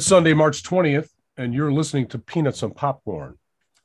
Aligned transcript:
It's 0.00 0.06
Sunday, 0.06 0.32
March 0.32 0.62
20th, 0.62 1.10
and 1.36 1.52
you're 1.52 1.70
listening 1.70 2.06
to 2.06 2.18
Peanuts 2.18 2.62
and 2.62 2.74
Popcorn. 2.74 3.36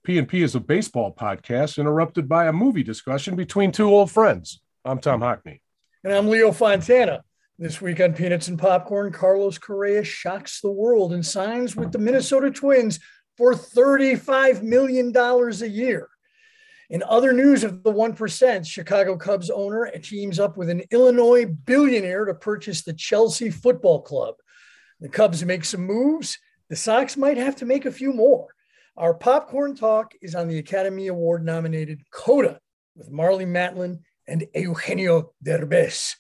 P&P 0.06 0.44
is 0.44 0.56
a 0.56 0.62
baseball 0.62 1.14
podcast 1.14 1.78
interrupted 1.78 2.30
by 2.30 2.46
a 2.46 2.54
movie 2.54 2.84
discussion 2.84 3.36
between 3.36 3.74
two 3.74 3.90
old 3.90 4.10
friends. 4.10 4.62
I'm 4.86 5.00
Tom 5.00 5.20
Hockney. 5.20 5.60
And 6.06 6.14
I'm 6.14 6.30
Leo 6.30 6.54
Fontana. 6.54 7.22
This 7.60 7.82
week 7.82 8.00
on 8.00 8.14
Peanuts 8.14 8.48
and 8.48 8.58
Popcorn, 8.58 9.12
Carlos 9.12 9.58
Correa 9.58 10.06
shocks 10.06 10.62
the 10.62 10.72
world 10.72 11.12
and 11.12 11.26
signs 11.26 11.76
with 11.76 11.92
the 11.92 12.00
Minnesota 12.00 12.50
Twins 12.50 13.02
for 13.36 13.54
$35 13.54 14.64
million 14.64 15.14
a 15.14 15.66
year. 15.66 16.08
In 16.90 17.04
other 17.04 17.34
news 17.34 17.66
of 17.66 17.84
the 17.84 17.92
1%, 17.92 18.66
Chicago 18.66 19.18
Cubs 19.18 19.50
owner 19.50 19.92
teams 20.02 20.40
up 20.40 20.56
with 20.56 20.70
an 20.70 20.84
Illinois 20.92 21.46
billionaire 21.46 22.24
to 22.24 22.34
purchase 22.34 22.84
the 22.84 22.94
Chelsea 22.94 23.50
Football 23.50 24.02
Club. 24.04 24.36
The 25.00 25.10
Cubs 25.10 25.44
make 25.44 25.66
some 25.66 25.82
moves. 25.82 26.38
The 26.70 26.76
Sox 26.76 27.18
might 27.18 27.38
have 27.38 27.56
to 27.58 27.66
make 27.66 27.86
a 27.86 27.92
few 27.92 28.14
more. 28.14 28.48
Our 28.98 29.14
popcorn 29.14 29.76
talk 29.76 30.14
is 30.22 30.36
on 30.36 30.48
the 30.48 30.58
Academy 30.58 31.08
Award 31.08 31.44
nominated 31.44 32.02
Coda 32.12 32.60
with 32.96 33.12
Marlee 33.12 33.46
Matlin 33.46 34.00
and 34.28 34.48
Eugenio 34.56 35.34
Derbez. 35.46 36.16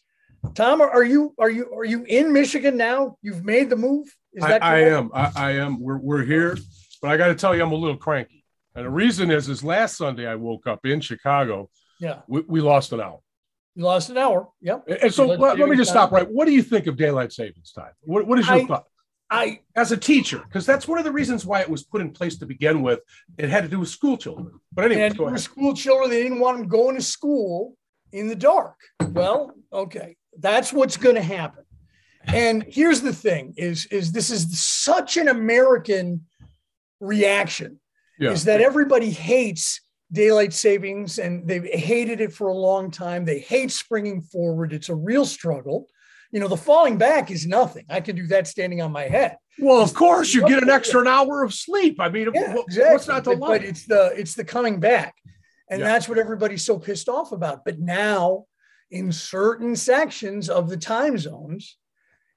Tom, 0.53 0.81
are 0.81 1.03
you 1.03 1.33
are 1.39 1.49
you 1.49 1.73
are 1.73 1.85
you 1.85 2.03
in 2.03 2.31
Michigan 2.31 2.77
now? 2.77 3.17
You've 3.21 3.43
made 3.43 3.69
the 3.69 3.75
move. 3.75 4.13
Is 4.33 4.43
that 4.43 4.63
I, 4.63 4.75
I 4.75 4.79
am. 4.89 5.09
I, 5.13 5.31
I, 5.35 5.51
am. 5.53 5.79
We're 5.79 5.97
we're 5.97 6.23
here, 6.23 6.57
but 7.01 7.09
I 7.09 7.17
got 7.17 7.27
to 7.27 7.35
tell 7.35 7.55
you, 7.55 7.63
I'm 7.63 7.71
a 7.71 7.75
little 7.75 7.97
cranky, 7.97 8.43
and 8.75 8.85
the 8.85 8.89
reason 8.89 9.31
is, 9.31 9.49
is 9.49 9.63
last 9.63 9.97
Sunday 9.97 10.27
I 10.27 10.35
woke 10.35 10.67
up 10.67 10.85
in 10.85 11.01
Chicago. 11.01 11.69
Yeah, 11.99 12.19
we, 12.27 12.41
we 12.41 12.61
lost 12.61 12.91
an 12.91 13.01
hour. 13.01 13.19
You 13.75 13.83
lost 13.83 14.09
an 14.09 14.17
hour. 14.17 14.47
Yep. 14.61 14.87
And 15.01 15.13
so 15.13 15.27
let, 15.27 15.59
let 15.59 15.69
me 15.69 15.75
just 15.75 15.91
stop 15.91 16.11
right. 16.11 16.29
What 16.29 16.45
do 16.45 16.53
you 16.53 16.63
think 16.63 16.87
of 16.87 16.95
daylight 16.95 17.33
savings 17.33 17.73
time? 17.73 17.91
What, 18.01 18.25
what 18.25 18.39
is 18.39 18.47
your 18.47 18.55
I, 18.55 18.65
thought? 18.65 18.85
I 19.29 19.59
as 19.75 19.91
a 19.91 19.97
teacher, 19.97 20.39
because 20.39 20.65
that's 20.65 20.87
one 20.87 20.97
of 20.97 21.03
the 21.03 21.11
reasons 21.11 21.45
why 21.45 21.59
it 21.61 21.69
was 21.69 21.83
put 21.83 21.99
in 21.99 22.11
place 22.11 22.37
to 22.37 22.45
begin 22.45 22.81
with. 22.81 22.99
It 23.37 23.49
had 23.49 23.63
to 23.63 23.69
do 23.69 23.79
with 23.79 23.89
school 23.89 24.17
children. 24.17 24.51
But 24.71 24.85
anyway, 24.85 25.01
and 25.01 25.17
for 25.17 25.37
school 25.37 25.73
children, 25.73 26.09
they 26.09 26.23
didn't 26.23 26.39
want 26.39 26.57
them 26.57 26.67
going 26.67 26.95
to 26.95 27.01
school 27.01 27.75
in 28.11 28.27
the 28.27 28.35
dark. 28.35 28.75
Well, 29.09 29.51
okay, 29.73 30.15
that's 30.39 30.71
what's 30.71 30.95
going 30.95 31.15
to 31.15 31.21
happen. 31.21 31.63
And 32.27 32.65
here's 32.67 33.01
the 33.01 33.13
thing: 33.13 33.55
is 33.57 33.87
is 33.87 34.11
this 34.11 34.29
is 34.29 34.59
such 34.59 35.17
an 35.17 35.27
American 35.27 36.25
reaction? 36.99 37.79
Yeah. 38.19 38.31
Is 38.31 38.45
that 38.45 38.61
everybody 38.61 39.09
hates 39.09 39.81
daylight 40.11 40.53
savings 40.53 41.19
and 41.19 41.47
they've 41.47 41.65
hated 41.65 42.21
it 42.21 42.33
for 42.33 42.47
a 42.47 42.53
long 42.53 42.91
time. 42.91 43.25
They 43.25 43.39
hate 43.39 43.71
springing 43.71 44.21
forward. 44.21 44.73
It's 44.73 44.89
a 44.89 44.95
real 44.95 45.25
struggle. 45.25 45.87
You 46.31 46.39
know, 46.39 46.47
the 46.47 46.57
falling 46.57 46.97
back 46.97 47.31
is 47.31 47.45
nothing. 47.45 47.85
I 47.89 48.01
can 48.01 48.15
do 48.15 48.27
that 48.27 48.47
standing 48.47 48.81
on 48.81 48.91
my 48.91 49.03
head. 49.03 49.37
Well, 49.57 49.81
of 49.81 49.93
course, 49.93 50.33
you 50.33 50.45
get 50.47 50.61
an 50.61 50.69
extra 50.69 51.01
an 51.01 51.07
hour 51.07 51.43
of 51.43 51.53
sleep. 51.53 51.99
I 51.99 52.09
mean, 52.09 52.29
yeah, 52.33 52.55
exactly. 52.57 52.93
what's 52.93 53.07
not 53.07 53.23
to 53.23 53.37
but, 53.37 53.39
but 53.39 53.63
it's 53.63 53.85
the 53.85 54.13
it's 54.17 54.33
the 54.33 54.43
coming 54.43 54.81
back, 54.81 55.15
and 55.69 55.79
yeah. 55.79 55.87
that's 55.87 56.09
what 56.09 56.17
everybody's 56.17 56.65
so 56.65 56.77
pissed 56.77 57.07
off 57.07 57.31
about. 57.31 57.63
But 57.63 57.79
now, 57.79 58.45
in 58.91 59.13
certain 59.13 59.77
sections 59.77 60.49
of 60.49 60.69
the 60.69 60.75
time 60.75 61.17
zones, 61.17 61.77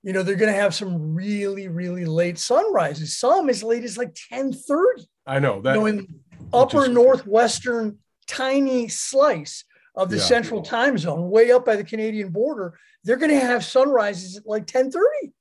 you 0.05 0.13
know, 0.13 0.23
they're 0.23 0.37
going 0.37 0.53
to 0.53 0.61
have 0.61 0.75
some 0.77 1.15
really, 1.15 1.67
really 1.67 2.05
late 2.05 2.39
sunrises. 2.39 3.19
Some 3.19 3.49
as 3.49 3.65
late 3.65 3.83
as 3.83 3.99
like 3.99 4.17
ten 4.31 4.53
thirty. 4.53 5.09
I 5.27 5.41
know 5.41 5.61
that. 5.63 5.75
You 5.75 5.81
know, 5.81 5.87
in 5.87 6.21
upper 6.53 6.89
northwestern 6.89 7.99
tiny 8.27 8.89
slice 8.89 9.65
of 9.95 10.11
the 10.11 10.17
yeah. 10.17 10.23
central 10.23 10.63
time 10.63 10.97
zone, 10.97 11.31
way 11.31 11.51
up 11.51 11.65
by 11.65 11.77
the 11.77 11.85
Canadian 11.85 12.31
border, 12.31 12.79
they're 13.05 13.17
going 13.17 13.31
to 13.31 13.41
have 13.41 13.65
sunrises 13.65 14.37
at 14.37 14.47
like 14.47 14.63
1030. 14.63 15.33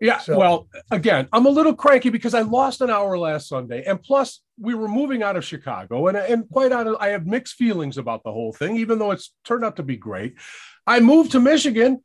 Yeah. 0.00 0.18
So. 0.18 0.38
Well, 0.38 0.68
again, 0.90 1.28
I'm 1.32 1.46
a 1.46 1.50
little 1.50 1.74
cranky 1.74 2.08
because 2.08 2.32
I 2.32 2.40
lost 2.40 2.80
an 2.80 2.90
hour 2.90 3.18
last 3.18 3.48
Sunday. 3.48 3.82
And 3.84 4.02
plus, 4.02 4.40
we 4.58 4.74
were 4.74 4.88
moving 4.88 5.22
out 5.22 5.36
of 5.36 5.44
Chicago. 5.44 6.06
And, 6.08 6.16
and 6.16 6.48
quite 6.48 6.72
honestly, 6.72 6.98
I 7.00 7.08
have 7.08 7.26
mixed 7.26 7.54
feelings 7.54 7.98
about 7.98 8.22
the 8.22 8.32
whole 8.32 8.52
thing, 8.52 8.76
even 8.76 8.98
though 8.98 9.10
it's 9.10 9.32
turned 9.44 9.64
out 9.64 9.76
to 9.76 9.82
be 9.82 9.96
great. 9.96 10.36
I 10.86 11.00
moved 11.00 11.32
to 11.32 11.40
Michigan 11.40 12.02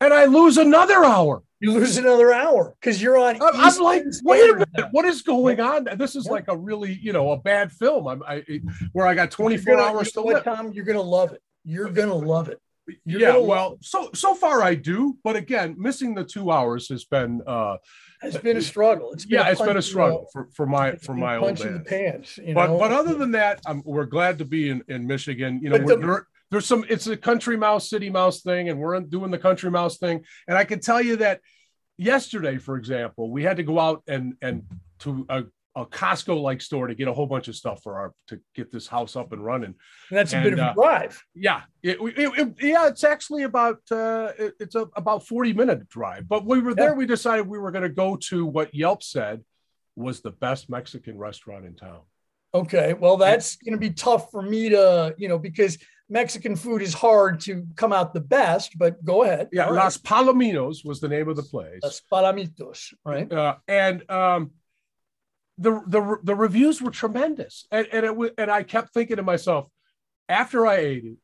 and 0.00 0.14
I 0.14 0.26
lose 0.26 0.56
another 0.56 1.04
hour 1.04 1.42
you 1.62 1.72
lose 1.72 1.96
another 1.96 2.32
hour 2.32 2.74
because 2.80 3.00
you're 3.00 3.16
on. 3.16 3.36
I'm, 3.40 3.54
I'm 3.54 3.78
like, 3.78 4.02
wait 4.24 4.50
a 4.50 4.54
minute, 4.54 4.68
now. 4.76 4.88
what 4.90 5.04
is 5.04 5.22
going 5.22 5.60
on? 5.60 5.86
This 5.96 6.16
is 6.16 6.26
yeah. 6.26 6.32
like 6.32 6.48
a 6.48 6.56
really, 6.56 6.92
you 7.00 7.12
know, 7.12 7.30
a 7.30 7.36
bad 7.36 7.70
film. 7.70 8.08
I'm, 8.08 8.20
I, 8.24 8.42
where 8.92 9.06
I 9.06 9.14
got 9.14 9.30
24 9.30 9.76
gonna, 9.76 9.86
hours 9.86 10.10
to 10.12 10.22
live. 10.22 10.42
Tom, 10.42 10.72
you're 10.72 10.84
gonna 10.84 11.00
love 11.00 11.32
it. 11.32 11.40
You're 11.64 11.88
gonna 11.88 12.16
love 12.16 12.48
it. 12.48 12.60
You're 13.04 13.20
yeah, 13.20 13.36
well, 13.36 13.78
so 13.80 14.10
so 14.12 14.34
far 14.34 14.60
I 14.60 14.74
do, 14.74 15.16
but 15.22 15.36
again, 15.36 15.76
missing 15.78 16.16
the 16.16 16.24
two 16.24 16.50
hours 16.50 16.88
has 16.88 17.04
been 17.04 17.40
uh 17.46 17.76
has 18.20 18.36
been 18.36 18.56
a 18.56 18.62
struggle. 18.62 19.12
It's 19.12 19.24
yeah, 19.28 19.48
it's 19.48 19.62
been 19.62 19.76
a 19.76 19.82
struggle 19.82 20.26
for, 20.32 20.48
for 20.54 20.66
my 20.66 20.96
for 20.96 21.14
my 21.14 21.36
old 21.36 21.62
man. 21.62 21.84
pants. 21.84 22.38
You 22.38 22.54
know? 22.54 22.66
But 22.66 22.78
but 22.78 22.92
other 22.92 23.14
than 23.14 23.30
that, 23.32 23.60
I'm, 23.66 23.82
we're 23.84 24.06
glad 24.06 24.38
to 24.38 24.44
be 24.44 24.68
in, 24.68 24.82
in 24.88 25.06
Michigan. 25.06 25.60
You 25.62 25.70
know, 25.70 25.78
the, 25.78 26.24
there's 26.52 26.66
some 26.66 26.84
it's 26.90 27.06
a 27.06 27.16
country 27.16 27.56
mouse 27.56 27.88
city 27.88 28.10
mouse 28.10 28.42
thing 28.42 28.68
and 28.68 28.78
we're 28.78 29.00
doing 29.00 29.30
the 29.30 29.38
country 29.38 29.70
mouse 29.70 29.96
thing. 29.98 30.22
And 30.46 30.56
i 30.56 30.64
can 30.64 30.78
tell 30.78 31.00
you 31.00 31.16
that 31.16 31.40
yesterday 31.96 32.58
for 32.58 32.76
example 32.76 33.30
we 33.30 33.42
had 33.42 33.56
to 33.56 33.62
go 33.62 33.80
out 33.80 34.02
and 34.06 34.34
and 34.42 34.62
to 35.00 35.26
a, 35.30 35.44
a 35.74 35.86
costco 35.86 36.40
like 36.40 36.60
store 36.60 36.88
to 36.88 36.94
get 36.94 37.08
a 37.08 37.12
whole 37.12 37.26
bunch 37.26 37.48
of 37.48 37.56
stuff 37.56 37.82
for 37.82 37.98
our 37.98 38.12
to 38.28 38.38
get 38.54 38.70
this 38.70 38.86
house 38.86 39.16
up 39.16 39.32
and 39.32 39.42
running. 39.42 39.74
And 40.10 40.18
that's 40.18 40.34
a 40.34 40.36
and, 40.36 40.44
bit 40.44 40.52
of 40.52 40.58
a 40.58 40.62
uh, 40.62 40.74
drive. 40.74 41.22
Yeah. 41.34 41.62
It, 41.82 41.98
it, 42.00 42.38
it, 42.38 42.54
yeah 42.60 42.86
it's 42.86 43.02
actually 43.02 43.44
about 43.44 43.80
uh 43.90 44.32
it's 44.38 44.74
a, 44.74 44.88
about 44.94 45.26
40 45.26 45.54
minute 45.54 45.88
drive. 45.88 46.28
But 46.28 46.44
we 46.44 46.60
were 46.60 46.74
there 46.74 46.94
we 46.94 47.06
decided 47.06 47.48
we 47.48 47.58
were 47.58 47.70
going 47.70 47.82
to 47.82 47.88
go 47.88 48.16
to 48.28 48.44
what 48.44 48.74
yelp 48.74 49.02
said 49.02 49.42
was 49.96 50.20
the 50.20 50.30
best 50.30 50.70
mexican 50.70 51.18
restaurant 51.18 51.64
in 51.64 51.74
town 51.74 52.00
Okay, 52.54 52.92
well, 52.92 53.16
that's 53.16 53.56
going 53.56 53.72
to 53.72 53.78
be 53.78 53.90
tough 53.90 54.30
for 54.30 54.42
me 54.42 54.68
to, 54.68 55.14
you 55.16 55.28
know, 55.28 55.38
because 55.38 55.78
Mexican 56.12 56.54
food 56.54 56.82
is 56.82 56.92
hard 56.92 57.40
to 57.40 57.66
come 57.76 57.92
out 57.92 58.12
the 58.12 58.20
best, 58.20 58.76
but 58.76 59.02
go 59.02 59.22
ahead. 59.22 59.48
Yeah, 59.50 59.64
right. 59.64 59.72
Las 59.72 59.96
Palominos 59.96 60.84
was 60.84 61.00
the 61.00 61.08
name 61.08 61.28
of 61.28 61.36
the 61.36 61.42
place. 61.42 61.80
Las 61.82 62.02
Palomitos, 62.12 62.92
right? 63.06 63.32
Uh, 63.32 63.56
and 63.66 64.08
um, 64.10 64.50
the 65.56 65.80
the 65.86 66.18
the 66.22 66.34
reviews 66.34 66.82
were 66.82 66.90
tremendous, 66.90 67.66
and 67.70 67.86
and 67.90 68.04
it 68.04 68.34
and 68.36 68.50
I 68.50 68.62
kept 68.62 68.92
thinking 68.92 69.16
to 69.16 69.22
myself, 69.22 69.68
after 70.28 70.66
I 70.66 70.76
ate 70.76 71.04
it, 71.04 71.16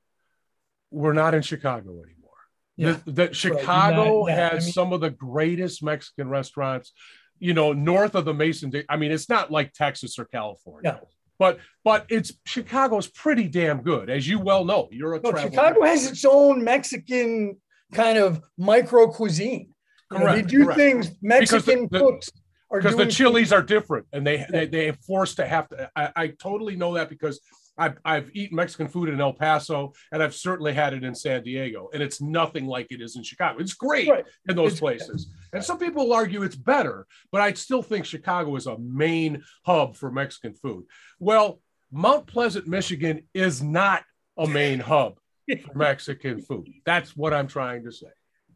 we're 0.90 1.12
not 1.12 1.34
in 1.34 1.42
Chicago 1.42 1.90
anymore. 1.90 2.30
Yeah, 2.78 2.96
the, 3.04 3.12
the 3.12 3.34
Chicago 3.34 4.24
right. 4.24 4.34
has 4.34 4.62
I 4.62 4.64
mean, 4.64 4.72
some 4.72 4.94
of 4.94 5.02
the 5.02 5.10
greatest 5.10 5.82
Mexican 5.82 6.30
restaurants. 6.30 6.92
You 7.40 7.52
know, 7.52 7.74
north 7.74 8.14
of 8.14 8.24
the 8.24 8.34
Mason. 8.34 8.72
I 8.88 8.96
mean, 8.96 9.12
it's 9.12 9.28
not 9.28 9.50
like 9.50 9.74
Texas 9.74 10.18
or 10.18 10.24
California. 10.24 10.98
Yeah 11.02 11.08
but 11.38 11.58
but 11.84 12.06
it's 12.08 12.32
Chicago's 12.44 13.06
pretty 13.06 13.48
damn 13.48 13.82
good, 13.82 14.10
as 14.10 14.26
you 14.26 14.38
well 14.38 14.64
know. 14.64 14.88
You're 14.90 15.14
a 15.14 15.20
no, 15.20 15.34
Chicago 15.36 15.82
has 15.84 16.10
its 16.10 16.24
own 16.24 16.64
Mexican 16.64 17.56
kind 17.92 18.18
of 18.18 18.42
micro 18.56 19.06
cuisine. 19.08 19.70
Correct. 20.10 20.22
You 20.22 20.28
know, 20.28 20.36
they 20.36 20.42
do 20.42 20.64
correct. 20.64 20.78
things 20.78 21.10
Mexican 21.22 21.88
the, 21.90 21.98
the, 21.98 22.04
cooks 22.04 22.30
because 22.72 22.96
the 22.96 23.06
chilies 23.06 23.52
are 23.52 23.62
different, 23.62 24.06
and 24.12 24.26
they 24.26 24.44
they 24.50 24.66
they 24.66 24.92
forced 25.06 25.36
to 25.36 25.46
have 25.46 25.68
to. 25.68 25.90
I, 25.94 26.12
I 26.16 26.26
totally 26.28 26.76
know 26.76 26.94
that 26.94 27.08
because 27.08 27.40
I've, 27.78 27.98
I've 28.04 28.30
eaten 28.34 28.56
Mexican 28.56 28.88
food 28.88 29.08
in 29.08 29.20
El 29.20 29.32
Paso 29.32 29.92
and 30.12 30.22
I've 30.22 30.34
certainly 30.34 30.74
had 30.74 30.92
it 30.92 31.04
in 31.04 31.14
San 31.14 31.42
Diego, 31.42 31.88
and 31.94 32.02
it's 32.02 32.20
nothing 32.20 32.66
like 32.66 32.88
it 32.90 33.00
is 33.00 33.16
in 33.16 33.22
Chicago. 33.22 33.60
It's 33.60 33.74
great 33.74 34.08
right. 34.08 34.24
in 34.48 34.56
those 34.56 34.72
it's, 34.72 34.80
places. 34.80 35.28
And 35.52 35.64
some 35.64 35.78
people 35.78 36.06
will 36.06 36.14
argue 36.14 36.42
it's 36.42 36.56
better, 36.56 37.06
but 37.30 37.40
I 37.40 37.52
still 37.52 37.82
think 37.82 38.04
Chicago 38.04 38.56
is 38.56 38.66
a 38.66 38.78
main 38.78 39.42
hub 39.64 39.96
for 39.96 40.10
Mexican 40.10 40.54
food. 40.54 40.84
Well, 41.18 41.60
Mount 41.90 42.26
Pleasant, 42.26 42.66
Michigan 42.66 43.22
is 43.32 43.62
not 43.62 44.02
a 44.36 44.46
main 44.46 44.80
hub 44.80 45.18
for 45.46 45.74
Mexican 45.74 46.40
food. 46.42 46.68
That's 46.84 47.16
what 47.16 47.32
I'm 47.32 47.46
trying 47.46 47.84
to 47.84 47.92
say. 47.92 48.08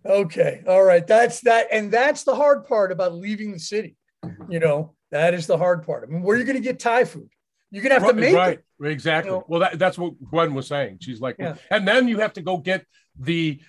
Okay. 0.05 0.63
All 0.67 0.83
right. 0.83 1.07
That's 1.07 1.41
that. 1.43 1.69
And 1.71 1.93
that's 1.93 2.25
the 2.25 2.35
hard 2.35 2.67
part 2.67 2.91
about 2.93 3.15
leaving 3.15 3.53
the 3.53 3.59
city. 3.59 3.97
You 4.49 4.61
know, 4.61 4.95
that 5.11 5.35
is 5.35 5.47
the 5.47 5.59
hard 5.59 5.85
part. 5.85 6.05
I 6.05 6.13
mean, 6.13 6.23
where 6.23 6.37
are 6.37 6.39
you 6.39 6.45
going 6.45 6.57
to 6.57 6.63
get 6.63 6.79
Thai 6.79 7.05
food? 7.05 7.29
You're 7.73 7.83
gonna 7.83 7.95
have 7.95 8.07
to 8.07 8.15
make 8.15 8.37
right. 8.37 8.61
it. 8.81 8.87
Exactly. 8.87 9.31
You 9.31 9.39
know? 9.39 9.45
Well, 9.49 9.61
that, 9.61 9.79
that's 9.79 9.97
what 9.97 10.13
Gwen 10.31 10.53
was 10.53 10.67
saying. 10.67 10.99
She's 11.01 11.21
like, 11.21 11.37
yeah. 11.39 11.55
and 11.71 11.89
then 11.89 12.07
you 12.07 12.19
have 12.19 12.35
to 12.35 12.43
go 12.43 12.59
get 12.59 12.85
the 13.19 13.61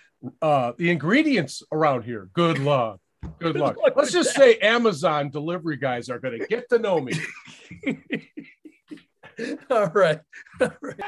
uh 0.41 0.73
the 0.77 0.91
ingredients 0.91 1.63
around 1.71 2.03
here. 2.03 2.29
Good 2.33 2.59
luck. 2.59 2.99
Good 3.39 3.55
luck. 3.55 3.77
Let's 3.95 4.11
just 4.11 4.35
say 4.35 4.57
Amazon 4.57 5.29
delivery 5.29 5.77
guys 5.77 6.09
are 6.09 6.19
gonna 6.19 6.45
get 6.45 6.69
to 6.69 6.79
know 6.79 6.99
me. 6.99 7.13
All 9.71 9.87
right. 9.87 10.19
All 10.59 10.69
right. 10.81 10.99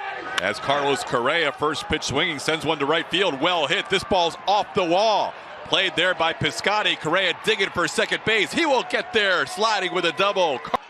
As 0.41 0.57
Carlos 0.59 1.03
Correa, 1.03 1.51
first 1.51 1.87
pitch 1.87 2.03
swinging, 2.03 2.39
sends 2.39 2.65
one 2.65 2.79
to 2.79 2.85
right 2.85 3.09
field. 3.11 3.41
Well 3.41 3.67
hit. 3.67 3.89
This 3.89 4.05
ball's 4.05 4.37
off 4.47 4.73
the 4.73 4.85
wall. 4.85 5.33
Played 5.65 5.97
there 5.97 6.15
by 6.15 6.31
Piscotty. 6.31 6.97
Correa 6.99 7.33
digging 7.43 7.69
for 7.69 7.87
second 7.87 8.21
base. 8.25 8.53
He 8.53 8.65
will 8.65 8.85
get 8.89 9.11
there, 9.11 9.45
sliding 9.45 9.93
with 9.93 10.05
a 10.05 10.13
double. 10.13 10.59
2 10.59 10.84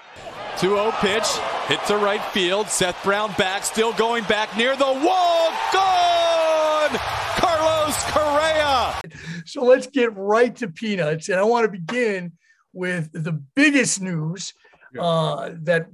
0 0.60 0.92
pitch, 1.00 1.28
hit 1.68 1.80
to 1.88 1.98
right 1.98 2.24
field. 2.26 2.68
Seth 2.68 3.02
Brown 3.04 3.34
back, 3.38 3.64
still 3.64 3.94
going 3.94 4.24
back 4.26 4.56
near 4.58 4.76
the 4.76 4.86
wall. 4.86 5.52
Gone! 5.74 7.00
Carlos 7.38 8.04
Correa. 8.12 9.02
So 9.46 9.64
let's 9.64 9.88
get 9.88 10.16
right 10.16 10.56
to 10.58 10.68
peanuts. 10.68 11.30
And 11.30 11.40
I 11.40 11.44
want 11.44 11.66
to 11.66 11.72
begin 11.72 12.34
with 12.74 13.10
the 13.14 13.32
biggest 13.32 14.02
news 14.02 14.54
uh, 15.00 15.52
that 15.64 15.88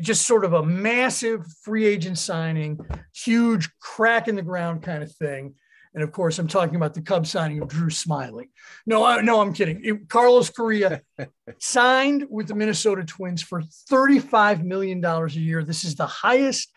just 0.00 0.26
sort 0.26 0.44
of 0.44 0.52
a 0.52 0.64
massive 0.64 1.46
free 1.62 1.86
agent 1.86 2.18
signing, 2.18 2.78
huge 3.14 3.68
crack 3.80 4.28
in 4.28 4.36
the 4.36 4.42
ground 4.42 4.82
kind 4.82 5.02
of 5.02 5.12
thing. 5.12 5.54
And 5.94 6.02
of 6.02 6.12
course, 6.12 6.38
I'm 6.38 6.48
talking 6.48 6.76
about 6.76 6.94
the 6.94 7.00
Cubs 7.02 7.30
signing 7.30 7.60
of 7.62 7.68
Drew 7.68 7.88
Smyly. 7.88 8.50
No, 8.86 9.04
I, 9.04 9.20
no, 9.22 9.40
I'm 9.40 9.52
kidding. 9.52 9.80
It- 9.84 10.08
Carlos 10.08 10.50
Correa 10.50 11.02
signed 11.58 12.26
with 12.28 12.48
the 12.48 12.54
Minnesota 12.54 13.04
Twins 13.04 13.42
for 13.42 13.62
$35 13.90 14.62
million 14.64 15.02
a 15.04 15.26
year. 15.28 15.64
This 15.64 15.84
is 15.84 15.94
the 15.94 16.06
highest 16.06 16.70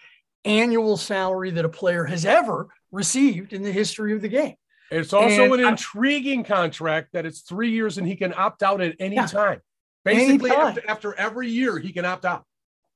annual 0.46 0.98
salary 0.98 1.52
that 1.52 1.66
a 1.66 1.70
player 1.70 2.06
has 2.06 2.26
ever 2.26 2.68
received 2.92 3.54
in 3.54 3.62
the 3.64 3.72
history 3.72 4.14
of 4.14 4.22
the 4.22 4.28
game. 4.30 4.56
It's 4.90 5.14
also 5.14 5.44
And 5.44 5.54
an 5.62 5.66
I- 5.66 5.70
intriguing 5.70 6.44
contract 6.44 7.10
that 7.14 7.26
it's 7.26 7.42
three 7.42 7.72
years 7.72 7.98
and 7.98 8.08
he 8.08 8.16
can 8.16 8.34
opt 8.34 8.64
out 8.64 8.82
at 8.82 8.96
any 9.00 9.16
Yeah. 9.16 9.26
time. 9.28 9.62
Basically, 10.04 10.50
Anytime. 10.50 10.68
after, 10.70 10.90
after 10.90 11.14
every 11.16 11.48
year, 11.50 11.78
he 11.78 11.94
can 11.94 12.06
opt 12.06 12.26
out. 12.26 12.44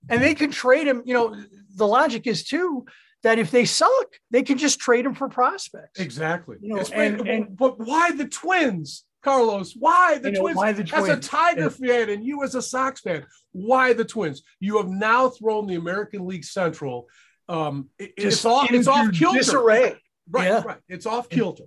And 0.09 0.21
they 0.21 0.33
can 0.35 0.49
trade 0.51 0.87
him. 0.87 1.03
You 1.05 1.13
know, 1.13 1.35
the 1.75 1.87
logic 1.87 2.25
is 2.27 2.43
too 2.43 2.85
that 3.25 3.39
if 3.39 3.49
they 3.49 3.65
suck, 3.65 3.89
they 4.29 4.43
can 4.43 4.57
just 4.57 4.79
trade 4.79 5.03
them 5.03 5.15
for 5.15 5.27
prospects. 5.27 5.99
Exactly. 5.99 6.57
You 6.61 6.69
know, 6.69 6.79
It's- 6.79 6.91
and- 6.93 7.27
and- 7.27 7.57
but 7.57 7.79
why 7.79 8.11
the 8.11 8.27
Twins, 8.27 9.03
Carlos? 9.23 9.73
Why 9.77 10.19
the 10.19 10.29
You 10.29 10.35
know, 10.35 10.41
Twins? 10.41 10.57
why 10.57 10.71
the 10.73 10.83
As 10.83 10.89
a 10.91 11.07
Twins? 11.07 11.27
Tiger 11.27 11.69
fan 11.71 12.09
and 12.11 12.23
you 12.23 12.43
as 12.43 12.53
a 12.53 12.61
Sox 12.61 13.01
fan, 13.01 13.25
why 13.51 13.93
the 13.93 14.05
Twins? 14.05 14.43
You 14.59 14.77
have 14.77 14.89
now 14.89 15.29
thrown 15.29 15.65
the 15.65 15.73
American 15.75 16.27
League 16.27 16.45
Central. 16.45 17.07
Um, 17.49 17.89
it- 17.97 18.13
it's 18.15 18.45
off. 18.45 18.71
It's 18.71 18.87
off 18.87 19.11
kilter. 19.11 19.39
disarray. 19.39 19.99
Right, 20.29 20.47
Yeah. 20.47 20.63
right. 20.63 20.77
It's 20.87 21.05
off 21.07 21.27
kilter. 21.29 21.65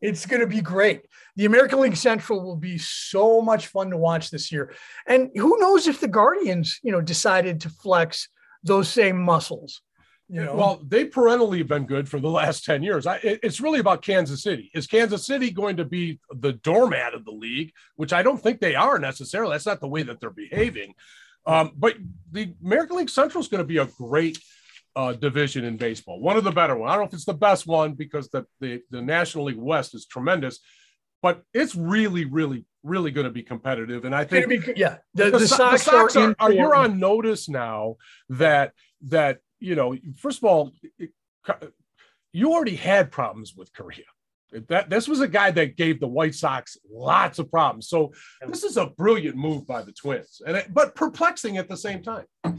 It's 0.00 0.24
going 0.26 0.40
to 0.40 0.46
be 0.46 0.60
great. 0.62 1.02
The 1.36 1.44
American 1.44 1.80
League 1.80 1.96
Central 1.96 2.42
will 2.42 2.56
be 2.56 2.76
so 2.78 3.40
much 3.40 3.68
fun 3.68 3.90
to 3.90 3.96
watch 3.96 4.30
this 4.30 4.50
year. 4.50 4.74
And 5.06 5.30
who 5.36 5.58
knows 5.60 5.86
if 5.86 6.00
the 6.00 6.08
Guardians, 6.08 6.80
you 6.82 6.90
know, 6.92 7.00
decided 7.00 7.60
to 7.60 7.68
flex 7.70 8.28
those 8.64 8.88
same 8.88 9.18
muscles. 9.22 9.80
You 10.28 10.44
know, 10.44 10.54
Well, 10.54 10.82
they 10.86 11.04
perennially 11.04 11.58
have 11.58 11.68
been 11.68 11.84
good 11.86 12.08
for 12.08 12.18
the 12.18 12.28
last 12.30 12.64
10 12.64 12.82
years. 12.82 13.06
I, 13.06 13.16
it- 13.16 13.40
it's 13.42 13.60
really 13.60 13.80
about 13.80 14.02
Kansas 14.02 14.42
City. 14.42 14.70
Is 14.74 14.86
Kansas 14.86 15.26
City 15.26 15.50
going 15.50 15.76
to 15.76 15.84
be 15.84 16.20
the 16.30 16.52
doormat 16.54 17.12
of 17.14 17.24
the 17.24 17.32
league, 17.32 17.72
which 17.96 18.12
I 18.12 18.22
don't 18.22 18.38
think 18.42 18.60
they 18.60 18.74
are 18.74 18.98
necessarily. 18.98 19.54
That's 19.54 19.66
not 19.66 19.80
the 19.80 19.88
way 19.88 20.02
that 20.04 20.20
they're 20.20 20.30
behaving. 20.30 20.94
Um, 21.44 21.72
but 21.76 21.96
the 22.30 22.54
American 22.64 22.96
League 22.98 23.10
Central 23.10 23.42
is 23.42 23.48
going 23.48 23.62
to 23.62 23.66
be 23.66 23.78
a 23.78 23.86
great 23.86 24.38
uh, 24.94 25.12
division 25.14 25.64
in 25.64 25.76
baseball, 25.76 26.20
one 26.20 26.36
of 26.36 26.44
the 26.44 26.50
better 26.52 26.76
ones. 26.76 26.90
I 26.90 26.94
don't 26.94 27.02
know 27.04 27.08
if 27.08 27.14
it's 27.14 27.24
the 27.24 27.34
best 27.34 27.66
one 27.66 27.94
because 27.94 28.28
the, 28.28 28.46
the, 28.60 28.82
the 28.90 29.02
National 29.02 29.44
League 29.46 29.56
West 29.56 29.94
is 29.94 30.06
tremendous, 30.06 30.60
but 31.22 31.42
it's 31.54 31.74
really, 31.74 32.26
really, 32.26 32.64
really 32.82 33.10
going 33.10 33.24
to 33.24 33.30
be 33.32 33.42
competitive. 33.42 34.04
And 34.04 34.14
I 34.14 34.24
think 34.24 34.48
be, 34.48 34.60
yeah, 34.76 34.98
the, 35.14 35.30
the, 35.30 35.40
So- 35.46 35.56
Sox, 35.56 35.82
Sox 35.82 36.16
are, 36.16 36.28
in 36.30 36.36
are, 36.38 36.52
you're 36.52 36.74
on 36.74 36.98
notice 37.00 37.48
now 37.48 37.96
that 38.28 38.72
that 39.08 39.38
you 39.62 39.74
know 39.74 39.96
first 40.16 40.38
of 40.38 40.44
all 40.44 40.72
it- 40.98 41.10
you 42.32 42.52
already 42.52 42.76
had 42.76 43.10
problems 43.10 43.54
with 43.54 43.72
Correa. 43.74 44.04
That 44.68 44.88
this 44.90 45.08
was 45.08 45.20
a 45.20 45.28
guy 45.28 45.50
that 45.50 45.76
gave 45.76 45.98
the 46.00 46.06
White 46.08 46.34
Sox 46.34 46.76
lots 46.90 47.38
of 47.38 47.50
problems. 47.50 47.88
So 47.88 48.12
this 48.46 48.64
is 48.64 48.76
a 48.76 48.86
brilliant 48.86 49.36
move 49.36 49.66
by 49.66 49.82
the 49.82 49.92
Twins, 49.92 50.40
and 50.46 50.56
it, 50.58 50.72
but 50.72 50.94
perplexing 50.94 51.56
at 51.58 51.68
the 51.68 51.76
same 51.76 52.02
time. 52.02 52.26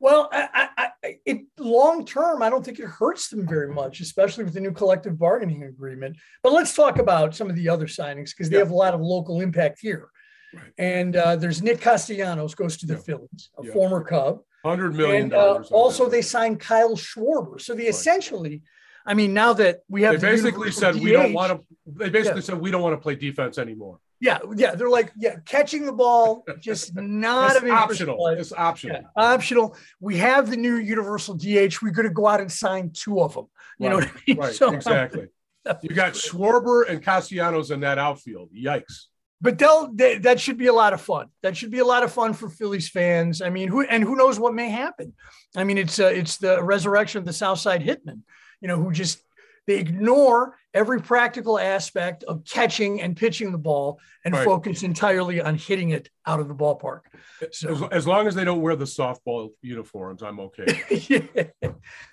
Well, 0.00 0.28
I, 0.32 0.68
I, 1.02 1.14
it 1.26 1.40
long 1.58 2.04
term, 2.06 2.40
I 2.40 2.50
don't 2.50 2.64
think 2.64 2.78
it 2.78 2.86
hurts 2.86 3.30
them 3.30 3.48
very 3.48 3.74
much, 3.74 3.98
especially 4.00 4.44
with 4.44 4.54
the 4.54 4.60
new 4.60 4.70
collective 4.70 5.18
bargaining 5.18 5.64
agreement. 5.64 6.16
But 6.44 6.52
let's 6.52 6.72
talk 6.72 6.98
about 7.00 7.34
some 7.34 7.50
of 7.50 7.56
the 7.56 7.68
other 7.68 7.86
signings 7.86 8.30
because 8.30 8.48
they 8.48 8.58
Yeah. 8.58 8.62
have 8.62 8.70
a 8.70 8.76
lot 8.76 8.94
of 8.94 9.00
local 9.00 9.40
impact 9.40 9.80
here. 9.80 10.08
Right. 10.54 10.72
And 10.78 11.16
uh, 11.16 11.34
there's 11.34 11.62
Nick 11.62 11.80
Castellanos 11.80 12.54
goes 12.54 12.76
to 12.76 12.86
the 12.86 12.94
Yeah. 12.94 13.00
Phillies, 13.00 13.50
a 13.58 13.64
Yeah. 13.66 13.72
former 13.72 14.04
Cub, 14.04 14.38
Hundred 14.64 14.94
million 14.94 15.22
and 15.24 15.34
uh, 15.34 15.36
dollars. 15.46 15.68
also 15.70 16.08
they 16.08 16.22
signed 16.22 16.58
Kyle 16.60 16.96
Schwarber. 16.96 17.60
So 17.60 17.74
they 17.74 17.86
essentially, 17.86 18.62
I 19.06 19.14
mean, 19.14 19.32
now 19.32 19.52
that 19.54 19.80
we 19.88 20.02
have 20.02 20.20
they 20.20 20.26
the 20.30 20.36
basically 20.36 20.70
said 20.72 20.96
we 20.96 21.12
don't 21.12 21.32
want 21.32 21.52
to. 21.52 21.64
They 21.86 22.10
basically 22.10 22.40
Yeah. 22.40 22.44
said 22.44 22.58
we 22.60 22.70
don't 22.70 22.82
want 22.82 22.94
to 22.94 23.00
play 23.00 23.14
defense 23.14 23.56
anymore. 23.58 23.98
Yeah, 24.20 24.38
yeah, 24.56 24.74
they're 24.74 24.90
like, 24.90 25.12
yeah, 25.16 25.36
catching 25.44 25.86
the 25.86 25.92
ball, 25.92 26.44
just 26.60 26.92
not 26.96 27.54
It's 27.54 27.70
optional. 27.70 28.24
us. 28.26 28.38
It's 28.40 28.52
optional. 28.52 28.96
Yeah, 28.96 29.06
optional. 29.14 29.76
We 30.00 30.16
have 30.16 30.50
the 30.50 30.56
new 30.56 30.74
universal 30.74 31.34
DH. 31.36 31.80
We're 31.80 31.92
going 31.92 32.08
to 32.08 32.12
go 32.12 32.26
out 32.26 32.40
and 32.40 32.50
sign 32.50 32.90
two 32.92 33.20
of 33.20 33.34
them. 33.34 33.46
You 33.78 33.90
know 33.90 33.98
Right, 34.00 34.08
what 34.08 34.14
I 34.16 34.22
mean? 34.26 34.36
Right, 34.38 34.54
So- 34.62 34.72
exactly. 34.72 35.28
You 35.82 35.90
got 35.94 36.14
Schwarber 36.14 36.88
and 36.88 37.02
Castellanos 37.02 37.70
in 37.70 37.80
that 37.80 37.98
outfield. 37.98 38.48
Yikes. 38.56 39.04
But 39.40 39.58
they'll 39.58 39.92
they, 39.92 40.18
that 40.18 40.40
should 40.40 40.58
be 40.58 40.66
a 40.66 40.72
lot 40.72 40.92
of 40.92 41.00
fun. 41.00 41.28
That 41.42 41.56
should 41.56 41.70
be 41.70 41.78
a 41.78 41.84
lot 41.84 42.02
of 42.02 42.12
fun 42.12 42.32
for 42.34 42.48
Phillies 42.48 42.88
fans. 42.88 43.40
I 43.40 43.50
mean, 43.50 43.68
who 43.68 43.82
and 43.82 44.02
who 44.02 44.16
knows 44.16 44.38
what 44.40 44.54
may 44.54 44.68
happen. 44.68 45.14
I 45.56 45.64
mean, 45.64 45.78
it's 45.78 45.98
uh, 46.00 46.06
it's 46.06 46.38
the 46.38 46.62
resurrection 46.62 47.18
of 47.20 47.24
the 47.24 47.32
Southside 47.32 47.82
Hitman, 47.82 48.22
You 48.60 48.68
know, 48.68 48.76
who 48.82 48.90
just 48.92 49.20
they 49.68 49.76
ignore 49.78 50.56
every 50.74 51.00
practical 51.00 51.58
aspect 51.58 52.24
of 52.24 52.42
catching 52.44 53.00
and 53.02 53.16
pitching 53.16 53.52
the 53.52 53.58
ball 53.58 54.00
and 54.24 54.34
Right. 54.34 54.44
focus 54.44 54.82
entirely 54.82 55.40
on 55.42 55.56
hitting 55.56 55.90
it 55.90 56.08
out 56.26 56.40
of 56.40 56.48
the 56.48 56.54
ballpark. 56.54 57.00
As, 57.42 57.58
So- 57.58 57.86
as 57.92 58.06
long 58.06 58.26
as 58.26 58.34
they 58.34 58.44
don't 58.44 58.62
wear 58.62 58.76
the 58.76 58.86
softball 58.86 59.50
uniforms, 59.62 60.22
I'm 60.22 60.40
okay. 60.40 60.82
Yeah. 61.08 61.68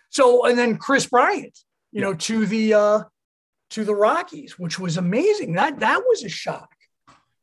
So 0.10 0.46
and 0.46 0.58
then 0.60 0.78
Kris 0.78 1.08
Bryant, 1.08 1.58
you 1.92 2.02
know, 2.02 2.14
to 2.14 2.46
the 2.46 2.74
uh 2.76 3.00
to 3.72 3.84
the 3.84 3.96
Rockies, 3.96 4.60
which 4.60 4.78
was 4.80 4.98
amazing. 4.98 5.54
That 5.54 5.80
that 5.80 6.04
was 6.08 6.24
a 6.24 6.30
shock. 6.30 6.70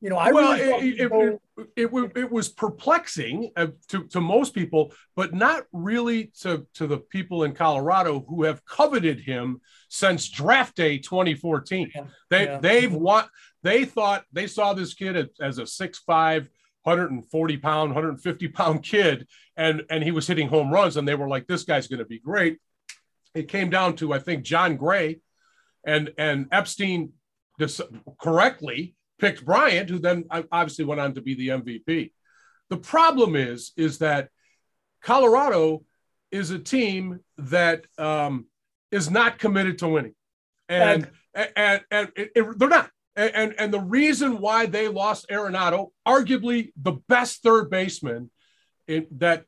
You 0.03 0.11
know, 0.11 0.17
I 0.17 0.33
well, 0.33 0.53
really 0.53 0.99
it, 0.99 1.13
it, 1.13 1.41
it, 1.77 2.13
it, 2.17 2.33
was 2.33 2.49
perplexing 2.49 3.53
uh, 3.55 3.69
to, 3.87 4.03
to 4.09 4.21
most 4.21 4.53
people, 4.53 4.93
but 5.15 5.33
not 5.33 5.63
really 5.73 6.33
to, 6.41 6.67
to 6.75 6.89
the 6.89 6.99
people 6.99 7.45
in 7.45 7.53
Colorado 7.53 8.25
who 8.29 8.43
have 8.43 8.65
coveted 8.65 9.21
him 9.21 9.61
since 9.89 10.29
draft 10.29 10.75
day 10.75 10.99
2014. 10.99 11.93
Yeah. 11.95 12.05
They 12.31 12.45
Yeah. 12.47 12.59
they've 12.59 12.93
want 12.93 13.29
they 13.63 13.85
thought 13.85 14.25
they 14.33 14.49
saw 14.49 14.75
this 14.75 14.93
kid 14.93 15.31
as- 15.41 15.59
a 15.59 15.63
6'5", 15.63 16.49
140 16.83 17.57
pound, 17.59 17.91
150 17.91 18.49
pound 18.49 18.83
kid, 18.83 19.29
and 19.57 19.85
and 19.89 20.03
he 20.03 20.11
was 20.11 20.27
hitting 20.27 20.49
home 20.49 20.73
runs, 20.73 20.97
and 20.97 21.07
they 21.07 21.15
were 21.15 21.29
like, 21.29 21.47
this 21.47 21.63
guy's 21.63 21.87
going 21.87 22.01
to 22.01 22.05
be 22.05 22.19
great. 22.19 22.59
It 23.37 23.47
came 23.47 23.71
down 23.71 23.95
to 23.97 24.13
I 24.13 24.19
think 24.19 24.43
Jon 24.43 24.77
Gray, 24.77 25.21
and 25.87 26.13
and 26.19 26.49
Epstein 26.51 27.13
correctly 28.21 28.97
picked 29.23 29.45
Bryant, 29.45 29.89
who 29.89 29.99
then 30.01 30.25
obviously 30.51 30.85
went 30.85 31.01
on 31.01 31.15
to 31.15 31.23
be 31.23 31.35
the 31.35 31.49
MVP. 31.49 32.13
The 32.71 32.77
problem 32.77 33.37
is 33.37 33.73
is 33.77 33.99
that 33.99 34.29
Colorado 35.03 35.85
is 36.31 36.51
a 36.51 36.59
team 36.59 37.21
that 37.39 37.85
um, 37.99 38.47
is 38.91 39.11
not 39.11 39.39
committed 39.39 39.79
to 39.79 39.89
winning, 39.89 40.15
and 40.69 41.09
and 41.35 41.81
and, 41.91 42.09
it- 42.17 42.33
it- 42.35 42.59
they're 42.59 42.69
not. 42.69 42.91
And, 43.15 43.35
and 43.35 43.55
and 43.59 43.75
the 43.75 43.81
reason 43.81 44.39
why 44.41 44.65
they 44.67 44.89
lost 44.89 45.29
Arenado, 45.29 45.91
arguably 46.09 46.73
the 46.81 46.93
best 47.09 47.43
third 47.43 47.69
baseman, 47.71 48.31
in 48.89 49.07
that 49.19 49.45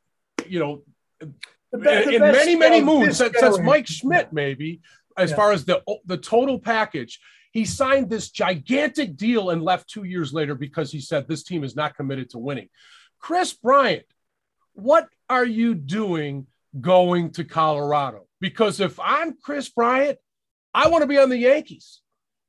you 0.47 0.59
know 0.61 0.83
the 1.73 1.78
be- 1.78 2.14
in, 2.16 2.21
best 2.21 2.38
many 2.38 2.57
many 2.57 2.81
moves 2.83 3.16
since, 3.16 3.38
since. 3.38 3.59
Mike 3.61 3.87
Schmidt 3.97 4.33
maybe 4.35 4.83
as 5.16 5.31
Yeah. 5.31 5.37
far 5.37 5.52
as 5.52 5.64
the 5.64 5.83
the 6.04 6.19
total 6.19 6.59
package. 6.59 7.21
He 7.54 7.64
signed 7.64 8.11
this 8.11 8.30
gigantic 8.30 9.16
deal 9.16 9.50
and 9.50 9.62
left 9.62 9.88
two 9.88 10.02
years 10.02 10.32
later 10.32 10.56
because 10.56 10.90
he 10.90 11.00
said 11.00 11.28
this 11.28 11.44
team 11.44 11.62
is 11.62 11.76
not 11.76 11.94
committed 11.94 12.30
to 12.30 12.38
winning. 12.38 12.68
Kris 13.20 13.52
Bryant, 13.52 14.04
what 14.73 15.08
are 15.30 15.46
you 15.46 15.76
doing 15.76 16.49
going 16.80 17.30
to 17.30 17.44
Colorado? 17.44 18.26
Because 18.40 18.80
if 18.80 18.99
I'm 18.99 19.34
Kris 19.40 19.68
Bryant, 19.68 20.18
I 20.75 20.88
want 20.88 21.02
to 21.02 21.06
be 21.06 21.16
on 21.16 21.28
the 21.28 21.38
Yankees. 21.38 22.00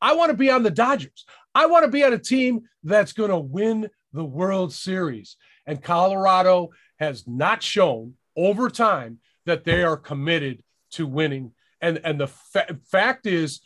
I 0.01 0.15
want 0.15 0.31
to 0.31 0.37
be 0.37 0.49
on 0.49 0.63
the 0.63 0.71
Dodgers. 0.71 1.23
I 1.53 1.67
want 1.67 1.85
to 1.85 1.91
be 1.91 2.03
on 2.03 2.11
a 2.11 2.17
team 2.17 2.61
that's 2.83 3.13
going 3.13 3.29
to 3.29 3.37
win 3.37 3.91
the 4.11 4.25
World 4.25 4.73
Series. 4.73 5.37
And 5.67 5.83
Colorado 5.83 6.71
has 6.97 7.27
not 7.27 7.61
shown 7.61 8.15
over 8.35 8.71
time 8.71 9.19
that 9.45 9.65
they 9.65 9.83
are 9.83 9.97
committed 9.97 10.63
to 10.93 11.05
winning. 11.05 11.51
And, 11.79 12.01
and 12.03 12.19
the 12.19 12.27
fa- 12.27 12.79
fact 12.89 13.27
is, 13.27 13.61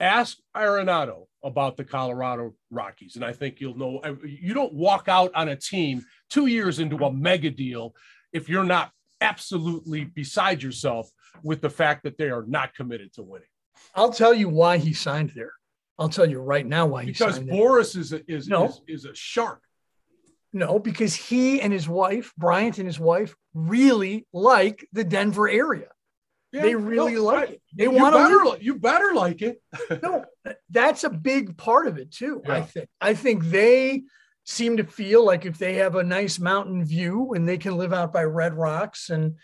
ask 0.00 0.38
Arenado 0.54 1.26
about 1.44 1.76
the 1.76 1.84
Colorado 1.84 2.54
Rockies. 2.70 3.16
And 3.16 3.24
I 3.24 3.32
think 3.32 3.60
you'll 3.60 3.78
know 3.78 3.98
uh, 3.98 4.14
you 4.24 4.52
don't 4.54 4.74
walk 4.74 5.08
out 5.08 5.32
on 5.34 5.48
a 5.48 5.56
team 5.56 6.04
two 6.28 6.46
years 6.46 6.78
into 6.80 6.96
a 7.04 7.12
mega 7.12 7.50
deal 7.50 7.94
if 8.32 8.48
you're 8.48 8.64
not 8.64 8.90
absolutely 9.20 10.04
beside 10.04 10.62
yourself 10.62 11.08
with 11.42 11.60
the 11.60 11.70
fact 11.70 12.02
that 12.04 12.18
they 12.18 12.28
are 12.30 12.44
not 12.46 12.74
committed 12.74 13.12
to 13.14 13.22
winning. 13.22 13.48
I'll 13.94 14.12
tell 14.12 14.34
you 14.34 14.48
why 14.48 14.78
he 14.78 14.92
signed 14.92 15.32
there. 15.34 15.52
I'll 15.98 16.08
tell 16.08 16.28
you 16.28 16.40
right 16.40 16.66
now 16.66 16.86
why 16.86 17.04
he 17.04 17.12
Because 17.12 17.36
signed 17.36 17.48
there. 17.48 17.56
Boras 17.56 17.96
is 17.96 18.12
a, 18.12 18.20
is, 18.30 18.48
No. 18.48 18.66
is 18.66 18.80
is 18.86 19.04
a 19.06 19.14
shark. 19.14 19.62
No, 20.52 20.78
because 20.78 21.14
he 21.14 21.60
and 21.60 21.72
his 21.72 21.88
wife, 21.88 22.32
Bryant 22.38 22.78
and 22.78 22.86
his 22.86 22.98
wife, 22.98 23.34
really 23.54 24.26
like 24.32 24.86
the 24.92 25.04
Denver 25.04 25.48
area. 25.48 25.88
Yeah, 26.56 26.62
they 26.62 26.74
really 26.74 27.16
no, 27.16 27.24
like 27.24 27.48
I- 27.48 27.52
it. 27.52 27.62
They 27.74 27.88
want 27.88 28.14
to 28.14 28.64
you 28.64 28.76
better 28.76 29.12
like 29.12 29.42
it. 29.42 29.60
no, 30.02 30.24
that's 30.70 31.04
a 31.04 31.10
big 31.10 31.58
part 31.58 31.86
of 31.86 31.98
it 31.98 32.10
too. 32.10 32.42
I 32.48 32.62
think. 32.62 32.88
I 32.98 33.12
think 33.12 33.44
they 33.44 34.04
seem 34.44 34.78
to 34.78 34.84
feel 34.84 35.24
like 35.24 35.44
if 35.44 35.58
they 35.58 35.74
have 35.74 35.96
a 35.96 36.02
nice 36.02 36.38
mountain 36.38 36.82
view 36.84 37.34
and 37.34 37.46
they 37.46 37.58
can 37.58 37.76
live 37.76 37.92
out 37.92 38.12
by 38.12 38.24
red 38.24 38.54
rocks 38.54 39.10
and 39.10 39.34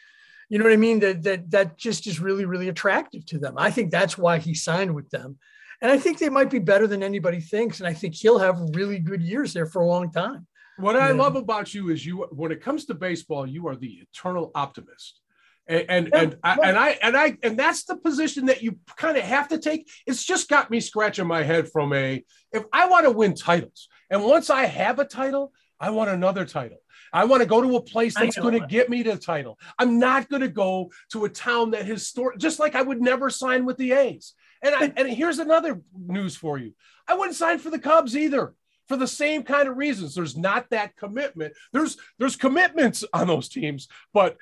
you 0.49 0.59
know 0.59 0.65
what 0.65 0.73
I 0.73 0.77
mean 0.77 1.01
that 1.01 1.23
that 1.25 1.51
that 1.51 1.77
just 1.77 2.07
is 2.07 2.19
really 2.21 2.47
really 2.47 2.69
attractive 2.69 3.27
to 3.27 3.39
them. 3.39 3.55
I 3.59 3.71
think 3.71 3.91
that's 3.91 4.17
why 4.17 4.39
he 4.39 4.55
signed 4.55 4.95
with 4.95 5.11
them. 5.11 5.39
And 5.83 5.91
I 5.91 5.99
think 5.99 6.19
they 6.19 6.31
might 6.31 6.51
be 6.51 6.61
better 6.61 6.87
than 6.87 7.03
anybody 7.03 7.41
thinks 7.41 7.81
and 7.81 7.87
I 7.87 7.93
think 7.93 8.15
he'll 8.15 8.39
have 8.39 8.59
really 8.73 9.01
good 9.01 9.23
years 9.23 9.53
there 9.53 9.67
for 9.67 9.83
a 9.83 9.87
long 9.87 10.11
time. 10.13 10.47
What 10.79 10.97
I 10.97 11.11
love 11.11 11.37
about 11.37 11.75
you 11.75 11.91
is 11.91 12.07
you 12.07 12.27
when 12.31 12.53
it 12.53 12.63
comes 12.63 12.87
to 12.87 12.95
baseball 12.95 13.47
you 13.47 13.69
are 13.69 13.77
the 13.77 14.07
eternal 14.07 14.51
optimist. 14.55 15.22
And 15.69 15.85
and 15.89 16.09
yeah, 16.13 16.21
and, 16.21 16.37
I, 16.43 16.57
and 16.65 16.77
I 16.77 16.89
and 17.03 17.17
I 17.17 17.39
and 17.43 17.59
that's 17.59 17.85
the 17.85 17.97
position 17.97 18.47
that 18.47 18.63
you 18.63 18.79
kind 18.97 19.17
of 19.17 19.23
have 19.23 19.49
to 19.49 19.59
take. 19.59 19.89
It's 20.07 20.25
just 20.25 20.49
got 20.49 20.71
me 20.71 20.81
scratching 20.81 21.27
my 21.27 21.45
head 21.45 21.71
from 21.71 21.93
a 21.93 22.25
if 22.51 22.65
I 22.73 22.89
want 22.89 23.05
to 23.05 23.13
win 23.13 23.35
titles, 23.35 23.89
and 24.11 24.25
once 24.25 24.51
I 24.51 24.65
have 24.65 24.99
a 24.99 25.05
title, 25.05 25.53
I 25.79 25.91
want 25.91 26.11
another 26.11 26.45
title. 26.45 26.79
I 27.13 27.27
want 27.27 27.43
to 27.43 27.49
go 27.49 27.61
to 27.61 27.77
a 27.77 27.83
place 27.83 28.15
that's 28.15 28.39
going 28.39 28.59
to 28.59 28.67
get 28.67 28.89
me 28.89 29.03
the 29.03 29.17
title. 29.17 29.59
I'm 29.79 29.99
not 29.99 30.29
going 30.29 30.43
to 30.43 30.49
go 30.49 30.91
to 31.13 31.27
a 31.27 31.29
town 31.29 31.73
that 31.73 31.87
has 31.87 32.07
stored, 32.07 32.41
just 32.41 32.59
like 32.59 32.75
I 32.75 32.83
would 32.83 33.01
never 33.01 33.31
sign 33.31 33.65
with 33.65 33.77
the 33.77 33.93
A's. 33.93 34.35
And 34.63 34.75
I, 34.75 34.93
and 34.97 35.09
here's 35.09 35.39
another 35.39 35.83
news 35.95 36.37
for 36.37 36.57
you. 36.59 36.73
I 37.07 37.15
wouldn't 37.15 37.37
sign 37.37 37.59
for 37.59 37.69
the 37.71 37.79
Cubs 37.79 38.17
either 38.17 38.55
for 38.87 38.97
the 38.97 39.07
same 39.07 39.43
kind 39.43 39.69
of 39.69 39.77
reasons. 39.77 40.15
There's 40.15 40.37
not 40.37 40.71
that 40.71 40.97
commitment. 40.97 41.55
There's 41.73 41.97
there's 42.19 42.37
commitments 42.37 43.05
on 43.13 43.27
those 43.27 43.49
teams, 43.49 43.89
but 44.13 44.37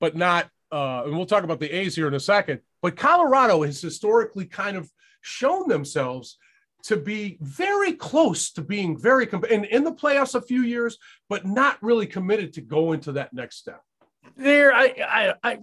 but 0.00 0.16
not. 0.16 0.48
Uh, 0.74 1.04
and 1.04 1.16
we'll 1.16 1.24
talk 1.24 1.44
about 1.44 1.60
the 1.60 1.70
A's 1.70 1.94
here 1.94 2.08
in 2.08 2.14
a 2.14 2.20
second. 2.20 2.58
But 2.82 2.96
Colorado 2.96 3.62
has 3.62 3.80
historically 3.80 4.44
kind 4.44 4.76
of 4.76 4.90
shown 5.20 5.68
themselves 5.68 6.36
to 6.82 6.96
be 6.96 7.38
very 7.40 7.92
close 7.92 8.50
to 8.50 8.60
being 8.60 8.98
very 8.98 9.24
comp- 9.24 9.46
in, 9.46 9.64
in 9.66 9.84
the 9.84 9.92
playoffs 9.92 10.34
a 10.34 10.42
few 10.42 10.62
years, 10.62 10.98
but 11.28 11.46
not 11.46 11.80
really 11.80 12.08
committed 12.08 12.52
to 12.54 12.60
go 12.60 12.90
into 12.90 13.12
that 13.12 13.32
next 13.32 13.58
step. 13.58 13.82
There, 14.36 14.74
I, 14.74 14.94
I, 15.08 15.34
I, 15.44 15.58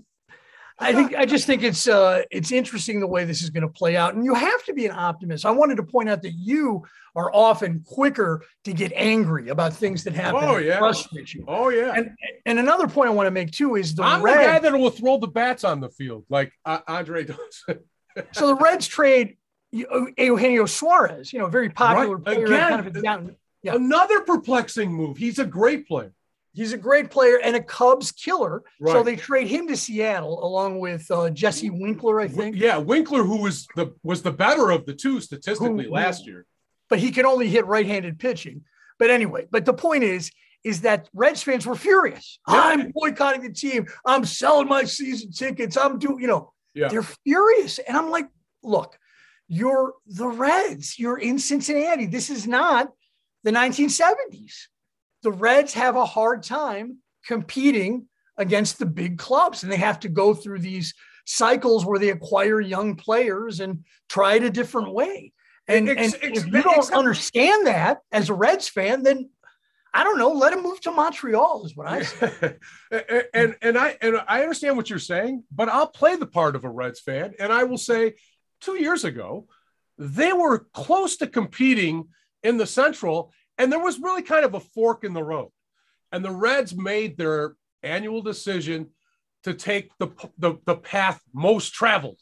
I 0.82 0.94
think 0.94 1.16
I 1.16 1.26
just 1.26 1.46
think 1.46 1.64
it's 1.64 1.88
uh, 1.88 2.24
it's 2.32 2.52
interesting 2.52 3.00
the 3.00 3.08
way 3.08 3.24
this 3.24 3.44
is 3.44 3.50
going 3.50 3.64
to 3.64 3.70
play 3.70 3.96
out, 3.96 4.16
and 4.16 4.26
you 4.26 4.34
have 4.34 4.64
to 4.66 4.74
be 4.74 4.86
an 4.86 4.92
optimist. 4.92 5.46
I 5.46 5.52
wanted 5.52 5.78
to 5.78 5.84
point 5.84 6.10
out 6.10 6.22
that 6.24 6.32
you 6.32 6.84
are 7.16 7.34
often 7.34 7.84
quicker 7.86 8.44
to 8.64 8.74
get 8.74 8.92
angry 8.96 9.50
about 9.50 9.74
things 9.74 10.04
that 10.06 10.14
happen. 10.14 10.42
Oh 10.44 10.58
yeah, 10.58 10.80
frustrate 10.80 11.34
you. 11.34 11.46
Oh 11.48 11.70
yeah. 11.70 11.94
And 11.96 12.12
and 12.46 12.60
another 12.60 12.88
point 12.88 13.10
I 13.10 13.14
want 13.14 13.28
to 13.28 13.32
make 13.32 13.52
too 13.52 13.76
is 13.76 13.96
the 13.96 14.04
I'm 14.04 14.22
Reds, 14.22 14.40
the 14.40 14.46
guy 14.46 14.60
that 14.60 14.74
will 14.74 14.90
throw 14.90 15.18
the 15.18 15.28
bats 15.28 15.64
on 15.64 15.80
the 15.80 15.90
field 15.90 16.26
like 16.30 16.52
uh, 16.66 16.80
Andre 16.88 17.26
does. 17.26 17.66
so 18.32 18.48
the 18.48 18.56
Reds 18.56 18.88
trade 18.88 19.38
Eugenio 19.72 20.66
Suarez, 20.66 21.32
you 21.32 21.40
know, 21.40 21.48
very 21.48 21.70
popular 21.70 22.18
right. 22.18 22.26
player. 22.26 22.46
Again, 22.46 22.70
kind 22.70 22.88
of 22.88 23.04
down, 23.04 23.36
yeah. 23.64 23.76
Another 23.76 24.22
perplexing 24.22 24.92
move. 24.92 25.18
He's 25.18 25.40
a 25.40 25.46
great 25.46 25.88
player. 25.88 26.14
He's 26.54 26.74
a 26.74 26.78
great 26.78 27.10
player 27.10 27.40
and 27.42 27.56
a 27.56 27.64
Cubs 27.64 28.12
killer. 28.12 28.64
Right. 28.80 28.92
So 28.92 29.04
they 29.04 29.16
trade 29.16 29.48
him 29.48 29.68
to 29.68 29.78
Seattle 29.78 30.44
along 30.44 30.80
with 30.80 31.10
uh, 31.10 31.30
Jesse 31.30 31.70
Winkler, 31.70 32.20
I 32.20 32.28
think. 32.28 32.58
Yeah, 32.58 32.78
Winkler, 32.78 33.24
who 33.24 33.42
was 33.42 33.68
the 33.76 33.94
was 34.04 34.22
the 34.22 34.32
better 34.32 34.70
of 34.70 34.86
the 34.86 34.94
two 34.94 35.22
statistically 35.22 35.86
who, 35.86 35.92
last 35.92 36.28
year. 36.28 36.46
But 36.90 37.00
he 37.00 37.12
can 37.12 37.26
only 37.26 37.48
hit 37.48 37.66
right-handed 37.66 38.20
pitching. 38.20 38.64
But 39.00 39.10
anyway, 39.10 39.48
but 39.50 39.66
the 39.66 39.74
point 39.74 40.04
is, 40.04 40.30
is 40.64 40.82
that 40.82 41.10
Reds 41.14 41.42
fans 41.42 41.66
were 41.66 41.76
furious. 41.76 42.40
Yeah. 42.48 42.62
I'm 42.62 42.92
boycotting 42.92 43.42
the 43.42 43.54
team. 43.54 43.88
I'm 44.06 44.26
selling 44.26 44.68
my 44.68 44.84
season 44.84 45.32
tickets. 45.32 45.78
I'm 45.78 45.98
doing, 45.98 46.20
you 46.20 46.28
know, 46.28 46.54
yeah. 46.74 46.90
they're 46.90 47.02
furious. 47.02 47.80
And 47.80 47.98
I'm 47.98 48.12
like, 48.12 48.28
look, 48.62 48.98
you're 49.48 49.94
the 50.06 50.28
Reds. 50.28 51.00
You're 51.00 51.18
in 51.18 51.40
Cincinnati. 51.40 52.06
This 52.06 52.30
is 52.30 52.46
not 52.46 52.90
the 53.44 53.52
1970s. 53.52 54.68
The 55.24 55.32
Reds 55.32 55.74
have 55.74 55.96
a 55.96 56.06
hard 56.06 56.44
time 56.44 56.98
competing 57.26 58.08
against 58.38 58.80
the 58.80 58.86
big 58.86 59.18
clubs, 59.18 59.64
and 59.64 59.72
they 59.72 59.78
have 59.78 60.00
to 60.02 60.10
go 60.10 60.34
through 60.34 60.60
these 60.60 60.94
cycles 61.26 61.86
where 61.86 62.00
they 62.00 62.10
acquire 62.10 62.60
young 62.60 62.96
players 62.96 63.60
and 63.60 63.86
try 64.10 64.36
it 64.36 64.44
a 64.44 64.50
different 64.50 64.94
way. 64.94 65.34
And, 65.68 65.90
ex- 65.90 66.14
and 66.14 66.24
ex- 66.24 66.40
if 66.40 66.46
you 66.48 66.62
don't 66.62 66.78
ex- 66.78 66.90
understand 66.90 67.68
that 67.68 68.00
as 68.12 68.30
a 68.30 68.34
Reds 68.34 68.68
fan, 68.68 69.04
then 69.04 69.30
I 69.94 70.04
don't 70.04 70.18
know. 70.18 70.32
Let 70.32 70.54
him 70.54 70.64
move 70.64 70.80
to 70.82 70.92
Montreal 70.92 71.66
is 71.66 71.76
what 71.76 71.88
I 71.88 72.04
say. 72.04 72.56
and 73.34 73.56
and 73.62 73.78
I 73.78 73.98
and 74.02 74.22
I 74.28 74.42
understand 74.42 74.78
what 74.78 74.90
you're 74.90 75.00
saying, 75.00 75.44
but 75.52 75.70
I'll 75.70 75.88
play 75.88 76.16
the 76.16 76.26
part 76.26 76.56
of 76.56 76.64
a 76.64 76.70
Reds 76.70 77.02
fan, 77.02 77.34
and 77.40 77.52
I 77.52 77.66
will 77.66 77.78
say 77.78 78.14
two 78.62 78.76
years 78.76 79.04
ago, 79.04 79.48
they 79.98 80.32
were 80.32 80.68
close 80.74 81.18
to 81.18 81.28
competing 81.28 82.08
in 82.44 82.58
the 82.58 82.66
Central, 82.66 83.34
and 83.62 83.72
there 83.72 83.80
was 83.80 84.00
really 84.00 84.24
kind 84.24 84.44
of 84.44 84.56
a 84.56 84.60
fork 84.60 85.04
in 85.04 85.14
the 85.14 85.24
road. 85.24 85.52
And 86.12 86.26
the 86.26 86.32
Reds 86.32 86.76
made 86.76 87.16
their 87.16 87.54
annual 87.84 88.24
decision 88.24 88.88
to 89.44 89.54
take 89.54 89.92
the, 90.00 90.08
the, 90.40 90.56
the 90.66 90.76
path 90.76 91.22
most 91.32 91.72
traveled, 91.72 92.20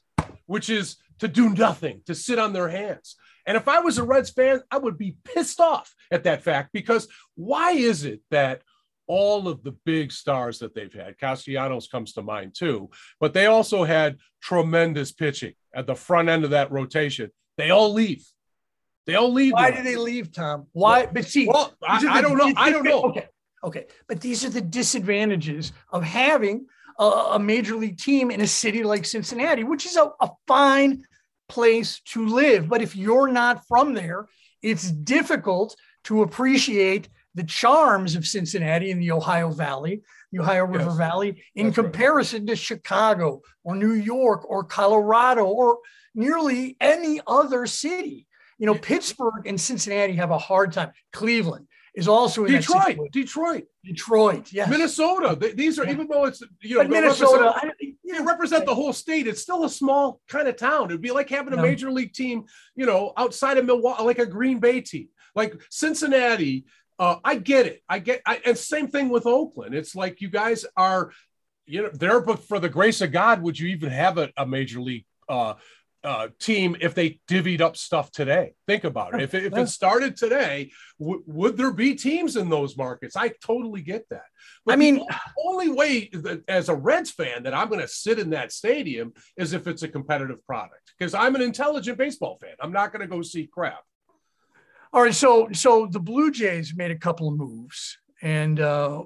which 0.48 0.70
is 0.70 0.98
to 1.20 1.30
do 1.30 1.50
nothing, 1.50 2.02
to 2.08 2.14
sit 2.14 2.40
on 2.40 2.52
their 2.52 2.68
hands. 2.68 3.16
And 3.46 3.56
if 3.56 3.70
I 3.70 3.80
was 3.80 3.98
a 3.98 4.04
Reds 4.04 4.32
fan, 4.32 4.60
I 4.70 4.80
would 4.80 4.98
be 4.98 5.16
pissed 5.24 5.62
off 5.62 5.96
at 6.12 6.26
that 6.26 6.44
fact 6.44 6.72
because 6.74 7.08
why 7.36 7.72
is 7.72 8.04
it 8.04 8.20
that 8.32 8.62
all 9.08 9.48
of 9.48 9.64
the 9.64 9.72
big 9.86 10.12
stars 10.12 10.60
that 10.60 10.76
they've 10.76 10.94
had. 10.94 11.18
Castellanos 11.18 11.88
comes 11.88 12.14
to 12.14 12.22
mind 12.22 12.54
too, 12.54 12.92
but 13.20 13.34
they 13.34 13.48
also 13.48 13.84
had 13.84 14.18
tremendous 14.40 15.12
pitching 15.12 15.54
at 15.74 15.88
the 15.88 15.96
front 15.96 16.30
end 16.30 16.44
of 16.44 16.52
that 16.52 16.72
rotation. 16.72 17.32
They 17.58 17.72
all 17.72 17.92
leave. 17.92 18.24
They 19.10 19.16
all 19.16 19.34
leave. 19.34 19.54
Why 19.54 19.72
do 19.72 19.82
they 19.82 19.96
leave, 19.96 20.32
Tom? 20.32 20.68
Why? 20.72 21.08
But 21.08 21.26
see, 21.26 21.48
well, 21.48 21.74
I, 21.82 22.06
I, 22.08 22.22
don't 22.22 22.38
know. 22.38 22.54
I 22.56 22.70
don't 22.70 22.84
know. 22.84 23.02
Okay, 23.06 23.28
okay, 23.64 23.88
but 24.08 24.22
these 24.22 24.46
are 24.46 24.52
the 24.52 24.62
disadvantages 24.62 25.74
of 25.92 26.04
having 26.04 26.68
a, 27.00 27.04
a 27.04 27.40
major 27.40 27.76
league 27.76 27.98
team 27.98 28.30
in 28.30 28.40
a 28.42 28.46
city 28.46 28.84
like 28.84 29.06
Cincinnati, 29.06 29.64
which 29.64 29.88
is 29.88 29.96
a, 29.96 30.12
a 30.22 30.30
fine 30.48 31.06
place 31.48 32.02
to 32.02 32.28
live. 32.28 32.70
But 32.70 32.84
if 32.84 32.96
you're 32.96 33.32
not 33.32 33.66
from 33.68 33.96
there, 33.96 34.28
it's 34.62 34.92
difficult 34.92 35.76
to 36.04 36.22
appreciate 36.22 37.10
the 37.34 37.44
charms 37.44 38.16
of 38.16 38.28
Cincinnati 38.28 38.92
in 38.92 39.00
the 39.00 39.12
Ohio 39.12 39.50
Valley, 39.50 40.04
the 40.32 40.42
Ohio 40.42 40.66
River 40.66 40.90
yes, 40.90 40.98
Valley, 40.98 41.44
in 41.56 41.74
comparison 41.74 42.42
right. 42.42 42.50
to 42.50 42.56
Chicago 42.56 43.42
or 43.64 43.76
New 43.76 43.94
York 43.94 44.48
or 44.48 44.64
Colorado 44.64 45.46
or 45.46 45.80
nearly 46.14 46.78
any 46.80 47.22
other 47.26 47.66
city. 47.66 48.28
You 48.60 48.68
know, 48.68 48.76
Pittsburgh 48.76 49.48
and 49.48 49.60
Cincinnati 49.60 50.14
have 50.14 50.32
a 50.32 50.38
hard 50.38 50.74
time. 50.74 50.92
Cleveland 51.12 51.68
is 51.96 52.08
also 52.08 52.46
in 52.46 52.52
Detroit. 52.52 53.00
Detroit. 53.12 53.64
Detroit. 53.84 54.54
Yes. 54.54 54.70
Minnesota. 54.70 55.36
These 55.56 55.80
are 55.80 55.86
yeah. 55.86 55.92
even 55.92 56.08
though 56.08 56.26
it's 56.26 56.44
you 56.62 56.78
know 56.78 56.88
Minnesota. 56.88 57.54
Represent, 57.56 57.98
you 58.04 58.28
represent 58.28 58.66
the 58.66 58.76
whole 58.76 58.94
state. 58.94 59.26
It's 59.26 59.42
still 59.42 59.64
a 59.64 59.70
small 59.70 60.22
kind 60.28 60.48
of 60.48 60.58
town. 60.58 60.86
It'd 60.86 61.02
be 61.02 61.12
like 61.12 61.30
having 61.30 61.54
a 61.54 61.62
major 61.62 61.92
league 61.92 62.14
team, 62.14 62.46
you 62.76 62.86
know, 62.86 63.14
outside 63.18 63.58
of 63.58 63.66
Milwaukee, 63.66 64.04
like 64.04 64.20
a 64.20 64.26
Green 64.26 64.60
Bay 64.60 64.82
team. 64.82 65.10
Like 65.36 65.60
Cincinnati 65.70 66.66
uh, 67.00 67.18
I 67.24 67.36
get 67.36 67.66
it. 67.66 67.82
I 67.88 68.00
get, 68.00 68.22
I, 68.26 68.42
and 68.46 68.58
same 68.58 68.90
thing 68.90 69.10
with 69.10 69.26
Oakland. 69.26 69.74
It's 69.74 69.96
like 69.96 70.20
you 70.20 70.30
guys 70.30 70.66
are, 70.76 71.12
you 71.66 71.84
know, 71.84 71.90
there, 71.94 72.20
but 72.20 72.44
for 72.44 72.60
the 72.60 72.68
grace 72.68 73.00
of 73.00 73.14
God, 73.14 73.42
would 73.42 73.58
you 73.58 73.70
even 73.70 73.90
have 73.90 74.18
a, 74.18 74.30
a 74.36 74.46
major 74.46 74.82
league 74.82 75.06
uh, 75.30 75.54
uh, 76.04 76.30
team 76.40 76.78
if 76.80 76.96
they 76.96 77.20
divvied 77.28 77.62
up 77.62 77.76
stuff 77.78 78.12
today? 78.12 78.54
Think 78.68 78.84
about 78.84 79.16
it. 79.16 79.22
If, 79.22 79.34
if 79.34 79.56
it 79.56 79.70
started 79.70 80.16
today, 80.16 80.72
w- 81.00 81.24
would 81.26 81.58
there 81.58 81.72
be 81.72 81.96
teams 81.96 82.36
in 82.36 82.50
those 82.50 82.78
markets? 82.78 83.16
I 83.16 83.34
totally 83.44 83.82
get 83.82 84.08
that. 84.10 84.26
But 84.66 84.74
I 84.74 84.76
mean, 84.78 84.96
the 84.96 85.20
only 85.46 85.70
way 85.70 86.10
that, 86.14 86.44
as 86.48 86.70
a 86.70 86.76
Reds 86.76 87.12
fan 87.12 87.44
that 87.44 87.54
I'm 87.54 87.70
going 87.70 87.82
to 87.82 87.88
sit 87.88 88.20
in 88.20 88.30
that 88.32 88.52
stadium 88.52 89.14
is 89.38 89.54
if 89.54 89.68
it's 89.68 89.84
a 89.84 89.88
competitive 89.88 90.46
product 90.46 90.94
because 90.98 91.14
I'm 91.14 91.36
an 91.36 91.42
intelligent 91.42 91.98
baseball 91.98 92.38
fan. 92.42 92.56
I'm 92.62 92.72
not 92.72 92.92
going 92.92 93.02
to 93.02 93.08
go 93.08 93.22
see 93.22 93.48
crap. 93.48 93.84
All 94.92 95.04
right, 95.04 95.14
so 95.14 95.50
so 95.54 95.86
the 95.86 96.00
Blue 96.00 96.32
Jays 96.32 96.74
made 96.76 96.90
a 96.90 96.98
couple 96.98 97.28
of 97.28 97.38
moves, 97.38 98.00
and 98.24 98.60
uh, 98.60 99.04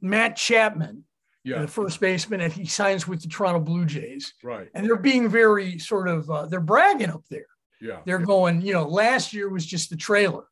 Matt 0.00 0.36
Chapman, 0.36 1.04
yeah. 1.44 1.60
the 1.62 1.68
first 1.68 2.00
baseman, 2.00 2.40
and 2.40 2.52
he 2.52 2.66
signs 2.66 3.06
with 3.06 3.22
the 3.22 3.28
Toronto 3.28 3.60
Blue 3.60 3.84
Jays. 3.84 4.34
Right, 4.42 4.68
and 4.74 4.86
they're 4.86 4.96
being 4.96 5.28
very 5.28 5.78
sort 5.78 6.08
of 6.08 6.30
uh, 6.30 6.46
they're 6.46 6.60
bragging 6.60 7.10
up 7.10 7.24
there. 7.30 7.46
Yeah, 7.80 8.00
they're 8.04 8.18
going. 8.18 8.60
You 8.62 8.74
know, 8.74 8.88
last 8.88 9.32
year 9.32 9.48
was 9.48 9.66
just 9.66 9.90
the 9.90 9.96
trailer. 9.96 10.44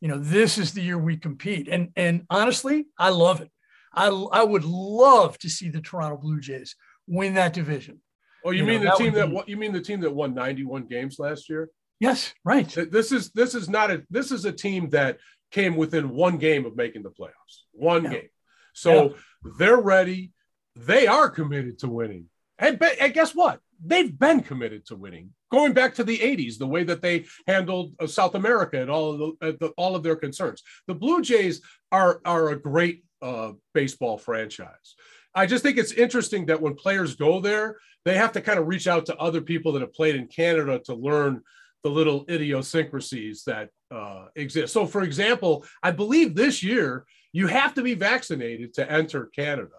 You 0.00 0.08
know, 0.08 0.18
this 0.18 0.58
is 0.58 0.72
the 0.72 0.82
year 0.82 0.98
we 0.98 1.16
compete, 1.16 1.68
and 1.68 1.90
and 1.96 2.24
honestly, 2.30 2.86
I 2.98 3.10
love 3.10 3.40
it. 3.40 3.50
I 3.92 4.08
I 4.08 4.42
would 4.42 4.64
love 4.64 5.38
to 5.38 5.48
see 5.48 5.68
the 5.68 5.80
Toronto 5.80 6.16
Blue 6.16 6.40
Jays 6.40 6.76
win 7.06 7.34
that 7.34 7.52
division. 7.52 8.00
Oh, 8.44 8.50
you, 8.50 8.60
you 8.60 8.64
mean 8.64 8.84
know, 8.84 8.92
the 8.96 9.04
team 9.04 9.12
that 9.14 9.30
be, 9.30 9.42
you 9.46 9.56
mean 9.56 9.72
the 9.72 9.80
team 9.80 10.00
that 10.00 10.14
won 10.14 10.34
91 10.34 10.84
games 10.86 11.18
last 11.18 11.48
year? 11.48 11.70
Yes, 12.00 12.32
right. 12.44 12.68
This 12.90 13.10
is 13.10 13.32
this 13.32 13.54
is 13.54 13.68
not 13.68 13.90
a 13.90 14.04
this 14.10 14.30
is 14.30 14.44
a 14.44 14.52
team 14.52 14.90
that 14.90 15.18
came 15.50 15.76
within 15.76 16.10
one 16.10 16.38
game 16.38 16.64
of 16.64 16.76
making 16.76 17.02
the 17.02 17.10
playoffs. 17.10 17.62
One 17.72 18.04
yeah. 18.04 18.10
game. 18.10 18.28
So 18.72 19.10
yeah. 19.10 19.16
They're 19.58 19.80
ready. 19.80 20.32
They 20.76 21.06
are 21.06 21.28
committed 21.30 21.78
to 21.80 21.88
winning. 21.88 22.26
And, 22.58 22.82
and 23.00 23.14
guess 23.14 23.34
what? 23.34 23.60
They've 23.84 24.16
been 24.16 24.40
committed 24.40 24.86
to 24.86 24.96
winning 24.96 25.30
going 25.50 25.72
back 25.72 25.94
to 25.94 26.04
the 26.04 26.18
80s, 26.18 26.58
the 26.58 26.66
way 26.66 26.84
that 26.84 27.02
they 27.02 27.26
handled 27.46 27.94
uh, 28.00 28.06
South 28.06 28.34
America 28.34 28.80
and 28.80 28.90
all 28.90 29.12
of 29.12 29.18
the, 29.18 29.48
uh, 29.48 29.52
the, 29.60 29.68
all 29.76 29.96
of 29.96 30.02
their 30.02 30.16
concerns. 30.16 30.62
The 30.86 30.94
Blue 30.94 31.22
Jays 31.22 31.60
are 31.92 32.20
are 32.24 32.50
a 32.50 32.60
great 32.60 33.04
uh, 33.22 33.52
baseball 33.74 34.18
franchise. 34.18 34.94
I 35.34 35.46
just 35.46 35.62
think 35.62 35.78
it's 35.78 35.92
interesting 35.92 36.46
that 36.46 36.60
when 36.60 36.74
players 36.74 37.16
go 37.16 37.40
there, 37.40 37.76
they 38.04 38.16
have 38.16 38.32
to 38.32 38.40
kind 38.40 38.58
of 38.58 38.66
reach 38.66 38.88
out 38.88 39.06
to 39.06 39.16
other 39.16 39.40
people 39.40 39.72
that 39.72 39.82
have 39.82 39.94
played 39.94 40.16
in 40.16 40.26
Canada 40.26 40.80
to 40.86 40.94
learn 40.94 41.42
the 41.84 41.90
little 41.90 42.24
idiosyncrasies 42.28 43.44
that 43.44 43.70
uh, 43.90 44.26
exist. 44.34 44.72
So, 44.72 44.86
for 44.86 45.02
example, 45.02 45.64
I 45.82 45.92
believe 45.92 46.34
this 46.34 46.62
year 46.62 47.04
you 47.32 47.46
have 47.46 47.74
to 47.74 47.82
be 47.82 47.94
vaccinated 47.94 48.74
to 48.74 48.90
enter 48.90 49.26
Canada 49.26 49.70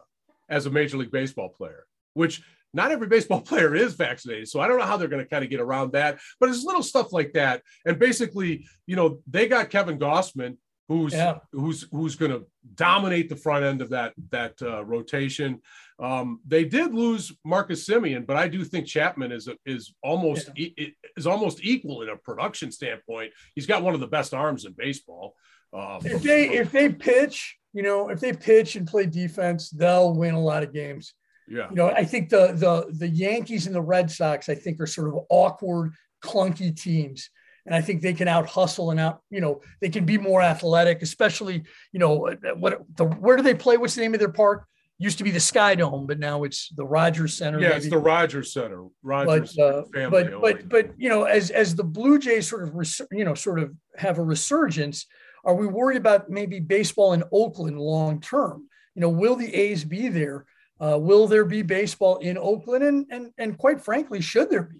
as 0.49 0.65
a 0.65 0.69
Major 0.69 0.97
League 0.97 1.11
Baseball 1.11 1.49
player, 1.49 1.85
which 2.13 2.41
not 2.73 2.91
every 2.91 3.07
baseball 3.07 3.41
player 3.49 3.75
is 3.75 3.93
vaccinated. 3.95 4.47
So 4.47 4.59
I 4.59 4.67
don't 4.67 4.79
know 4.79 4.85
how 4.85 4.97
they're 4.97 5.07
going 5.07 5.23
to 5.23 5.29
kind 5.29 5.43
of 5.43 5.49
get 5.49 5.59
around 5.59 5.93
that. 5.93 6.19
But 6.39 6.49
it's 6.49 6.63
little 6.63 6.83
stuff 6.83 7.11
like 7.11 7.33
that. 7.33 7.61
And 7.85 7.99
basically, 7.99 8.65
you 8.85 8.95
know, 8.95 9.19
they 9.27 9.47
got 9.47 9.69
Kevin 9.69 9.99
Gausman, 9.99 10.57
who's 10.87 11.13
yeah. 11.13 11.37
who's 11.51 11.87
who's 11.91 12.15
going 12.15 12.31
to 12.31 12.45
dominate 12.75 13.29
the 13.29 13.35
front 13.35 13.63
end 13.63 13.81
of 13.81 13.89
that 13.91 14.13
that 14.31 14.55
uh, 14.61 14.83
rotation. 14.83 15.61
Um, 15.99 16.39
they 16.47 16.63
did 16.65 16.93
lose 16.93 17.31
Marcus 17.45 17.87
Semien, 17.87 18.25
but 18.25 18.37
I 18.37 18.47
do 18.47 18.63
think 18.65 18.87
Chapman 18.87 19.31
is 19.31 19.47
is 19.65 19.93
almost 20.03 20.49
yeah. 20.55 20.67
e- 20.77 20.95
is 21.15 21.27
almost 21.27 21.59
equal 21.63 22.01
in 22.01 22.09
a 22.09 22.17
production 22.17 22.71
standpoint. 22.71 23.31
He's 23.55 23.67
got 23.67 23.83
one 23.83 23.93
of 23.93 23.99
the 23.99 24.07
best 24.07 24.33
arms 24.33 24.65
in 24.65 24.73
baseball. 24.73 25.35
Um, 25.73 25.99
if 26.03 26.23
they 26.23 26.49
if 26.49 26.71
they 26.71 26.89
pitch, 26.89 27.57
you 27.73 27.83
know, 27.83 28.09
if 28.09 28.19
they 28.19 28.33
pitch 28.33 28.75
and 28.75 28.87
play 28.87 29.05
defense, 29.05 29.69
they'll 29.69 30.13
win 30.13 30.33
a 30.33 30.41
lot 30.41 30.63
of 30.63 30.73
games. 30.73 31.13
Yeah. 31.47 31.69
You 31.69 31.75
know, 31.75 31.89
I 31.89 32.05
think 32.05 32.29
the 32.29 32.53
the 32.53 32.91
the 32.97 33.07
Yankees 33.07 33.65
and 33.65 33.75
the 33.75 33.81
Red 33.81 34.09
Sox, 34.11 34.49
I 34.49 34.55
think, 34.55 34.79
are 34.79 34.87
sort 34.87 35.09
of 35.09 35.25
awkward, 35.29 35.93
clunky 36.23 36.75
teams. 36.75 37.29
And 37.65 37.75
I 37.75 37.81
think 37.81 38.01
they 38.01 38.13
can 38.13 38.27
out 38.27 38.47
hustle 38.47 38.89
and 38.89 38.99
out, 38.99 39.21
you 39.29 39.41
know, 39.41 39.61
they 39.79 39.89
can 39.89 40.05
be 40.05 40.17
more 40.17 40.41
athletic, 40.41 41.03
especially, 41.03 41.63
you 41.91 41.99
know, 41.99 42.35
what 42.55 42.81
the 42.95 43.05
where 43.05 43.37
do 43.37 43.43
they 43.43 43.53
play? 43.53 43.77
What's 43.77 43.95
the 43.95 44.01
name 44.01 44.13
of 44.13 44.19
their 44.19 44.31
park? 44.31 44.65
Used 44.97 45.17
to 45.19 45.23
be 45.23 45.31
the 45.31 45.39
Sky 45.39 45.75
Dome, 45.75 46.07
but 46.07 46.19
now 46.19 46.43
it's 46.43 46.69
the 46.75 46.85
Rogers 46.85 47.37
Center. 47.37 47.59
Yeah, 47.59 47.69
maybe. 47.69 47.77
it's 47.77 47.89
the 47.89 47.97
Rogers 47.97 48.51
Center. 48.51 48.85
Rogers 49.01 49.53
but, 49.55 49.63
uh, 49.63 49.83
family. 49.93 50.23
But 50.23 50.41
but 50.41 50.69
but 50.69 50.89
you 50.97 51.09
know, 51.09 51.23
as 51.23 51.51
as 51.51 51.75
the 51.75 51.83
Blue 51.83 52.19
Jays 52.19 52.49
sort 52.49 52.63
of 52.63 52.75
res- 52.75 53.01
you 53.11 53.23
know 53.23 53.33
sort 53.33 53.59
of 53.59 53.71
have 53.97 54.17
a 54.17 54.23
resurgence, 54.23 55.05
are 55.43 55.55
we 55.55 55.67
worried 55.67 55.97
about 55.97 56.29
maybe 56.29 56.59
baseball 56.59 57.13
in 57.13 57.23
Oakland 57.31 57.79
long 57.79 58.21
term? 58.21 58.67
You 58.95 59.01
know, 59.01 59.09
will 59.09 59.35
the 59.35 59.53
A's 59.53 59.83
be 59.83 60.07
there? 60.09 60.45
Uh, 60.79 60.97
will 60.99 61.27
there 61.27 61.45
be 61.45 61.61
baseball 61.61 62.17
in 62.17 62.37
Oakland? 62.37 62.83
And, 62.83 63.05
and, 63.09 63.31
and 63.37 63.57
quite 63.57 63.81
frankly, 63.81 64.21
should 64.21 64.49
there 64.49 64.63
be? 64.63 64.77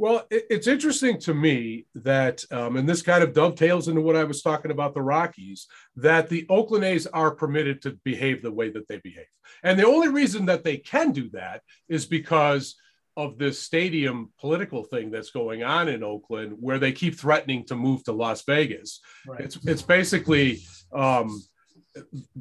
Well, 0.00 0.26
it's 0.30 0.68
interesting 0.68 1.18
to 1.22 1.34
me 1.34 1.86
that, 1.96 2.44
um, 2.52 2.76
and 2.76 2.88
this 2.88 3.02
kind 3.02 3.24
of 3.24 3.34
dovetails 3.34 3.88
into 3.88 4.00
what 4.00 4.14
I 4.14 4.22
was 4.22 4.42
talking 4.42 4.70
about 4.70 4.94
the 4.94 5.02
Rockies, 5.02 5.66
that 5.96 6.28
the 6.28 6.46
Oakland 6.48 6.84
A's 6.84 7.08
are 7.08 7.32
permitted 7.32 7.82
to 7.82 7.98
behave 8.04 8.40
the 8.40 8.52
way 8.52 8.70
that 8.70 8.86
they 8.86 8.98
behave. 8.98 9.26
And 9.64 9.76
the 9.76 9.88
only 9.88 10.06
reason 10.06 10.46
that 10.46 10.62
they 10.62 10.76
can 10.76 11.10
do 11.10 11.28
that 11.30 11.62
is 11.88 12.06
because 12.06 12.76
of 13.18 13.36
this 13.36 13.60
stadium 13.60 14.30
political 14.38 14.82
thing 14.84 15.10
that's 15.10 15.32
going 15.32 15.60
on 15.64 15.88
in 15.88 16.04
Oakland, 16.04 16.50
where 16.60 16.78
they 16.78 16.92
keep 16.92 17.14
threatening 17.18 17.64
to 17.66 17.74
move 17.74 18.00
to 18.04 18.12
Las 18.12 18.40
Vegas. 18.44 19.00
Right. 19.26 19.40
It's, 19.44 19.56
it's 19.72 19.82
basically, 19.82 20.60
um, 20.92 21.42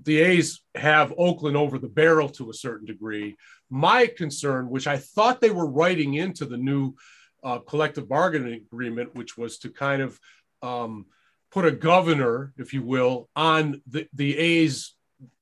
the 0.03 0.19
A's 0.21 0.61
have 0.75 1.13
Oakland 1.17 1.57
over 1.57 1.79
the 1.79 1.95
barrel 2.01 2.29
to 2.29 2.51
a 2.51 2.53
certain 2.53 2.85
degree. 2.85 3.35
My 3.71 4.05
concern, 4.05 4.69
which 4.69 4.85
I 4.85 4.97
thought 4.97 5.41
they 5.41 5.49
were 5.49 5.77
writing 5.79 6.13
into 6.13 6.45
the 6.45 6.57
new 6.57 6.93
uh, 7.43 7.59
collective 7.59 8.07
bargaining 8.07 8.61
agreement, 8.71 9.15
which 9.15 9.35
was 9.35 9.57
to 9.59 9.69
kind 9.71 10.03
of 10.03 10.19
um, 10.61 11.07
put 11.49 11.65
a 11.65 11.71
governor, 11.71 12.53
if 12.57 12.71
you 12.75 12.83
will, 12.83 13.29
on 13.35 13.81
the, 13.87 14.07
the 14.13 14.37
A's 14.37 14.93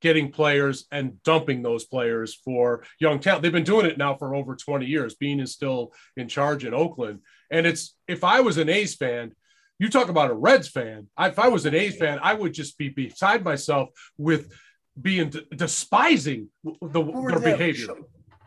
getting 0.02 0.32
players 0.32 0.86
and 0.92 1.22
dumping 1.24 1.62
those 1.62 1.86
players 1.86 2.34
for 2.34 2.84
young 3.00 3.20
talent. 3.20 3.44
They've 3.44 3.52
been 3.52 3.64
doing 3.64 3.86
it 3.86 3.98
now 3.98 4.16
for 4.16 4.36
over 4.36 4.56
20 4.56 4.86
years. 4.86 5.16
Beane 5.16 5.40
is 5.40 5.54
still 5.54 5.94
in 6.16 6.28
charge 6.28 6.66
in 6.66 6.74
Oakland. 6.74 7.20
And 7.52 7.66
it's 7.66 7.96
if 8.08 8.24
I 8.24 8.42
was 8.42 8.58
an 8.58 8.70
A's 8.70 8.96
fan, 8.96 9.34
you 9.80 9.90
talk 9.90 10.10
about 10.10 10.32
a 10.32 10.34
Reds 10.34 10.70
fan. 10.70 11.08
If 11.20 11.38
I 11.38 11.50
was 11.50 11.66
an 11.66 11.76
A's 11.76 11.98
fan, 11.98 12.20
I 12.22 12.34
would 12.34 12.54
just 12.54 12.78
be 12.78 12.90
beside 12.90 13.44
myself 13.44 13.90
with 14.18 14.52
being 15.00 15.30
d- 15.30 15.46
despising 15.54 16.50
the, 16.64 17.04
their 17.04 17.40
behavior. 17.40 17.96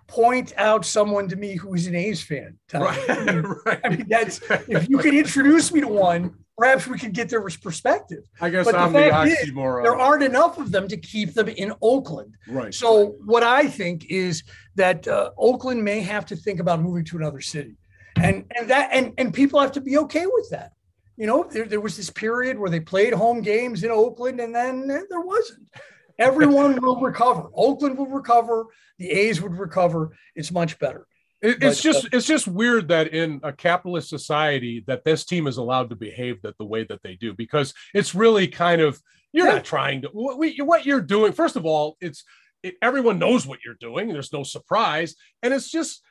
Point 0.06 0.54
out 0.56 0.86
someone 0.86 1.28
to 1.28 1.36
me 1.36 1.56
who 1.56 1.74
is 1.74 1.86
an 1.86 1.94
A's 1.94 2.22
fan. 2.22 2.58
Right, 2.72 3.10
I 3.10 3.24
mean, 3.24 3.42
right. 3.66 3.80
I 3.84 3.88
mean, 3.90 4.06
that's 4.08 4.40
if 4.68 4.88
you 4.88 4.98
could 4.98 5.14
introduce 5.14 5.70
me 5.70 5.80
to 5.82 5.88
one, 5.88 6.34
perhaps 6.58 6.86
we 6.86 6.98
could 6.98 7.12
get 7.12 7.28
their 7.30 7.40
perspective. 7.40 8.24
I 8.40 8.50
guess 8.50 8.66
but 8.66 8.74
I'm 8.74 8.92
the, 8.92 8.98
the 8.98 9.10
oxymoron. 9.10 9.80
Is, 9.80 9.84
there 9.84 9.96
aren't 9.96 10.24
enough 10.24 10.58
of 10.58 10.70
them 10.70 10.88
to 10.88 10.96
keep 10.96 11.34
them 11.34 11.48
in 11.48 11.72
Oakland. 11.80 12.34
Right. 12.46 12.74
So 12.74 13.16
what 13.24 13.42
I 13.42 13.68
think 13.68 14.06
is 14.10 14.42
that 14.74 15.06
uh, 15.08 15.30
Oakland 15.38 15.84
may 15.84 16.00
have 16.00 16.26
to 16.26 16.36
think 16.36 16.60
about 16.60 16.80
moving 16.80 17.04
to 17.06 17.16
another 17.16 17.40
city, 17.40 17.76
and 18.16 18.44
and 18.56 18.68
that 18.68 18.90
and 18.92 19.12
and 19.16 19.32
people 19.32 19.60
have 19.60 19.72
to 19.72 19.80
be 19.80 19.96
okay 19.98 20.26
with 20.26 20.50
that 20.50 20.72
you 21.18 21.26
know, 21.26 21.44
there, 21.50 21.64
there 21.64 21.80
was 21.80 21.96
this 21.96 22.10
period 22.10 22.58
where 22.58 22.70
they 22.70 22.78
played 22.78 23.12
home 23.12 23.42
games 23.42 23.82
in 23.82 23.90
Oakland 23.90 24.38
and 24.38 24.54
then 24.54 24.86
there 24.86 25.20
wasn't. 25.20 25.68
Everyone 26.16 26.80
will 26.80 27.00
recover. 27.00 27.48
Oakland 27.54 27.98
will 27.98 28.06
recover. 28.06 28.66
The 28.98 29.10
A's 29.10 29.42
would 29.42 29.58
recover. 29.58 30.16
It's 30.36 30.52
much 30.52 30.78
better. 30.78 31.06
It, 31.40 31.62
it's 31.62 31.78
but, 31.78 31.82
just 31.82 32.04
uh, 32.06 32.08
it's 32.12 32.26
just 32.26 32.48
weird 32.48 32.88
that 32.88 33.14
in 33.14 33.40
a 33.42 33.52
capitalist 33.52 34.08
society 34.08 34.84
that 34.86 35.04
this 35.04 35.24
team 35.24 35.46
is 35.46 35.56
allowed 35.56 35.90
to 35.90 35.96
behave 35.96 36.42
that 36.42 36.58
the 36.58 36.64
way 36.64 36.84
that 36.84 37.02
they 37.02 37.14
do 37.14 37.32
because 37.32 37.74
it's 37.94 38.14
really 38.14 38.48
kind 38.48 38.80
of 38.80 39.00
you're 39.32 39.46
yeah. 39.46 39.54
not 39.54 39.64
trying 39.64 40.02
to 40.02 40.08
what, 40.08 40.38
what 40.38 40.86
you're 40.86 41.00
doing. 41.00 41.32
First 41.32 41.56
of 41.56 41.64
all, 41.64 41.96
it's 42.00 42.24
it, 42.62 42.74
everyone 42.82 43.18
knows 43.18 43.46
what 43.46 43.60
you're 43.64 43.74
doing. 43.74 44.08
There's 44.08 44.32
no 44.32 44.42
surprise, 44.42 45.14
and 45.42 45.54
it's 45.54 45.70
just 45.70 46.02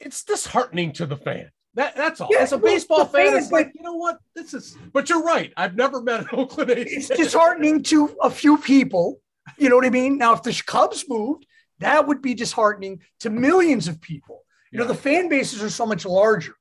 it's 0.00 0.24
disheartening 0.24 0.92
to 0.94 1.06
the 1.06 1.16
fan. 1.16 1.50
That, 1.74 1.94
that's 1.94 2.20
all. 2.20 2.28
Yeah, 2.30 2.40
As 2.40 2.52
a 2.52 2.58
baseball 2.58 3.04
fan, 3.04 3.36
it's 3.36 3.52
like, 3.52 3.70
you 3.74 3.82
know 3.82 3.94
what? 3.94 4.18
This 4.34 4.52
is, 4.52 4.76
but 4.92 5.08
you're 5.08 5.22
right. 5.22 5.52
I've 5.56 5.76
never 5.76 6.02
met 6.02 6.20
an 6.20 6.26
Oakland 6.32 6.70
A's. 6.70 7.08
It's 7.08 7.08
disheartening 7.08 7.82
to 7.84 8.16
a 8.20 8.30
few 8.30 8.58
people. 8.58 9.20
You 9.58 9.68
know 9.68 9.76
what 9.76 9.84
I 9.86 9.90
mean? 9.90 10.18
Now, 10.18 10.34
if 10.34 10.42
the 10.42 10.60
Cubs 10.66 11.04
moved, 11.08 11.46
that 11.78 12.06
would 12.06 12.20
be 12.20 12.34
disheartening 12.34 13.00
to 13.20 13.30
millions 13.30 13.86
of 13.86 14.00
people. 14.00 14.42
You 14.70 14.78
yeah. 14.78 14.80
know, 14.80 14.88
the 14.88 14.98
fan 14.98 15.28
bases 15.28 15.62
are 15.62 15.70
so 15.70 15.86
much 15.86 16.04
larger. 16.04 16.54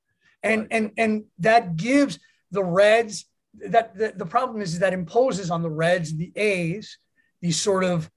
And, 0.44 0.62
right. 0.62 0.68
and, 0.72 0.92
and 0.98 1.24
that 1.40 1.76
gives 1.76 2.20
the 2.52 2.64
Reds 2.64 3.26
that 3.70 3.98
the, 3.98 4.14
the 4.16 4.26
problem 4.26 4.62
is 4.62 4.74
is 4.74 4.80
that 4.80 4.94
imposes 4.94 5.50
on 5.50 5.64
the 5.64 5.70
Reds, 5.70 6.16
the 6.16 6.32
A's, 6.36 6.98
these 7.42 7.60
sort 7.60 7.84
of, 7.84 8.10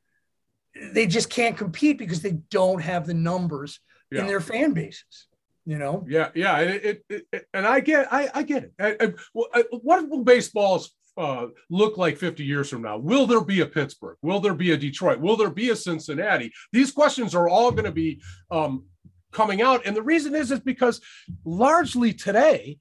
they 0.92 1.06
just 1.06 1.30
can't 1.30 1.56
compete 1.56 1.98
because 1.98 2.20
they 2.20 2.38
don't 2.50 2.80
have 2.80 3.06
the 3.06 3.14
numbers 3.14 3.80
yeah. 4.10 4.20
in 4.20 4.26
their 4.26 4.40
fan 4.40 4.72
bases 4.72 5.28
you 5.66 5.78
know 5.78 6.04
yeah 6.08 6.30
yeah 6.34 6.58
it, 6.58 7.04
it, 7.08 7.26
it, 7.32 7.46
and 7.54 7.66
i 7.66 7.80
get 7.80 8.12
i 8.12 8.28
i 8.34 8.42
get 8.42 8.64
it 8.64 8.72
I, 8.80 9.12
I, 9.54 9.64
what 9.82 10.08
will 10.08 10.24
baseballs 10.24 10.90
uh, 11.16 11.48
look 11.68 11.98
like 11.98 12.16
50 12.16 12.44
years 12.44 12.70
from 12.70 12.82
now 12.82 12.96
will 12.96 13.26
there 13.26 13.42
be 13.42 13.60
a 13.60 13.66
pittsburgh 13.66 14.16
will 14.22 14.40
there 14.40 14.54
be 14.54 14.70
a 14.70 14.76
detroit 14.76 15.20
will 15.20 15.36
there 15.36 15.50
be 15.50 15.70
a 15.70 15.76
cincinnati 15.76 16.50
these 16.72 16.92
questions 16.92 17.34
are 17.34 17.48
all 17.48 17.70
going 17.72 17.84
to 17.84 17.92
be 17.92 18.22
um, 18.50 18.84
coming 19.32 19.62
out 19.62 19.86
and 19.86 19.96
the 19.96 20.02
reason 20.02 20.34
is 20.34 20.50
is 20.50 20.60
because 20.60 21.00
largely 21.44 22.12
today 22.12 22.78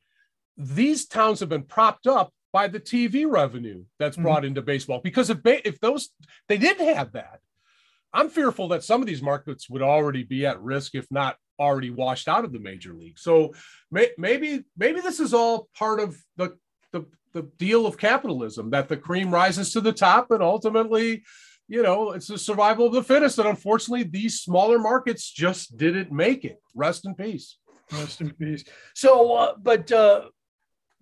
these 0.58 1.06
towns 1.06 1.40
have 1.40 1.50
been 1.50 1.64
propped 1.64 2.08
up 2.08 2.32
by 2.52 2.68
the 2.68 2.80
tv 2.80 3.30
revenue 3.30 3.84
that's 4.00 4.16
mm-hmm. 4.16 4.24
brought 4.24 4.46
into 4.46 4.62
baseball 4.62 5.00
because 5.04 5.30
if 5.30 5.42
ba- 5.44 5.68
if 5.68 5.80
those 5.80 6.10
they 6.48 6.58
didn't 6.58 6.94
have 6.96 7.12
that 7.12 7.40
i'm 8.14 8.30
fearful 8.30 8.68
that 8.68 8.84
some 8.84 9.02
of 9.02 9.08
these 9.08 9.22
markets 9.22 9.70
would 9.70 9.82
already 9.82 10.24
be 10.24 10.46
at 10.46 10.62
risk 10.62 10.96
if 10.96 11.06
not 11.12 11.38
already 11.60 11.90
washed 11.90 12.28
out 12.28 12.46
of 12.46 12.54
the 12.54 12.60
major 12.60 12.94
league. 12.94 13.20
So 13.20 13.54
may, 13.92 14.10
maybe 14.18 14.64
maybe 14.78 15.02
this 15.02 15.20
is 15.20 15.34
all 15.34 15.68
part 15.78 16.00
of 16.00 16.18
the, 16.38 16.58
the 16.92 17.06
the 17.34 17.44
deal 17.58 17.86
of 17.86 17.98
capitalism 17.98 18.72
that 18.72 18.88
the 18.88 18.98
cream 18.98 19.32
rises 19.32 19.74
to 19.74 19.82
the 19.82 19.94
top 19.94 20.32
and 20.32 20.42
ultimately 20.42 21.24
you 21.70 21.84
know 21.84 22.12
it's 22.12 22.28
the 22.28 22.38
survival 22.38 22.88
of 22.88 22.94
the 22.94 23.04
fittest 23.04 23.38
and 23.38 23.48
unfortunately 23.48 24.04
these 24.04 24.42
smaller 24.42 24.80
markets 24.80 25.32
just 25.32 25.78
didn't 25.78 26.12
make 26.12 26.44
it 26.44 26.62
rest 26.76 27.06
in 27.06 27.16
peace 27.16 27.58
rest 27.94 28.20
in 28.20 28.32
peace 28.32 28.64
so 28.94 29.34
uh, 29.36 29.54
but 29.62 29.90
uh 29.92 30.24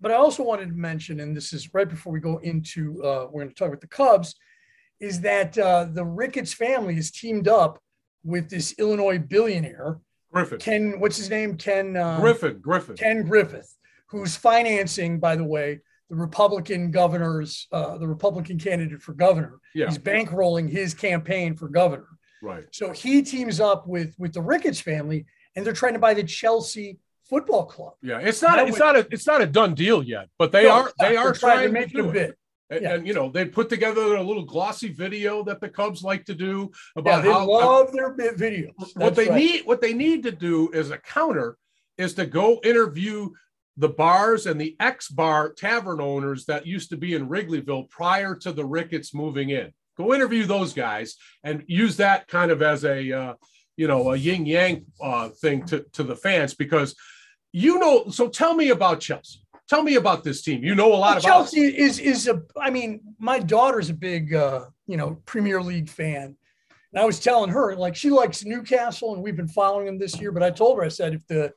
but 0.00 0.12
i 0.12 0.14
also 0.14 0.44
wanted 0.44 0.68
to 0.68 0.74
mention 0.74 1.20
and 1.20 1.36
this 1.36 1.52
is 1.52 1.72
right 1.74 1.88
before 1.88 2.12
we 2.12 2.20
go 2.20 2.38
into 2.38 3.02
uh 3.02 3.26
we're 3.30 3.42
going 3.42 3.48
to 3.48 3.54
talk 3.54 3.68
about 3.68 3.80
the 3.80 3.88
cubs 3.88 4.36
is 5.00 5.20
that 5.22 5.56
uh 5.58 5.86
the 5.90 6.04
ricketts 6.04 6.52
family 6.52 6.94
has 6.94 7.10
teamed 7.10 7.48
up 7.48 7.80
with 8.22 8.48
this 8.48 8.74
illinois 8.78 9.18
billionaire 9.18 9.98
Griffith. 10.32 10.60
Ken, 10.60 11.00
what's 11.00 11.16
his 11.16 11.30
name? 11.30 11.56
Ken 11.56 11.96
uh, 11.96 12.20
Griffith. 12.20 12.60
Griffith. 12.60 12.98
Ken 12.98 13.22
Griffith, 13.22 13.74
who's 14.08 14.36
financing, 14.36 15.18
by 15.18 15.36
the 15.36 15.44
way, 15.44 15.80
the 16.10 16.16
Republican 16.16 16.90
governor's, 16.90 17.68
uh, 17.72 17.98
the 17.98 18.08
Republican 18.08 18.58
candidate 18.58 19.02
for 19.02 19.12
governor. 19.12 19.60
Yeah. 19.74 19.86
He's 19.86 19.98
bankrolling 19.98 20.70
his 20.70 20.94
campaign 20.94 21.54
for 21.54 21.68
governor. 21.68 22.08
Right. 22.42 22.64
So 22.70 22.92
he 22.92 23.22
teams 23.22 23.60
up 23.60 23.86
with 23.86 24.14
with 24.18 24.32
the 24.32 24.42
Ricketts 24.42 24.80
family, 24.80 25.26
and 25.56 25.66
they're 25.66 25.72
trying 25.72 25.94
to 25.94 25.98
buy 25.98 26.14
the 26.14 26.22
Chelsea 26.22 26.98
Football 27.28 27.66
Club. 27.66 27.94
Yeah, 28.00 28.20
it's 28.20 28.40
not. 28.40 28.66
It's 28.68 28.78
not 28.78 28.96
a. 28.96 29.06
It's 29.10 29.26
not 29.26 29.40
a 29.40 29.46
done 29.46 29.74
deal 29.74 30.02
yet, 30.02 30.28
but 30.38 30.52
they 30.52 30.64
no, 30.64 30.70
are. 30.70 30.92
They 31.00 31.16
are 31.16 31.32
trying, 31.32 31.66
to 31.66 31.72
make 31.72 31.92
to 31.92 32.08
it. 32.08 32.12
Bit. 32.12 32.38
And, 32.70 32.82
yeah. 32.82 32.94
and, 32.94 33.06
you 33.06 33.14
know 33.14 33.30
they 33.30 33.46
put 33.46 33.70
together 33.70 34.16
a 34.16 34.22
little 34.22 34.44
glossy 34.44 34.92
video 34.92 35.42
that 35.44 35.60
the 35.60 35.68
Cubs 35.68 36.02
like 36.02 36.26
to 36.26 36.34
do 36.34 36.70
about 36.96 37.18
yeah, 37.18 37.20
they 37.22 37.32
how 37.32 37.50
love 37.50 37.92
their 37.92 38.14
videos. 38.14 38.72
That's 38.78 38.94
what 38.94 39.14
they 39.14 39.28
right. 39.28 39.38
need, 39.38 39.66
what 39.66 39.80
they 39.80 39.94
need 39.94 40.22
to 40.24 40.30
do 40.30 40.70
as 40.74 40.90
a 40.90 40.98
counter, 40.98 41.56
is 41.96 42.14
to 42.14 42.26
go 42.26 42.60
interview 42.62 43.30
the 43.78 43.88
bars 43.88 44.46
and 44.46 44.60
the 44.60 44.76
X 44.80 45.08
bar 45.08 45.52
tavern 45.52 46.00
owners 46.00 46.44
that 46.46 46.66
used 46.66 46.90
to 46.90 46.96
be 46.96 47.14
in 47.14 47.28
Wrigleyville 47.28 47.88
prior 47.88 48.34
to 48.34 48.52
the 48.52 48.64
Ricketts 48.64 49.14
moving 49.14 49.50
in. 49.50 49.72
Go 49.96 50.12
interview 50.12 50.44
those 50.44 50.72
guys 50.72 51.16
and 51.44 51.64
use 51.68 51.96
that 51.96 52.26
kind 52.26 52.50
of 52.50 52.60
as 52.60 52.84
a 52.84 53.12
uh, 53.12 53.34
you 53.76 53.86
know 53.86 54.10
a 54.12 54.16
yin 54.16 54.46
yang 54.46 54.86
uh, 55.00 55.28
thing 55.28 55.64
to 55.66 55.86
to 55.92 56.02
the 56.02 56.16
fans 56.16 56.54
because 56.54 56.94
you 57.52 57.78
know. 57.78 58.08
So 58.10 58.28
tell 58.28 58.54
me 58.54 58.70
about 58.70 59.00
Chelsea. 59.00 59.40
Tell 59.68 59.82
me 59.82 59.94
about 59.94 60.24
this 60.24 60.42
team. 60.42 60.64
You 60.64 60.74
know 60.74 60.92
a 60.92 60.94
lot 60.94 61.00
well, 61.00 61.18
about 61.18 61.22
Chelsea. 61.22 61.60
Is 61.60 62.00
is 62.00 62.26
a. 62.26 62.42
I 62.60 62.70
mean, 62.70 63.00
my 63.18 63.38
daughter's 63.38 63.90
a 63.90 63.94
big 63.94 64.34
uh, 64.34 64.66
you 64.86 64.96
know 64.96 65.20
Premier 65.24 65.62
League 65.62 65.88
fan. 65.88 66.36
And 66.92 67.02
I 67.02 67.04
was 67.04 67.20
telling 67.20 67.50
her, 67.50 67.76
like, 67.76 67.94
she 67.94 68.08
likes 68.08 68.46
Newcastle, 68.46 69.12
and 69.12 69.22
we've 69.22 69.36
been 69.36 69.46
following 69.46 69.84
them 69.84 69.98
this 69.98 70.18
year. 70.18 70.32
But 70.32 70.42
I 70.42 70.50
told 70.50 70.78
her, 70.78 70.84
I 70.84 70.88
said, 70.88 71.14
if 71.14 71.26
the 71.26 71.52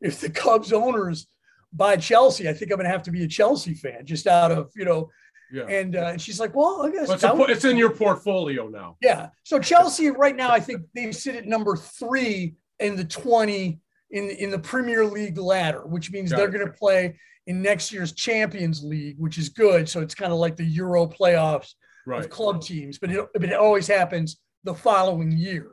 if 0.00 0.20
the 0.20 0.30
Cubs 0.30 0.72
owners 0.72 1.26
buy 1.74 1.96
Chelsea, 1.96 2.48
I 2.48 2.52
think 2.52 2.70
I'm 2.70 2.76
going 2.76 2.86
to 2.86 2.92
have 2.92 3.02
to 3.04 3.10
be 3.10 3.24
a 3.24 3.28
Chelsea 3.28 3.74
fan 3.74 4.06
just 4.06 4.26
out 4.26 4.52
of, 4.52 4.70
you 4.76 4.84
know, 4.84 5.10
yeah. 5.52 5.66
And, 5.68 5.94
uh, 5.94 6.06
and 6.12 6.20
she's 6.20 6.40
like, 6.40 6.54
well, 6.56 6.82
I 6.84 6.90
guess 6.90 7.08
it's, 7.08 7.22
a, 7.22 7.36
it's, 7.42 7.64
in 7.64 7.76
your 7.76 7.90
portfolio 7.90 8.66
now. 8.66 8.96
Yeah. 9.00 9.28
So 9.44 9.60
Chelsea 9.60 10.10
right 10.10 10.34
now, 10.34 10.50
I 10.50 10.58
think 10.58 10.82
they 10.94 11.12
sit 11.12 11.36
at 11.36 11.46
number 11.46 11.76
three 11.76 12.56
in 12.80 12.96
the 12.96 13.04
20 13.04 13.78
in 14.10 14.28
the, 14.28 14.42
in 14.42 14.50
the 14.50 14.58
Premier 14.58 15.04
League 15.04 15.38
ladder, 15.38 15.86
which 15.86 16.10
means 16.10 16.30
Got 16.30 16.38
they're 16.38 16.48
going 16.48 16.66
to 16.66 16.72
play 16.72 17.18
in 17.46 17.62
next 17.62 17.92
year's 17.92 18.12
Champions 18.12 18.82
League, 18.82 19.16
which 19.18 19.38
is 19.38 19.48
good. 19.48 19.88
So 19.88 20.00
it's 20.00 20.14
kind 20.14 20.32
of 20.32 20.38
like 20.38 20.56
the 20.56 20.64
Euro 20.64 21.06
playoffs 21.06 21.74
right. 22.06 22.20
of 22.24 22.30
club 22.30 22.62
teams, 22.62 22.98
but 22.98 23.10
it, 23.10 23.26
but 23.34 23.44
it 23.44 23.52
always 23.52 23.86
happens 23.86 24.38
the 24.64 24.74
following 24.74 25.32
year. 25.32 25.72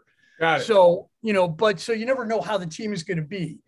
So, 0.62 1.10
you 1.22 1.34
know, 1.34 1.48
but 1.48 1.80
so 1.80 1.94
you 1.94 2.06
never 2.06 2.26
know 2.26 2.42
how 2.42 2.58
the 2.58 2.66
team 2.66 2.94
is 2.94 3.04
going 3.04 3.18
to 3.18 3.24
be. 3.24 3.60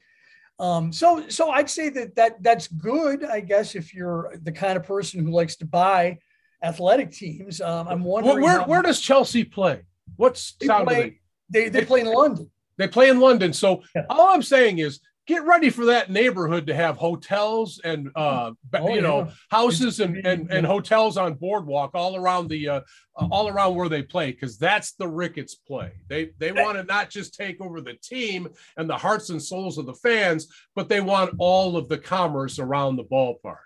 Um, 0.59 0.93
so, 0.93 1.27
so 1.29 1.49
I'd 1.49 1.69
say 1.69 1.89
that 1.89 2.15
that 2.15 2.43
that's 2.43 2.67
good, 2.67 3.25
I 3.25 3.39
guess, 3.39 3.75
if 3.75 3.93
you're 3.93 4.35
the 4.43 4.51
kind 4.51 4.77
of 4.77 4.83
person 4.83 5.25
who 5.25 5.31
likes 5.31 5.55
to 5.57 5.65
buy 5.65 6.19
athletic 6.63 7.11
teams. 7.11 7.59
Um, 7.59 7.87
I'm 7.87 8.03
wondering 8.03 8.41
where 8.41 8.61
where 8.61 8.81
does 8.81 8.99
Chelsea 8.99 9.43
play? 9.43 9.81
What's 10.15 10.53
they 10.59 10.67
play, 10.67 11.19
they, 11.49 11.63
they, 11.63 11.69
they 11.69 11.85
play 11.85 12.01
in 12.01 12.07
London. 12.07 12.49
They 12.77 12.87
play 12.87 13.09
in 13.09 13.19
London. 13.19 13.53
So 13.53 13.83
yeah. 13.95 14.05
all 14.09 14.29
I'm 14.29 14.41
saying 14.41 14.79
is 14.79 14.99
get 15.25 15.45
ready 15.45 15.69
for 15.69 15.85
that 15.85 16.11
neighborhood 16.11 16.67
to 16.67 16.75
have 16.75 16.97
hotels 16.97 17.79
and 17.83 18.09
uh, 18.15 18.51
oh, 18.73 18.93
you 18.93 19.01
know 19.01 19.19
yeah. 19.19 19.31
houses 19.49 19.99
and, 19.99 20.17
and, 20.25 20.51
and 20.51 20.65
hotels 20.65 21.17
on 21.17 21.33
boardwalk 21.33 21.91
all 21.93 22.15
around 22.15 22.49
the 22.49 22.67
uh, 22.67 22.81
all 23.15 23.47
around 23.47 23.75
where 23.75 23.89
they 23.89 24.01
play 24.01 24.31
because 24.31 24.57
that's 24.57 24.93
the 24.93 25.07
Ricketts 25.07 25.55
play. 25.55 25.91
They 26.07 26.31
they 26.39 26.51
want 26.51 26.77
to 26.77 26.83
not 26.83 27.09
just 27.09 27.35
take 27.35 27.61
over 27.61 27.81
the 27.81 27.93
team 27.93 28.49
and 28.77 28.89
the 28.89 28.97
hearts 28.97 29.29
and 29.29 29.41
souls 29.41 29.77
of 29.77 29.85
the 29.85 29.93
fans, 29.93 30.47
but 30.75 30.89
they 30.89 31.01
want 31.01 31.35
all 31.37 31.77
of 31.77 31.87
the 31.89 31.97
commerce 31.97 32.59
around 32.59 32.95
the 32.95 33.05
ballpark. 33.05 33.57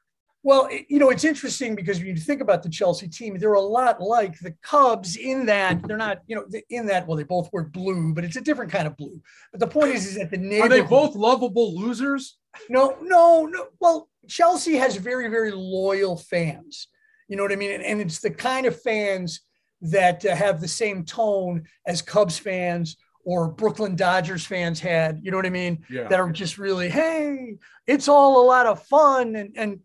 Well, 0.47 0.69
you 0.87 0.97
know, 0.97 1.09
it's 1.09 1.25
interesting 1.25 1.75
because 1.75 1.97
when 1.97 2.07
you 2.07 2.15
think 2.15 2.39
about 2.39 2.63
the 2.63 2.69
Chelsea 2.69 3.09
team, 3.09 3.37
they're 3.37 3.51
a 3.55 3.59
lot 3.59 3.99
like 3.99 4.39
the 4.39 4.55
Cubs 4.61 5.17
in 5.17 5.45
that 5.47 5.85
they're 5.85 5.97
not, 5.97 6.19
you 6.25 6.37
know, 6.37 6.45
in 6.69 6.85
that, 6.85 7.05
well, 7.05 7.17
they 7.17 7.23
both 7.23 7.49
wear 7.51 7.65
blue, 7.65 8.13
but 8.13 8.23
it's 8.23 8.37
a 8.37 8.41
different 8.41 8.71
kind 8.71 8.87
of 8.87 8.95
blue. 8.95 9.21
But 9.51 9.59
the 9.59 9.67
point 9.67 9.93
is, 9.93 10.05
is 10.05 10.15
that 10.15 10.31
the 10.31 10.37
neighborhood. 10.37 10.71
Are 10.71 10.83
they 10.83 10.87
both 10.87 11.15
lovable 11.15 11.77
losers? 11.77 12.37
No, 12.69 12.97
no, 13.01 13.45
no. 13.45 13.67
Well, 13.81 14.07
Chelsea 14.29 14.75
has 14.75 14.95
very, 14.95 15.27
very 15.27 15.51
loyal 15.51 16.15
fans. 16.15 16.87
You 17.27 17.35
know 17.35 17.43
what 17.43 17.51
I 17.51 17.57
mean? 17.57 17.71
And, 17.71 17.83
and 17.83 17.99
it's 17.99 18.21
the 18.21 18.31
kind 18.31 18.65
of 18.65 18.81
fans 18.81 19.41
that 19.81 20.25
uh, 20.25 20.33
have 20.33 20.61
the 20.61 20.67
same 20.69 21.03
tone 21.03 21.65
as 21.85 22.01
Cubs 22.01 22.37
fans 22.37 22.95
or 23.25 23.49
Brooklyn 23.49 23.97
Dodgers 23.97 24.45
fans 24.45 24.79
had, 24.79 25.19
you 25.21 25.29
know 25.29 25.35
what 25.35 25.45
I 25.45 25.49
mean? 25.49 25.83
Yeah. 25.89 26.07
That 26.07 26.21
are 26.21 26.31
just 26.31 26.57
really, 26.57 26.87
hey, 26.87 27.57
it's 27.85 28.07
all 28.07 28.41
a 28.41 28.47
lot 28.47 28.65
of 28.65 28.81
fun. 28.83 29.35
And, 29.35 29.51
and, 29.57 29.79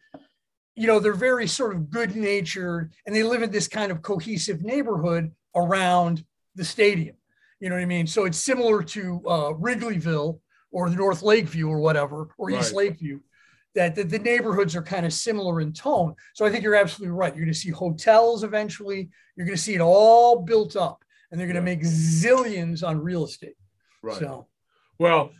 you 0.74 0.86
know, 0.86 0.98
they're 0.98 1.12
very 1.12 1.46
sort 1.46 1.74
of 1.74 1.90
good 1.90 2.16
natured 2.16 2.92
and 3.06 3.14
they 3.14 3.22
live 3.22 3.42
in 3.42 3.50
this 3.50 3.68
kind 3.68 3.92
of 3.92 4.02
cohesive 4.02 4.62
neighborhood 4.62 5.32
around 5.54 6.24
the 6.54 6.64
stadium. 6.64 7.16
You 7.60 7.68
know 7.68 7.76
what 7.76 7.82
I 7.82 7.86
mean? 7.86 8.06
So 8.06 8.24
it's 8.24 8.38
similar 8.38 8.82
to 8.82 9.22
uh, 9.26 9.52
Wrigleyville 9.52 10.40
or 10.70 10.90
the 10.90 10.96
North 10.96 11.22
Lakeview 11.22 11.68
or 11.68 11.78
whatever, 11.78 12.28
or 12.38 12.48
right. 12.48 12.60
East 12.60 12.74
Lakeview, 12.74 13.20
that 13.74 13.94
the, 13.94 14.04
the, 14.04 14.18
neighborhoods 14.18 14.74
are 14.74 14.82
kind 14.82 15.06
of 15.06 15.12
similar 15.12 15.60
in 15.60 15.72
tone. 15.72 16.14
So 16.34 16.44
I 16.44 16.50
think 16.50 16.64
you're 16.64 16.74
absolutely 16.74 17.14
right. 17.14 17.34
You're 17.34 17.44
going 17.44 17.54
to 17.54 17.58
see 17.58 17.70
hotels 17.70 18.42
eventually. 18.42 19.10
You're 19.36 19.46
going 19.46 19.56
to 19.56 19.62
see 19.62 19.74
it 19.74 19.80
all 19.80 20.40
built 20.40 20.76
up 20.76 21.04
and 21.30 21.38
they're 21.38 21.46
going 21.46 21.56
to 21.56 21.62
make 21.62 21.82
zillions 21.82 22.86
on 22.86 23.00
real 23.00 23.24
estate. 23.24 23.56
Right. 24.02 24.18
So, 24.18 24.46
well, 24.98 25.32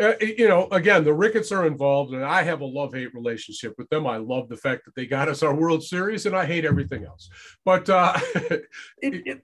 uh, 0.00 0.14
you 0.20 0.48
know, 0.48 0.66
again, 0.72 1.04
the 1.04 1.12
Ricketts 1.12 1.52
are 1.52 1.66
involved, 1.66 2.14
and 2.14 2.24
I 2.24 2.42
have 2.42 2.60
a 2.60 2.66
love 2.66 2.94
hate 2.94 3.14
relationship 3.14 3.74
with 3.76 3.88
them. 3.90 4.06
I 4.06 4.16
love 4.16 4.48
the 4.48 4.56
fact 4.56 4.84
that 4.86 4.94
they 4.94 5.06
got 5.06 5.28
us 5.28 5.42
our 5.42 5.54
World 5.54 5.82
Series, 5.82 6.26
and 6.26 6.34
I 6.34 6.46
hate 6.46 6.64
everything 6.64 7.04
else. 7.04 7.28
But 7.64 7.88
uh, 7.90 8.18
it, 8.34 8.62
it, 9.02 9.42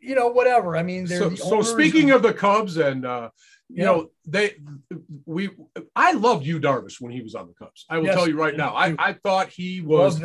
you 0.00 0.14
know, 0.14 0.28
whatever. 0.28 0.76
I 0.76 0.82
mean, 0.82 1.06
so, 1.06 1.34
so 1.34 1.62
speaking 1.62 2.10
of 2.10 2.22
the 2.22 2.32
Cubs, 2.32 2.76
and 2.76 3.04
uh, 3.04 3.30
you 3.68 3.78
yeah. 3.78 3.84
know, 3.84 4.10
they 4.26 4.54
we 5.26 5.50
I 5.94 6.12
loved 6.12 6.46
Yu 6.46 6.60
Darvish 6.60 7.00
when 7.00 7.12
he 7.12 7.20
was 7.20 7.34
on 7.34 7.46
the 7.46 7.54
Cubs. 7.54 7.84
I 7.88 7.98
will 7.98 8.06
yes, 8.06 8.14
tell 8.14 8.28
you 8.28 8.38
right 8.38 8.56
now, 8.56 8.74
I, 8.74 8.94
I 8.98 9.12
thought 9.12 9.48
he 9.48 9.80
was 9.80 10.20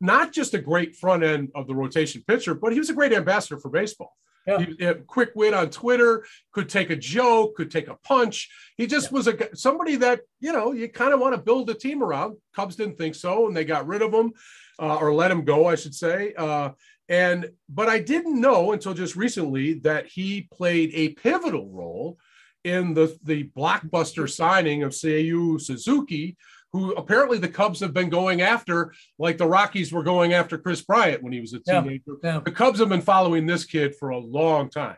not 0.00 0.32
just 0.32 0.54
a 0.54 0.58
great 0.58 0.96
front 0.96 1.22
end 1.22 1.50
of 1.54 1.66
the 1.66 1.74
rotation 1.74 2.22
pitcher, 2.26 2.54
but 2.54 2.72
he 2.72 2.78
was 2.78 2.90
a 2.90 2.94
great 2.94 3.12
ambassador 3.12 3.58
for 3.58 3.70
baseball. 3.70 4.16
Yeah. 4.46 4.64
He, 4.78 4.94
quick 5.06 5.30
wit 5.34 5.54
on 5.54 5.70
Twitter, 5.70 6.24
could 6.52 6.68
take 6.68 6.90
a 6.90 6.96
joke, 6.96 7.56
could 7.56 7.70
take 7.70 7.88
a 7.88 7.96
punch. 7.96 8.48
He 8.76 8.86
just 8.86 9.10
yeah. 9.10 9.16
was 9.16 9.26
a 9.26 9.56
somebody 9.56 9.96
that 9.96 10.20
you 10.40 10.52
know 10.52 10.72
you 10.72 10.88
kind 10.88 11.12
of 11.12 11.20
want 11.20 11.34
to 11.34 11.40
build 11.40 11.68
a 11.70 11.74
team 11.74 12.02
around. 12.02 12.36
Cubs 12.54 12.76
didn't 12.76 12.96
think 12.96 13.14
so, 13.14 13.46
and 13.46 13.56
they 13.56 13.64
got 13.64 13.86
rid 13.86 14.02
of 14.02 14.12
him 14.12 14.32
uh, 14.78 14.96
or 14.96 15.12
let 15.12 15.30
him 15.30 15.44
go, 15.44 15.66
I 15.66 15.74
should 15.74 15.94
say. 15.94 16.34
Uh, 16.34 16.70
and 17.08 17.50
but 17.68 17.88
I 17.88 17.98
didn't 17.98 18.40
know 18.40 18.72
until 18.72 18.94
just 18.94 19.16
recently 19.16 19.74
that 19.80 20.06
he 20.06 20.48
played 20.52 20.90
a 20.94 21.10
pivotal 21.10 21.68
role 21.70 22.18
in 22.64 22.94
the 22.94 23.16
the 23.22 23.44
blockbuster 23.56 24.28
signing 24.28 24.82
of 24.82 24.92
Seiya 24.92 25.60
Suzuki 25.60 26.36
who 26.72 26.92
apparently 26.92 27.38
the 27.38 27.48
Cubs 27.48 27.80
have 27.80 27.94
been 27.94 28.10
going 28.10 28.42
after, 28.42 28.92
like 29.18 29.38
the 29.38 29.46
Rockies 29.46 29.92
were 29.92 30.02
going 30.02 30.34
after 30.34 30.58
Kris 30.58 30.82
Bryant 30.82 31.22
when 31.22 31.32
he 31.32 31.40
was 31.40 31.52
a 31.52 31.60
teenager. 31.60 32.02
Yeah, 32.22 32.34
yeah. 32.34 32.40
The 32.44 32.50
Cubs 32.50 32.80
have 32.80 32.88
been 32.88 33.00
following 33.00 33.46
this 33.46 33.64
kid 33.64 33.94
for 33.96 34.10
a 34.10 34.18
long 34.18 34.68
time. 34.68 34.96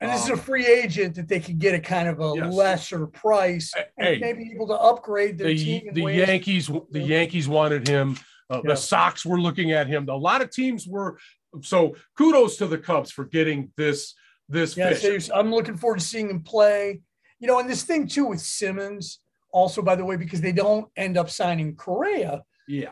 And 0.00 0.10
this 0.10 0.22
um, 0.22 0.24
is 0.24 0.30
a 0.30 0.32
um, 0.34 0.38
free 0.40 0.66
agent 0.66 1.14
that 1.16 1.28
they 1.28 1.40
can 1.40 1.58
get 1.58 1.74
a 1.74 1.78
kind 1.78 2.08
of 2.08 2.20
a 2.20 2.32
yes. 2.34 2.54
lesser 2.54 3.06
price 3.06 3.72
hey, 3.74 4.14
and 4.14 4.20
maybe 4.20 4.50
able 4.54 4.66
to 4.68 4.74
upgrade 4.74 5.36
their 5.36 5.48
the, 5.48 5.56
team. 5.56 5.90
The 5.92 6.12
Yankees, 6.12 6.70
the 6.90 7.00
Yankees 7.00 7.48
wanted 7.48 7.86
him. 7.86 8.16
Uh, 8.48 8.62
yeah. 8.64 8.70
The 8.70 8.76
Sox 8.76 9.24
were 9.26 9.40
looking 9.40 9.72
at 9.72 9.86
him. 9.86 10.08
A 10.08 10.14
lot 10.14 10.42
of 10.42 10.50
teams 10.50 10.86
were. 10.86 11.18
So 11.62 11.96
kudos 12.16 12.56
to 12.58 12.66
the 12.66 12.78
Cubs 12.78 13.10
for 13.10 13.24
getting 13.24 13.72
this 13.76 14.14
this. 14.48 14.76
Yeah, 14.76 14.94
so 14.94 15.34
I'm 15.34 15.50
looking 15.52 15.76
forward 15.76 15.98
to 15.98 16.04
seeing 16.04 16.30
him 16.30 16.42
play. 16.42 17.00
You 17.38 17.46
know, 17.46 17.58
and 17.58 17.68
this 17.68 17.82
thing 17.82 18.08
too 18.08 18.26
with 18.26 18.40
Simmons 18.40 19.20
also, 19.52 19.82
by 19.82 19.96
the 19.96 20.04
way, 20.04 20.16
because 20.16 20.40
they 20.40 20.52
don't 20.52 20.88
end 20.96 21.16
up 21.16 21.30
signing 21.30 21.76
Correa. 21.76 22.42
Yeah. 22.68 22.90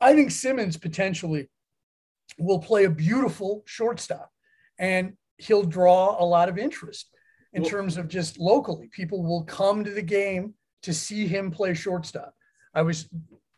I 0.00 0.14
think 0.14 0.30
Simmons 0.30 0.76
potentially 0.76 1.48
will 2.38 2.58
play 2.58 2.84
a 2.84 2.90
beautiful 2.90 3.62
shortstop 3.66 4.30
and 4.78 5.14
he'll 5.38 5.64
draw 5.64 6.22
a 6.22 6.24
lot 6.24 6.48
of 6.48 6.58
interest 6.58 7.08
in 7.52 7.62
well, 7.62 7.70
terms 7.70 7.96
of 7.96 8.08
just 8.08 8.38
locally. 8.38 8.88
People 8.92 9.22
will 9.22 9.44
come 9.44 9.84
to 9.84 9.90
the 9.90 10.02
game 10.02 10.54
to 10.82 10.92
see 10.92 11.26
him 11.26 11.50
play 11.50 11.74
shortstop. 11.74 12.34
I 12.74 12.82
was 12.82 13.08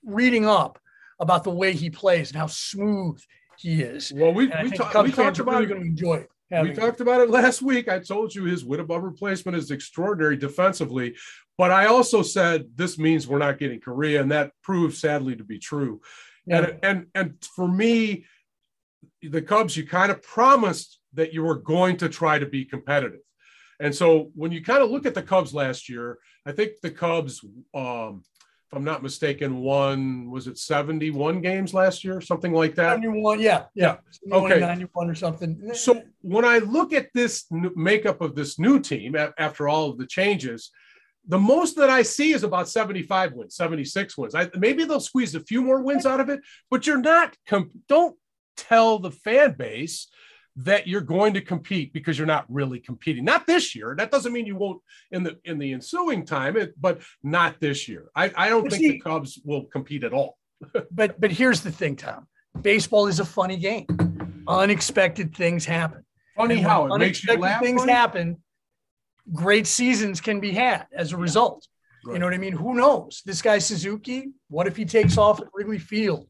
reading 0.04 0.46
up 0.46 0.78
about 1.20 1.44
the 1.44 1.50
way 1.50 1.72
he 1.72 1.90
plays 1.90 2.30
and 2.30 2.38
how 2.38 2.46
smooth 2.46 3.20
he 3.58 3.82
is. 3.82 4.12
Well, 4.14 4.32
we, 4.32 4.46
we, 4.46 4.70
ta- 4.70 5.02
we 5.02 5.10
talked 5.10 5.38
about 5.40 5.54
really 5.54 5.66
going 5.66 5.80
to 5.80 5.86
enjoy 5.86 6.14
it. 6.14 6.30
We 6.50 6.72
talked 6.72 7.00
about 7.00 7.20
it 7.20 7.30
last 7.30 7.60
week. 7.60 7.88
I 7.88 7.98
told 7.98 8.34
you 8.34 8.44
his 8.44 8.64
wit 8.64 8.80
above 8.80 9.02
replacement 9.02 9.56
is 9.56 9.70
extraordinary 9.70 10.36
defensively, 10.36 11.16
but 11.58 11.70
I 11.70 11.86
also 11.86 12.22
said 12.22 12.66
this 12.74 12.98
means 12.98 13.28
we're 13.28 13.38
not 13.38 13.58
getting 13.58 13.80
Correa, 13.80 14.22
and 14.22 14.30
that 14.30 14.52
proved 14.62 14.96
sadly 14.96 15.36
to 15.36 15.44
be 15.44 15.58
true. 15.58 16.00
Yeah. 16.46 16.58
And 16.58 16.78
and 16.82 17.06
and 17.14 17.44
for 17.54 17.68
me, 17.68 18.24
the 19.22 19.42
Cubs, 19.42 19.76
you 19.76 19.86
kind 19.86 20.10
of 20.10 20.22
promised 20.22 21.00
that 21.14 21.34
you 21.34 21.42
were 21.42 21.56
going 21.56 21.96
to 21.98 22.08
try 22.08 22.38
to 22.38 22.46
be 22.46 22.64
competitive. 22.64 23.20
And 23.80 23.94
so 23.94 24.30
when 24.34 24.50
you 24.50 24.62
kind 24.62 24.82
of 24.82 24.90
look 24.90 25.06
at 25.06 25.14
the 25.14 25.22
Cubs 25.22 25.54
last 25.54 25.88
year, 25.88 26.18
I 26.46 26.52
think 26.52 26.72
the 26.82 26.90
Cubs 26.90 27.44
um, 27.74 28.24
if 28.70 28.76
I'm 28.76 28.84
not 28.84 29.02
mistaken, 29.02 29.60
won 29.60 30.30
was 30.30 30.46
it 30.46 30.58
71 30.58 31.40
games 31.40 31.72
last 31.72 32.04
year, 32.04 32.20
something 32.20 32.52
like 32.52 32.74
that? 32.74 33.00
91, 33.00 33.40
yeah, 33.40 33.64
yeah. 33.74 33.96
Okay, 34.30 34.60
91 34.60 35.08
or 35.08 35.14
something. 35.14 35.70
So 35.72 36.02
when 36.20 36.44
I 36.44 36.58
look 36.58 36.92
at 36.92 37.08
this 37.14 37.46
makeup 37.50 38.20
of 38.20 38.34
this 38.34 38.58
new 38.58 38.78
team 38.78 39.16
after 39.16 39.68
all 39.70 39.88
of 39.88 39.96
the 39.96 40.06
changes, 40.06 40.70
the 41.26 41.38
most 41.38 41.76
that 41.76 41.88
I 41.88 42.02
see 42.02 42.32
is 42.32 42.44
about 42.44 42.68
75 42.68 43.32
wins, 43.32 43.56
76 43.56 44.18
wins. 44.18 44.34
I, 44.34 44.50
maybe 44.58 44.84
they'll 44.84 45.00
squeeze 45.00 45.34
a 45.34 45.40
few 45.40 45.62
more 45.62 45.82
wins 45.82 46.04
out 46.04 46.20
of 46.20 46.28
it, 46.28 46.40
but 46.70 46.86
you're 46.86 47.00
not, 47.00 47.34
comp- 47.46 47.72
don't 47.88 48.16
tell 48.58 48.98
the 48.98 49.10
fan 49.10 49.52
base 49.52 50.08
that 50.58 50.88
you're 50.88 51.00
going 51.00 51.34
to 51.34 51.40
compete 51.40 51.92
because 51.92 52.18
you're 52.18 52.26
not 52.26 52.44
really 52.48 52.80
competing. 52.80 53.24
Not 53.24 53.46
this 53.46 53.76
year. 53.76 53.94
That 53.96 54.10
doesn't 54.10 54.32
mean 54.32 54.44
you 54.44 54.56
won't 54.56 54.82
in 55.12 55.22
the 55.22 55.38
in 55.44 55.58
the 55.58 55.72
ensuing 55.72 56.26
time, 56.26 56.56
but 56.80 57.00
not 57.22 57.60
this 57.60 57.88
year. 57.88 58.10
I, 58.14 58.32
I 58.36 58.48
don't 58.48 58.68
think 58.68 58.82
the 58.82 58.98
Cubs 58.98 59.40
will 59.44 59.64
compete 59.64 60.02
at 60.02 60.12
all. 60.12 60.36
but 60.90 61.20
but 61.20 61.30
here's 61.30 61.60
the 61.60 61.70
thing, 61.70 61.94
Tom. 61.94 62.26
Baseball 62.60 63.06
is 63.06 63.20
a 63.20 63.24
funny 63.24 63.56
game. 63.56 63.86
Unexpected 64.48 65.34
things 65.34 65.64
happen. 65.64 66.04
Funny 66.36 66.56
how 66.56 66.92
it 66.92 66.98
makes 66.98 67.22
you 67.22 67.36
laugh. 67.36 67.62
Things 67.62 67.82
funny? 67.82 67.92
happen. 67.92 68.36
Great 69.32 69.66
seasons 69.66 70.20
can 70.20 70.40
be 70.40 70.50
had 70.50 70.86
as 70.92 71.12
a 71.12 71.16
yeah. 71.16 71.22
result. 71.22 71.68
Right. 72.04 72.14
You 72.14 72.18
know 72.18 72.26
what 72.26 72.34
I 72.34 72.38
mean? 72.38 72.54
Who 72.54 72.74
knows? 72.74 73.22
This 73.24 73.42
guy 73.42 73.58
Suzuki. 73.58 74.30
What 74.48 74.66
if 74.66 74.76
he 74.76 74.84
takes 74.84 75.18
off 75.18 75.40
at 75.40 75.46
Wrigley 75.54 75.78
Field? 75.78 76.26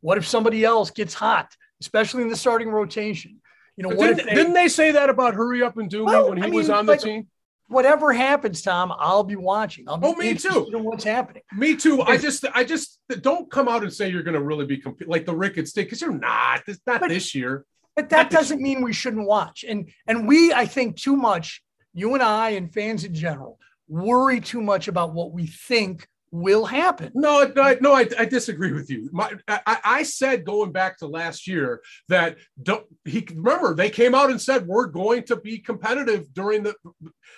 What 0.00 0.18
if 0.18 0.26
somebody 0.26 0.64
else 0.64 0.90
gets 0.90 1.14
hot, 1.14 1.54
especially 1.80 2.22
in 2.22 2.28
the 2.28 2.36
starting 2.36 2.70
rotation? 2.70 3.40
You 3.78 3.84
know, 3.84 3.90
didn't, 3.90 4.26
they, 4.26 4.34
didn't, 4.34 4.54
they, 4.54 4.66
say 4.66 4.90
that 4.90 5.08
about 5.08 5.34
Hurry 5.34 5.62
Up 5.62 5.76
and 5.76 5.88
Do 5.88 5.98
Me 5.98 6.04
well, 6.06 6.30
when 6.30 6.38
he 6.38 6.42
I 6.42 6.46
mean, 6.46 6.54
was 6.54 6.68
on 6.68 6.84
the 6.84 6.96
team? 6.96 7.28
Whatever 7.68 8.12
happens, 8.12 8.60
Tom, 8.60 8.92
I'll 8.98 9.22
be 9.22 9.36
watching. 9.36 9.88
I'll 9.88 9.98
be 9.98 10.08
oh, 10.08 10.14
me 10.14 10.34
too. 10.34 10.68
In 10.72 10.82
what's 10.82 11.04
happening? 11.04 11.42
Me 11.52 11.76
too. 11.76 12.02
I 12.02 12.16
just, 12.16 12.44
I 12.54 12.64
just 12.64 12.98
don't 13.20 13.48
come 13.48 13.68
out 13.68 13.84
and 13.84 13.92
say 13.92 14.08
you're 14.08 14.24
going 14.24 14.34
to 14.34 14.42
really 14.42 14.66
be 14.66 14.78
comp- 14.78 15.06
like 15.06 15.26
the 15.26 15.36
Ricketts 15.36 15.72
did 15.72 15.84
because 15.84 16.00
you're 16.00 16.12
not. 16.12 16.62
It's 16.66 16.80
not 16.88 17.02
but, 17.02 17.10
this 17.10 17.36
year. 17.36 17.64
But 17.94 18.08
that 18.08 18.30
doesn't 18.30 18.60
mean 18.60 18.82
we 18.82 18.92
shouldn't 18.92 19.28
watch. 19.28 19.64
And 19.68 19.90
and 20.08 20.26
we, 20.26 20.52
I 20.52 20.66
think, 20.66 20.96
too 20.96 21.14
much. 21.14 21.62
You 21.94 22.14
and 22.14 22.22
I 22.22 22.50
and 22.50 22.72
fans 22.72 23.04
in 23.04 23.14
general 23.14 23.60
worry 23.88 24.40
too 24.40 24.60
much 24.60 24.88
about 24.88 25.14
what 25.14 25.32
we 25.32 25.46
think 25.46 26.06
will 26.30 26.64
happen. 26.64 27.12
No, 27.14 27.50
no, 27.54 27.76
no 27.80 27.94
I, 27.94 28.06
I 28.18 28.24
disagree 28.24 28.72
with 28.72 28.90
you. 28.90 29.08
My, 29.12 29.32
I, 29.46 29.78
I, 29.84 30.02
said 30.02 30.44
going 30.44 30.72
back 30.72 30.98
to 30.98 31.06
last 31.06 31.46
year 31.46 31.82
that 32.08 32.36
don't, 32.62 32.84
he 33.04 33.26
remember 33.34 33.74
they 33.74 33.90
came 33.90 34.14
out 34.14 34.30
and 34.30 34.40
said 34.40 34.66
we're 34.66 34.86
going 34.86 35.24
to 35.24 35.36
be 35.36 35.58
competitive 35.58 36.32
during 36.32 36.62
the 36.62 36.74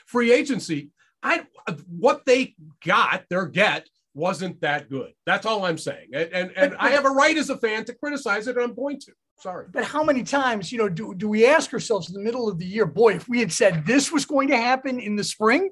free 0.07 0.33
agency. 0.33 0.90
I 1.22 1.46
what 1.87 2.24
they 2.24 2.55
got, 2.85 3.24
their 3.29 3.46
get 3.46 3.88
wasn't 4.14 4.61
that 4.62 4.90
good. 4.90 5.12
That's 5.26 5.46
all 5.46 5.64
I'm 5.64 5.79
saying. 5.79 6.09
And 6.14 6.33
and, 6.33 6.53
and 6.57 6.76
I 6.79 6.90
have 6.90 7.05
a 7.05 7.11
right 7.11 7.37
as 7.37 7.50
a 7.50 7.59
fan 7.59 7.85
to 7.85 7.94
criticize 7.94 8.46
it, 8.46 8.57
and 8.57 8.64
I'm 8.64 8.74
going 8.74 8.98
to. 9.00 9.12
Sorry. 9.38 9.66
But 9.72 9.85
how 9.85 10.05
many 10.05 10.22
times, 10.22 10.70
you 10.70 10.76
know, 10.76 10.88
do, 10.90 11.14
do 11.14 11.26
we 11.26 11.46
ask 11.46 11.72
ourselves 11.72 12.09
in 12.09 12.14
the 12.14 12.20
middle 12.20 12.46
of 12.46 12.59
the 12.59 12.66
year, 12.66 12.85
boy, 12.85 13.14
if 13.14 13.26
we 13.26 13.40
had 13.40 13.50
said 13.50 13.87
this 13.87 14.12
was 14.12 14.26
going 14.26 14.48
to 14.48 14.57
happen 14.57 15.00
in 15.00 15.16
the 15.16 15.24
spring, 15.24 15.70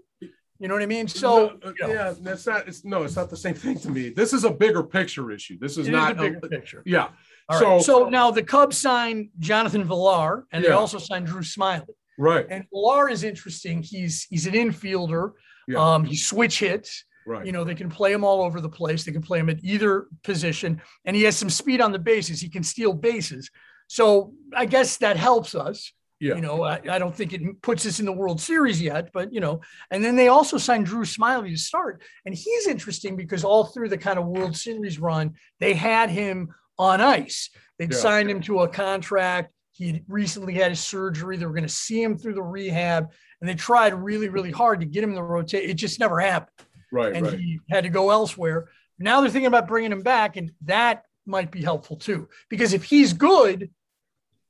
you 0.59 0.67
know 0.67 0.75
what 0.75 0.83
I 0.83 0.87
mean? 0.87 1.07
So 1.07 1.59
no, 1.63 1.69
uh, 1.69 1.73
you 1.79 1.87
know. 1.87 1.93
yeah, 1.93 2.15
that's 2.21 2.47
not. 2.47 2.67
It's 2.67 2.85
no, 2.85 3.05
it's 3.05 3.17
not 3.17 3.31
the 3.31 3.37
same 3.37 3.55
thing 3.55 3.79
to 3.81 3.91
me. 3.91 4.11
This 4.11 4.33
is 4.33 4.45
a 4.45 4.51
bigger 4.51 4.83
picture 4.83 5.31
issue. 5.31 5.57
This 5.59 5.79
is 5.79 5.87
it 5.87 5.93
not 5.93 6.13
is 6.13 6.19
a 6.19 6.23
bigger 6.23 6.41
a, 6.43 6.49
picture. 6.49 6.83
Yeah. 6.85 7.09
All 7.49 7.59
so 7.59 7.69
right. 7.69 7.83
so 7.83 8.09
now 8.09 8.31
the 8.31 8.43
Cubs 8.43 8.77
signed 8.77 9.29
Jonathan 9.39 9.85
Villar, 9.85 10.47
and 10.53 10.63
yeah. 10.63 10.71
they 10.71 10.75
also 10.75 10.99
signed 10.99 11.27
Drew 11.27 11.43
Smyly. 11.43 11.87
Right. 12.19 12.47
And 12.51 12.65
Villar 12.73 13.09
is 13.09 13.23
interesting. 13.23 13.83
He's 13.83 14.25
he's 14.25 14.47
an 14.47 14.55
infielder. 14.55 15.33
Yeah. 15.69 15.95
Um, 15.95 16.05
he 16.05 16.17
switch 16.17 16.59
hits. 16.59 17.05
Right. 17.25 17.45
You 17.45 17.53
know, 17.53 17.63
they 17.63 17.75
can 17.75 17.91
play 17.91 18.13
him 18.13 18.25
all 18.25 18.43
over 18.43 18.61
the 18.61 18.71
place. 18.71 19.05
They 19.05 19.13
can 19.13 19.23
play 19.23 19.39
him 19.39 19.51
at 19.51 19.63
either 19.63 20.09
position, 20.25 20.81
and 21.05 21.15
he 21.15 21.23
has 21.23 21.37
some 21.37 21.51
speed 21.51 21.81
on 21.81 21.93
the 21.93 21.99
bases. 21.99 22.41
He 22.41 22.49
can 22.49 22.63
steal 22.63 22.95
bases. 22.95 23.51
So 23.87 24.33
I 24.57 24.65
guess 24.65 24.97
that 24.99 25.17
helps 25.17 25.55
us. 25.55 25.93
Yeah. 26.21 26.35
You 26.35 26.41
know, 26.41 26.65
I, 26.65 26.81
I, 26.91 26.99
don't 26.99 27.15
think 27.15 27.33
it 27.33 27.63
puts 27.63 27.87
us 27.87 28.01
in 28.01 28.07
the 28.07 28.13
World 28.13 28.41
Series 28.41 28.83
yet, 28.83 29.11
but 29.13 29.33
you 29.33 29.39
know, 29.39 29.61
and 29.91 30.05
then 30.05 30.17
they 30.17 30.27
also 30.27 30.59
signed 30.59 30.87
Drew 30.87 31.05
Smyly 31.05 31.51
to 31.51 31.57
start. 31.57 32.03
And 32.27 32.35
he's 32.35 32.67
interesting 32.67 33.15
because 33.15 33.45
all 33.45 33.67
through 33.67 33.89
the 33.89 33.99
kind 33.99 34.19
of 34.19 34.27
World 34.27 34.57
Series 34.57 34.99
run, 34.99 35.35
they 35.61 35.75
had 35.75 36.11
him 36.11 36.49
on 36.77 37.01
ice. 37.01 37.51
They'd 37.79 37.93
yeah. 37.93 37.99
signed 37.99 38.31
him 38.31 38.41
to 38.43 38.61
a 38.61 38.69
contract. 38.69 39.53
He 39.71 40.03
recently 40.09 40.55
had 40.55 40.71
his 40.73 40.81
surgery. 40.81 41.37
They 41.37 41.47
were 41.47 41.53
going 41.53 41.63
to 41.63 41.69
see 41.69 42.03
him 42.03 42.19
through 42.19 42.35
the 42.35 42.43
rehab, 42.43 43.13
and 43.41 43.49
they 43.49 43.55
tried 43.55 43.95
really, 43.95 44.29
really 44.29 44.51
hard 44.51 44.81
to 44.81 44.87
get 44.87 45.05
him 45.05 45.11
in 45.11 45.17
the 45.17 45.23
rotation. 45.23 45.71
It 45.71 45.75
just 45.75 46.01
never 46.01 46.19
happened. 46.19 46.67
Right. 46.91 47.15
And 47.15 47.27
right. 47.27 47.39
he 47.39 47.61
had 47.71 47.85
to 47.85 47.91
go 47.91 48.11
elsewhere. 48.11 48.69
Now 48.99 49.21
they're 49.21 49.31
thinking 49.31 49.47
about 49.47 49.69
bringing 49.69 49.93
him 49.93 50.03
back, 50.03 50.37
and 50.37 50.51
that 50.63 51.05
might 51.27 51.53
be 51.53 51.63
helpful 51.63 51.97
too. 51.97 52.29
Because 52.49 52.73
if 52.73 52.83
he's 52.83 53.13
good, 53.13 53.71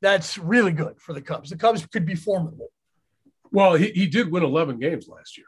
that's 0.01 0.39
really 0.39 0.73
good 0.73 1.01
for 1.01 1.13
the 1.13 1.23
Cubs. 1.23 1.51
The 1.51 1.57
Cubs 1.57 1.85
could 1.87 2.07
be 2.07 2.15
formidable. 2.15 2.69
Well, 3.51 3.75
he, 3.75 3.91
he 3.91 4.07
did 4.07 4.31
win 4.31 4.45
11 4.45 4.79
games 4.79 5.09
last 5.09 5.37
year. 5.37 5.47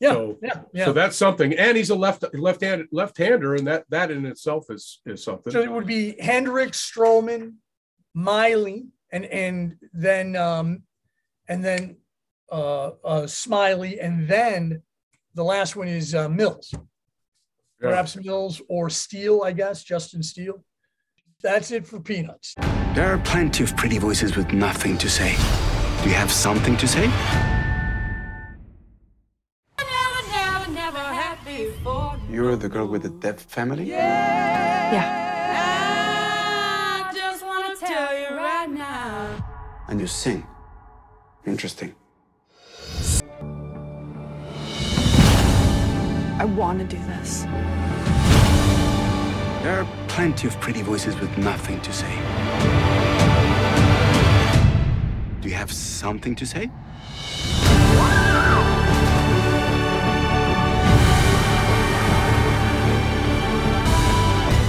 Yeah, 0.00 0.12
so, 0.12 0.38
yeah, 0.42 0.60
yeah. 0.72 0.84
So 0.84 0.92
that's 0.92 1.16
something, 1.16 1.54
and 1.54 1.76
he's 1.76 1.90
a 1.90 1.94
left 1.94 2.22
left 2.32 2.60
hand 2.60 2.86
left 2.92 3.18
hander, 3.18 3.56
and 3.56 3.66
that 3.66 3.84
that 3.88 4.12
in 4.12 4.26
itself 4.26 4.66
is 4.70 5.00
is 5.04 5.24
something. 5.24 5.52
So 5.52 5.60
it 5.60 5.72
would 5.72 5.88
be 5.88 6.14
Hendricks, 6.20 6.88
Stroman, 6.88 7.54
Miley, 8.14 8.86
and 9.10 9.24
and 9.24 9.76
then 9.92 10.36
um, 10.36 10.84
and 11.48 11.64
then 11.64 11.96
uh, 12.52 12.90
uh, 13.04 13.22
Smyly, 13.22 13.98
and 14.00 14.28
then 14.28 14.82
the 15.34 15.42
last 15.42 15.74
one 15.74 15.88
is 15.88 16.14
uh, 16.14 16.28
Mills. 16.28 16.70
Yeah. 16.72 17.90
Perhaps 17.90 18.16
Mills 18.16 18.62
or 18.68 18.90
Steele, 18.90 19.42
I 19.44 19.52
guess 19.52 19.82
Justin 19.82 20.22
Steele. 20.22 20.64
That's 21.40 21.70
it 21.70 21.86
for 21.86 22.00
peanuts. 22.00 22.54
There 22.94 23.06
are 23.14 23.18
plenty 23.18 23.62
of 23.62 23.76
pretty 23.76 23.98
voices 23.98 24.36
with 24.36 24.52
nothing 24.52 24.98
to 24.98 25.08
say. 25.08 25.36
Do 26.02 26.08
you 26.08 26.16
have 26.16 26.32
something 26.32 26.76
to 26.76 26.88
say? 26.88 27.08
You're 32.28 32.56
the 32.56 32.68
girl 32.68 32.86
with 32.86 33.02
the 33.02 33.10
deaf 33.10 33.40
family? 33.40 33.84
Yeah. 33.84 34.92
yeah. 34.92 35.08
I 37.08 37.14
just 37.14 37.44
want 37.44 37.78
to 37.78 37.86
tell 37.86 38.18
you 38.18 38.36
right 38.36 38.68
now. 38.70 39.44
and 39.88 40.00
you 40.00 40.06
sing. 40.08 40.44
Interesting. 41.46 41.94
I 46.40 46.44
want 46.44 46.78
to 46.80 46.84
do 46.84 46.98
this. 47.06 47.44
There 49.62 49.80
are 49.80 49.86
plenty 50.06 50.46
of 50.46 50.58
pretty 50.60 50.82
voices 50.82 51.18
with 51.18 51.36
nothing 51.36 51.80
to 51.80 51.92
say. 51.92 52.14
Do 55.40 55.48
you 55.48 55.54
have 55.56 55.72
something 55.72 56.36
to 56.36 56.46
say? 56.46 56.70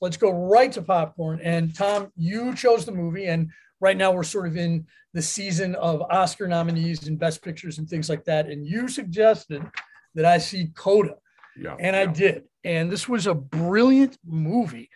Let's 0.00 0.16
go 0.16 0.30
right 0.30 0.70
to 0.72 0.82
popcorn. 0.82 1.40
And 1.42 1.74
Tom, 1.74 2.12
you 2.16 2.54
chose 2.54 2.84
the 2.84 2.92
movie, 2.92 3.26
and 3.26 3.50
right 3.80 3.96
now 3.96 4.12
we're 4.12 4.24
sort 4.24 4.46
of 4.46 4.56
in 4.56 4.86
the 5.12 5.22
season 5.22 5.74
of 5.76 6.02
Oscar 6.02 6.48
nominees 6.48 7.06
and 7.06 7.18
Best 7.18 7.42
Pictures 7.42 7.78
and 7.78 7.88
things 7.88 8.08
like 8.08 8.24
that. 8.24 8.46
And 8.46 8.66
you 8.66 8.88
suggested 8.88 9.64
that 10.14 10.24
I 10.24 10.38
see 10.38 10.70
Coda, 10.74 11.16
yeah, 11.56 11.76
and 11.78 11.94
yeah. 11.94 12.02
I 12.02 12.06
did. 12.06 12.44
And 12.64 12.90
this 12.90 13.08
was 13.08 13.26
a 13.26 13.34
brilliant 13.34 14.18
movie. 14.24 14.90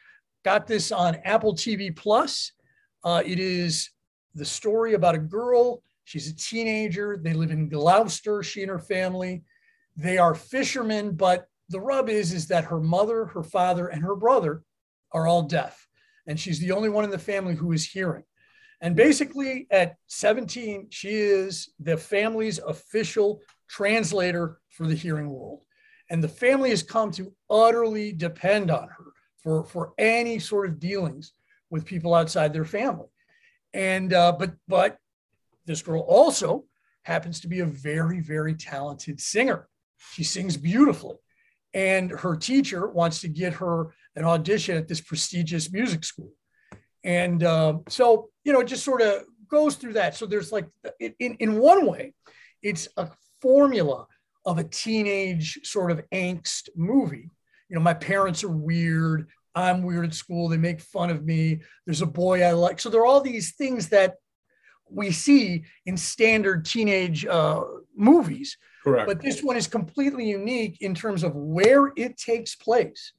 Got 0.44 0.66
this 0.66 0.90
on 0.90 1.16
Apple 1.24 1.54
TV 1.54 1.94
Plus. 1.94 2.52
Uh, 3.04 3.22
it 3.24 3.38
is 3.38 3.90
the 4.34 4.44
story 4.44 4.94
about 4.94 5.14
a 5.14 5.18
girl. 5.18 5.82
She's 6.04 6.28
a 6.28 6.34
teenager. 6.34 7.18
They 7.22 7.34
live 7.34 7.50
in 7.50 7.68
Gloucester, 7.68 8.42
she 8.42 8.62
and 8.62 8.70
her 8.70 8.78
family. 8.78 9.42
They 9.96 10.16
are 10.16 10.34
fishermen, 10.34 11.12
but 11.12 11.46
the 11.68 11.80
rub 11.80 12.08
is, 12.08 12.32
is 12.32 12.46
that 12.48 12.64
her 12.64 12.80
mother, 12.80 13.26
her 13.26 13.42
father, 13.42 13.88
and 13.88 14.02
her 14.02 14.16
brother 14.16 14.62
are 15.12 15.26
all 15.26 15.42
deaf. 15.42 15.86
And 16.26 16.38
she's 16.38 16.58
the 16.60 16.72
only 16.72 16.88
one 16.88 17.04
in 17.04 17.10
the 17.10 17.18
family 17.18 17.54
who 17.54 17.72
is 17.72 17.86
hearing. 17.86 18.24
And 18.80 18.94
basically, 18.94 19.66
at 19.70 19.96
17, 20.06 20.88
she 20.90 21.08
is 21.08 21.70
the 21.80 21.96
family's 21.96 22.58
official 22.58 23.40
translator 23.68 24.60
for 24.70 24.86
the 24.86 24.94
hearing 24.94 25.30
world. 25.30 25.62
And 26.10 26.22
the 26.22 26.28
family 26.28 26.70
has 26.70 26.82
come 26.82 27.10
to 27.12 27.32
utterly 27.50 28.12
depend 28.12 28.70
on 28.70 28.88
her 28.88 29.12
for, 29.42 29.64
for 29.64 29.92
any 29.98 30.38
sort 30.38 30.68
of 30.68 30.78
dealings 30.78 31.32
with 31.70 31.84
people 31.84 32.14
outside 32.14 32.52
their 32.52 32.64
family. 32.64 33.08
And 33.74 34.12
uh, 34.12 34.32
but 34.32 34.54
but 34.66 34.96
this 35.66 35.82
girl 35.82 36.00
also 36.00 36.64
happens 37.02 37.40
to 37.40 37.48
be 37.48 37.60
a 37.60 37.66
very 37.66 38.20
very 38.20 38.54
talented 38.54 39.20
singer. 39.20 39.68
She 40.12 40.24
sings 40.24 40.56
beautifully, 40.56 41.16
and 41.74 42.10
her 42.10 42.34
teacher 42.36 42.88
wants 42.88 43.20
to 43.20 43.28
get 43.28 43.54
her 43.54 43.94
an 44.18 44.24
audition 44.24 44.76
at 44.76 44.88
this 44.88 45.00
prestigious 45.00 45.72
music 45.72 46.04
school. 46.04 46.32
And 47.04 47.42
um, 47.44 47.84
so, 47.88 48.30
you 48.44 48.52
know, 48.52 48.60
it 48.60 48.66
just 48.66 48.84
sort 48.84 49.00
of 49.00 49.22
goes 49.48 49.76
through 49.76 49.94
that. 49.94 50.16
So 50.16 50.26
there's 50.26 50.50
like, 50.50 50.66
in, 50.98 51.36
in 51.38 51.58
one 51.58 51.86
way, 51.86 52.14
it's 52.60 52.88
a 52.96 53.08
formula 53.40 54.06
of 54.44 54.58
a 54.58 54.64
teenage 54.64 55.60
sort 55.62 55.90
of 55.92 56.02
angst 56.10 56.68
movie. 56.74 57.30
You 57.68 57.76
know, 57.76 57.80
my 57.80 57.94
parents 57.94 58.42
are 58.42 58.48
weird. 58.48 59.28
I'm 59.54 59.82
weird 59.82 60.06
at 60.06 60.14
school. 60.14 60.48
They 60.48 60.56
make 60.56 60.80
fun 60.80 61.10
of 61.10 61.24
me. 61.24 61.60
There's 61.86 62.02
a 62.02 62.06
boy 62.06 62.42
I 62.42 62.52
like. 62.52 62.80
So 62.80 62.90
there 62.90 63.00
are 63.02 63.06
all 63.06 63.20
these 63.20 63.54
things 63.54 63.88
that 63.90 64.16
we 64.90 65.12
see 65.12 65.64
in 65.86 65.96
standard 65.96 66.64
teenage 66.64 67.24
uh, 67.26 67.62
movies. 67.96 68.56
Correct. 68.82 69.06
But 69.06 69.20
this 69.20 69.42
one 69.42 69.56
is 69.56 69.66
completely 69.68 70.28
unique 70.28 70.78
in 70.80 70.94
terms 70.94 71.22
of 71.22 71.36
where 71.36 71.92
it 71.96 72.16
takes 72.16 72.56
place. 72.56 73.12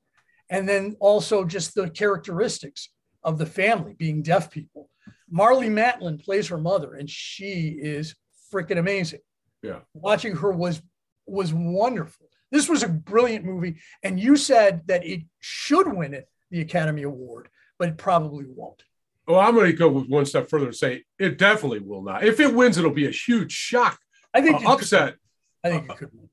And 0.49 0.67
then 0.67 0.95
also 0.99 1.45
just 1.45 1.75
the 1.75 1.89
characteristics 1.89 2.89
of 3.23 3.37
the 3.37 3.45
family 3.45 3.93
being 3.93 4.21
deaf 4.21 4.49
people. 4.49 4.89
Marlee 5.31 5.69
Matlin 5.69 6.23
plays 6.23 6.47
her 6.47 6.57
mother, 6.57 6.95
and 6.95 7.09
she 7.09 7.77
is 7.79 8.15
freaking 8.51 8.79
amazing. 8.79 9.19
Yeah. 9.61 9.79
Watching 9.93 10.35
her 10.37 10.51
was 10.51 10.81
was 11.27 11.53
wonderful. 11.53 12.27
This 12.51 12.67
was 12.67 12.81
a 12.81 12.89
brilliant 12.89 13.45
movie, 13.45 13.75
and 14.01 14.19
you 14.19 14.35
said 14.35 14.81
that 14.87 15.05
it 15.05 15.21
should 15.39 15.93
win 15.93 16.15
it 16.15 16.27
the 16.49 16.61
Academy 16.61 17.03
Award, 17.03 17.49
but 17.77 17.89
it 17.89 17.97
probably 17.97 18.45
won't. 18.47 18.81
Oh, 19.27 19.37
I'm 19.37 19.53
going 19.53 19.67
to 19.67 19.73
go 19.77 19.87
one 19.91 20.25
step 20.25 20.49
further 20.49 20.65
and 20.65 20.75
say 20.75 21.03
it 21.19 21.37
definitely 21.37 21.79
will 21.79 22.01
not. 22.01 22.23
If 22.23 22.39
it 22.39 22.55
wins, 22.55 22.79
it'll 22.79 22.89
be 22.89 23.05
a 23.05 23.11
huge 23.11 23.51
shock, 23.51 23.99
I 24.33 24.41
think 24.41 24.55
uh, 24.55 24.57
it 24.57 24.61
could- 24.65 24.71
upset. 24.71 25.15
I 25.63 25.69
think 25.69 25.91
it 25.91 25.97
could 25.97 26.09
win. 26.13 26.29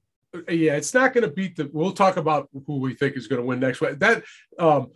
Yeah, 0.49 0.77
it's 0.77 0.95
not 0.95 1.15
going 1.15 1.23
to 1.25 1.33
beat 1.33 1.57
the. 1.57 1.71
We'll 1.73 1.93
talk 1.93 2.17
about 2.17 2.49
who 2.67 2.79
we 2.79 2.95
think 2.95 3.17
is 3.17 3.27
going 3.27 3.41
to 3.41 3.47
win 3.47 3.61
next 3.61 3.81
week. 3.81 3.99
That 3.99 4.25
um, 4.59 4.89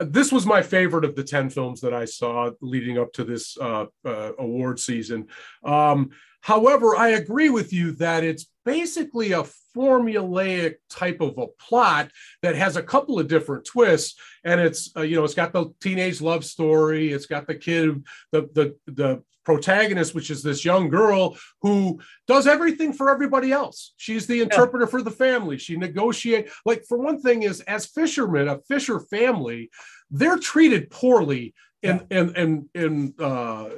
this 0.00 0.32
was 0.32 0.46
my 0.46 0.62
favorite 0.62 1.04
of 1.04 1.16
the 1.16 1.24
ten 1.24 1.50
films 1.50 1.80
that 1.82 1.94
I 1.94 2.04
saw 2.04 2.50
leading 2.60 2.98
up 2.98 3.12
to 3.14 3.24
this 3.24 3.56
uh, 3.58 3.86
uh, 4.04 4.32
award 4.38 4.80
season. 4.80 5.28
Um, 5.64 6.10
however, 6.40 6.96
I 6.96 7.10
agree 7.10 7.50
with 7.50 7.72
you 7.72 7.92
that 7.92 8.24
it's 8.24 8.46
basically 8.64 9.32
a 9.32 9.44
formulaic 9.76 10.76
type 10.88 11.20
of 11.20 11.36
a 11.38 11.46
plot 11.58 12.10
that 12.42 12.54
has 12.54 12.76
a 12.76 12.82
couple 12.82 13.18
of 13.18 13.28
different 13.28 13.64
twists, 13.64 14.18
and 14.44 14.60
it's 14.60 14.90
uh, 14.96 15.02
you 15.02 15.16
know 15.16 15.24
it's 15.24 15.34
got 15.34 15.52
the 15.52 15.72
teenage 15.80 16.20
love 16.20 16.44
story, 16.44 17.12
it's 17.12 17.26
got 17.26 17.46
the 17.46 17.54
kid, 17.54 18.04
the 18.32 18.48
the 18.52 18.76
the 18.86 19.22
protagonist, 19.44 20.14
which 20.14 20.30
is 20.30 20.42
this 20.42 20.64
young 20.64 20.88
girl 20.88 21.36
who 21.62 22.00
does 22.26 22.46
everything 22.46 22.92
for 22.92 23.10
everybody 23.10 23.52
else. 23.52 23.94
She's 23.96 24.26
the 24.26 24.40
interpreter 24.40 24.86
for 24.86 25.02
the 25.02 25.10
family. 25.10 25.58
She 25.58 25.76
negotiate 25.76 26.48
like 26.64 26.84
for 26.84 26.98
one 26.98 27.20
thing 27.20 27.42
is 27.42 27.60
as 27.62 27.86
fishermen, 27.86 28.48
a 28.48 28.58
fisher 28.68 29.00
family, 29.00 29.70
they're 30.10 30.38
treated 30.38 30.90
poorly 30.90 31.54
in 31.82 32.06
in 32.10 32.34
in 32.34 32.68
in 32.74 33.14
uh, 33.18 33.68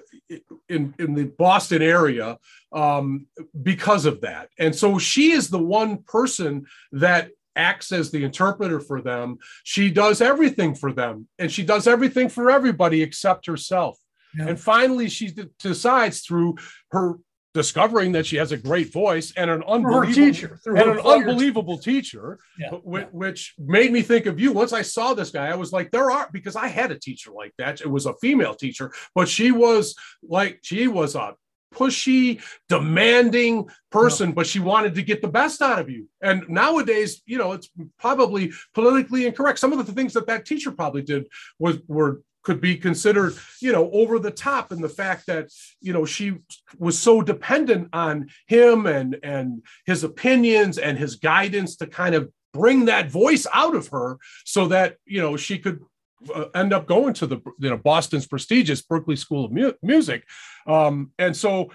in 0.68 0.94
in 0.98 1.14
the 1.14 1.24
Boston 1.36 1.82
area 1.82 2.38
um, 2.72 3.26
because 3.62 4.06
of 4.06 4.20
that. 4.20 4.48
And 4.58 4.74
so 4.74 4.98
she 4.98 5.32
is 5.32 5.50
the 5.50 5.62
one 5.62 5.98
person 6.04 6.66
that 6.92 7.30
acts 7.56 7.90
as 7.90 8.10
the 8.10 8.22
interpreter 8.22 8.78
for 8.78 9.00
them. 9.00 9.38
She 9.64 9.90
does 9.90 10.20
everything 10.20 10.74
for 10.74 10.92
them, 10.92 11.26
and 11.38 11.50
she 11.50 11.64
does 11.64 11.86
everything 11.86 12.28
for 12.28 12.50
everybody 12.50 13.02
except 13.02 13.46
herself. 13.46 13.98
Yeah. 14.36 14.48
And 14.48 14.60
finally, 14.60 15.08
she 15.08 15.30
d- 15.30 15.44
decides 15.58 16.20
through 16.20 16.56
her 16.90 17.18
discovering 17.54 18.12
that 18.12 18.26
she 18.26 18.36
has 18.36 18.52
a 18.52 18.56
great 18.56 18.92
voice 18.92 19.32
and 19.34 19.50
an 19.50 19.62
unbelievable 19.66 20.12
teacher, 20.12 20.60
and 20.66 20.78
an 20.78 20.98
unbelievable 20.98 21.78
teacher, 21.78 22.38
Yeah, 22.58 22.72
yeah. 22.72 23.04
which 23.12 23.54
made 23.58 23.92
me 23.92 24.02
think 24.02 24.26
of 24.26 24.38
you. 24.38 24.52
Once 24.52 24.74
I 24.74 24.82
saw 24.82 25.14
this 25.14 25.30
guy, 25.30 25.46
I 25.48 25.54
was 25.54 25.72
like, 25.72 25.90
there 25.90 26.10
are 26.10 26.28
because 26.30 26.54
I 26.54 26.68
had 26.68 26.92
a 26.92 26.98
teacher 26.98 27.30
like 27.30 27.54
that. 27.56 27.80
It 27.80 27.90
was 27.90 28.04
a 28.04 28.12
female 28.14 28.54
teacher, 28.54 28.92
but 29.14 29.26
she 29.26 29.52
was 29.52 29.94
like, 30.22 30.58
she 30.62 30.86
was 30.86 31.14
a 31.14 31.34
pushy, 31.74 32.42
demanding 32.68 33.68
person, 33.90 34.32
but 34.32 34.46
she 34.46 34.60
wanted 34.60 34.94
to 34.94 35.02
get 35.02 35.22
the 35.22 35.28
best 35.28 35.62
out 35.62 35.78
of 35.78 35.88
you. 35.88 36.08
And 36.20 36.46
nowadays, 36.48 37.22
you 37.26 37.38
know, 37.38 37.52
it's 37.52 37.70
probably 37.98 38.52
politically 38.74 39.26
incorrect. 39.26 39.58
Some 39.58 39.72
of 39.72 39.86
the 39.86 39.92
things 39.92 40.12
that 40.12 40.26
that 40.26 40.44
teacher 40.44 40.72
probably 40.72 41.02
did 41.02 41.26
was 41.58 41.78
were 41.86 42.22
could 42.46 42.60
be 42.60 42.76
considered, 42.76 43.34
you 43.60 43.72
know, 43.72 43.90
over 43.90 44.20
the 44.20 44.30
top 44.30 44.70
in 44.70 44.80
the 44.80 44.88
fact 44.88 45.26
that, 45.26 45.48
you 45.80 45.92
know, 45.92 46.04
she 46.04 46.26
was 46.78 46.96
so 46.96 47.20
dependent 47.20 47.88
on 47.92 48.28
him 48.46 48.86
and 48.86 49.18
and 49.24 49.64
his 49.84 50.04
opinions 50.04 50.78
and 50.78 50.96
his 50.96 51.16
guidance 51.16 51.74
to 51.76 51.88
kind 51.88 52.14
of 52.14 52.30
bring 52.52 52.84
that 52.84 53.10
voice 53.10 53.48
out 53.52 53.74
of 53.74 53.88
her 53.88 54.16
so 54.44 54.68
that, 54.68 54.94
you 55.04 55.20
know, 55.20 55.36
she 55.36 55.58
could 55.58 55.80
uh, 56.32 56.44
end 56.54 56.72
up 56.72 56.86
going 56.86 57.14
to 57.14 57.26
the 57.26 57.38
you 57.58 57.68
know 57.70 57.76
Boston's 57.76 58.28
prestigious 58.28 58.80
Berklee 58.80 59.18
School 59.18 59.44
of 59.44 59.50
Mu- 59.50 59.72
Music, 59.82 60.22
um, 60.68 61.10
and 61.18 61.36
so 61.36 61.72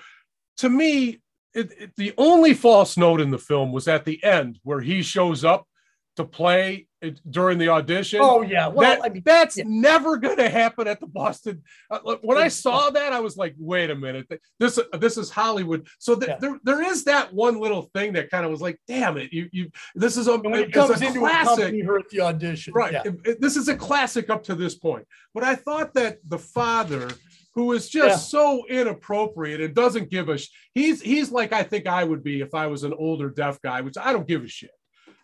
to 0.57 0.69
me, 0.69 1.19
it, 1.53 1.67
it- 1.81 1.91
the 1.97 2.13
only 2.17 2.53
false 2.53 2.95
note 2.95 3.19
in 3.19 3.29
the 3.31 3.37
film 3.49 3.73
was 3.73 3.87
at 3.89 4.05
the 4.05 4.23
end 4.23 4.57
where 4.63 4.79
he 4.79 5.01
shows 5.01 5.43
up 5.43 5.67
to 6.17 6.25
play 6.25 6.87
it, 7.01 7.19
during 7.31 7.57
the 7.57 7.69
audition. 7.69 8.19
Oh 8.21 8.41
yeah. 8.41 8.67
Well, 8.67 8.81
That- 8.97 9.03
I 9.05 9.09
mean, 9.09 9.23
that's 9.25 9.57
yeah. 9.57 9.63
never 9.65 10.17
going 10.17 10.37
to 10.37 10.49
happen 10.49 10.87
at 10.87 10.99
the 10.99 11.07
Boston. 11.07 11.63
uh, 11.89 11.99
look, 12.03 12.19
when 12.21 12.37
I 12.37 12.47
saw 12.49 12.89
that, 12.91 13.13
I 13.13 13.19
was 13.21 13.37
like, 13.37 13.55
"Wait 13.57 13.89
a 13.89 13.95
minute, 13.95 14.27
this 14.59 14.77
this 14.99 15.17
is 15.17 15.29
Hollywood." 15.29 15.87
So 15.99 16.15
th- 16.15 16.29
Yeah. 16.29 16.37
there 16.39 16.59
there 16.63 16.81
is 16.83 17.05
that 17.05 17.33
one 17.33 17.59
little 17.59 17.83
thing 17.95 18.13
that 18.13 18.29
kind 18.29 18.45
of 18.45 18.51
was 18.51 18.61
like, 18.61 18.79
"Damn 18.87 19.17
it, 19.17 19.31
you 19.33 19.49
you 19.51 19.71
this 19.95 20.17
is 20.17 20.27
a, 20.27 20.37
when 20.37 20.53
it 20.55 20.73
comes 20.73 21.01
a 21.01 21.05
into 21.07 21.19
classic." 21.19 21.53
accompany 21.53 21.81
her 21.81 21.99
at 21.99 22.09
the 22.09 22.21
audition, 22.21 22.73
Right. 22.73 22.93
Yeah. 22.93 23.03
It- 23.05 23.19
it- 23.25 23.41
this 23.41 23.55
is 23.55 23.67
a 23.67 23.75
classic 23.75 24.29
up 24.29 24.43
to 24.43 24.55
this 24.55 24.75
point. 24.75 25.07
But 25.33 25.43
I 25.43 25.55
thought 25.55 25.93
that 25.95 26.17
the 26.27 26.37
father, 26.39 27.09
who 27.55 27.71
is 27.71 27.89
just 27.89 28.29
so 28.29 28.65
inappropriate 28.67 29.59
and 29.61 29.73
doesn't 29.73 30.09
give 30.09 30.29
a 30.29 30.37
sh- 30.37 30.49
he's 30.75 31.01
he's 31.01 31.31
like 31.31 31.51
I 31.53 31.63
think 31.63 31.87
I 31.87 32.03
would 32.03 32.23
be 32.23 32.41
if 32.41 32.53
I 32.53 32.67
was 32.67 32.83
an 32.83 32.93
older 32.93 33.29
deaf 33.29 33.61
guy, 33.61 33.81
which 33.81 33.97
I 33.97 34.11
don't 34.13 34.27
give 34.27 34.43
a 34.43 34.47
shit. 34.47 34.71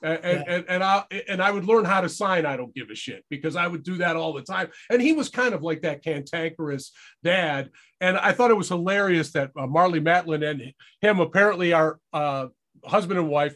And, 0.04 0.20
and, 0.24 0.48
and, 0.48 0.66
and 0.70 0.84
I 0.84 1.04
and 1.28 1.42
I 1.42 1.52
would 1.52 1.66
learn 1.66 1.86
how 1.86 2.02
to 2.02 2.10
sign. 2.10 2.46
I 2.46 2.56
don't 2.56 2.74
give 2.74 2.90
a 2.92 2.96
shit 2.96 3.26
because 3.30 3.56
I 3.56 3.66
would 3.68 3.84
do 3.84 3.98
that 3.98 4.16
all 4.16 4.34
the 4.34 4.44
time. 4.44 4.70
And 4.92 5.02
he 5.02 5.14
was 5.14 5.30
kind 5.30 5.54
of 5.54 5.64
like 5.64 5.82
that 5.82 6.04
cantankerous 6.04 6.92
dad. 7.24 7.72
And 8.00 8.18
I 8.18 8.32
thought 8.32 8.52
it 8.52 8.58
was 8.58 8.70
hilarious 8.70 9.32
that 9.32 9.52
uh, 9.58 9.66
Marlee 9.66 10.02
Matlin 10.04 10.48
and 10.48 10.74
him 11.02 11.20
apparently 11.20 11.74
are 11.74 12.00
uh, 12.14 12.48
husband 12.86 13.20
and 13.20 13.30
wife 13.30 13.56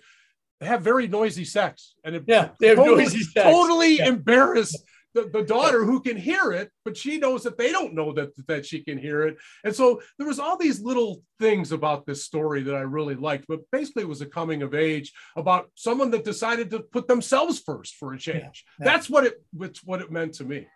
have 0.61 0.81
very 0.81 1.07
noisy 1.07 1.45
sex. 1.45 1.95
And 2.03 2.15
it 2.15 2.23
Yeah, 2.27 2.49
they 2.59 2.67
have 2.67 2.77
totally, 2.77 3.03
noisy 3.03 3.19
sex. 3.23 3.43
totally 3.43 3.97
Yeah. 3.97 4.07
embarrass 4.09 4.75
the, 5.13 5.29
the 5.31 5.43
daughter 5.43 5.85
who 5.85 6.01
can 6.01 6.17
hear 6.17 6.51
it, 6.51 6.71
but 6.85 6.97
she 6.97 7.17
knows 7.17 7.43
that 7.43 7.57
they 7.57 7.71
don't 7.71 7.93
know 7.93 8.13
that 8.13 8.29
that 8.47 8.65
she 8.65 8.83
can 8.83 8.97
hear 8.97 9.23
it. 9.23 9.37
And 9.63 9.75
so 9.75 10.01
there 10.17 10.27
was 10.27 10.39
all 10.39 10.57
these 10.57 10.81
little 10.81 11.23
things 11.39 11.71
about 11.71 12.05
this 12.05 12.23
story 12.23 12.63
that 12.63 12.75
I 12.75 12.81
really 12.81 13.15
liked. 13.15 13.45
But 13.47 13.59
basically, 13.71 14.03
it 14.03 14.09
was 14.09 14.21
a 14.21 14.25
coming 14.25 14.61
of 14.61 14.73
age 14.73 15.11
about 15.35 15.69
someone 15.75 16.11
that 16.11 16.23
decided 16.23 16.69
to 16.71 16.79
put 16.79 17.07
themselves 17.07 17.59
first 17.59 17.95
for 17.95 18.13
a 18.13 18.17
change. 18.17 18.65
yeah. 18.79 18.85
That's 18.85 19.09
what 19.09 19.25
it 19.25 19.43
it's 19.59 19.83
what 19.83 20.01
it 20.01 20.11
meant 20.11 20.33
to 20.35 20.43
me. 20.43 20.67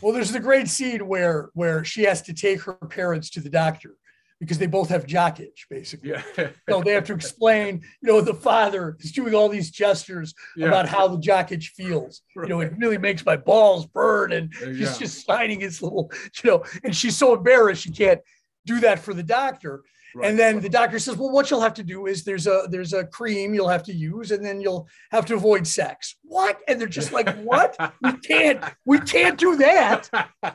Well, 0.00 0.14
there's 0.14 0.32
the 0.32 0.40
great 0.40 0.68
scene 0.68 1.06
where 1.06 1.50
where 1.54 1.84
she 1.84 2.04
has 2.04 2.22
to 2.22 2.34
take 2.34 2.62
her 2.62 2.74
parents 2.74 3.30
to 3.30 3.40
the 3.40 3.50
doctor 3.50 3.96
because 4.40 4.58
they 4.58 4.66
both 4.66 4.88
have 4.88 5.06
jock 5.06 5.40
itch, 5.40 5.66
basically. 5.70 6.10
Yeah. 6.10 6.22
So 6.68 6.82
they 6.82 6.92
have 6.92 7.04
to 7.04 7.14
explain, 7.14 7.82
you 8.02 8.08
know, 8.08 8.20
the 8.20 8.34
father 8.34 8.96
is 9.00 9.12
doing 9.12 9.34
all 9.34 9.48
these 9.48 9.70
gestures 9.70 10.34
Yeah. 10.56 10.68
about 10.68 10.88
how 10.88 11.08
the 11.08 11.18
jock 11.18 11.52
itch 11.52 11.68
feels. 11.76 12.22
You 12.34 12.46
know, 12.48 12.60
it 12.60 12.72
really 12.78 12.98
makes 12.98 13.24
my 13.24 13.36
balls 13.36 13.86
burn. 13.86 14.32
And 14.32 14.52
he's 14.54 14.80
Yeah. 14.80 14.98
just 14.98 15.24
signing 15.24 15.60
his 15.60 15.82
little, 15.82 16.10
you 16.42 16.50
know, 16.50 16.64
and 16.82 16.94
she's 16.94 17.16
so 17.16 17.34
embarrassed 17.34 17.82
she 17.82 17.90
can't 17.92 18.20
do 18.66 18.80
that 18.80 18.98
for 18.98 19.14
the 19.14 19.22
doctor. 19.22 19.82
Right. 20.14 20.28
And 20.28 20.38
then 20.38 20.60
the 20.60 20.68
doctor 20.68 20.98
says, 20.98 21.16
"Well, 21.16 21.30
what 21.30 21.50
you'll 21.50 21.60
have 21.60 21.74
to 21.74 21.82
do 21.82 22.06
is 22.06 22.22
there's 22.22 22.46
a 22.46 22.66
there's 22.70 22.92
a 22.92 23.04
cream 23.04 23.52
you'll 23.52 23.68
have 23.68 23.82
to 23.84 23.92
use, 23.92 24.30
and 24.30 24.44
then 24.44 24.60
you'll 24.60 24.88
have 25.10 25.26
to 25.26 25.34
avoid 25.34 25.66
sex." 25.66 26.16
What? 26.22 26.60
And 26.68 26.80
they're 26.80 26.88
just 26.88 27.12
like, 27.12 27.34
"What? 27.38 27.76
we 28.02 28.12
can't 28.18 28.62
we 28.84 29.00
can't 29.00 29.38
do 29.38 29.56
that. 29.56 30.08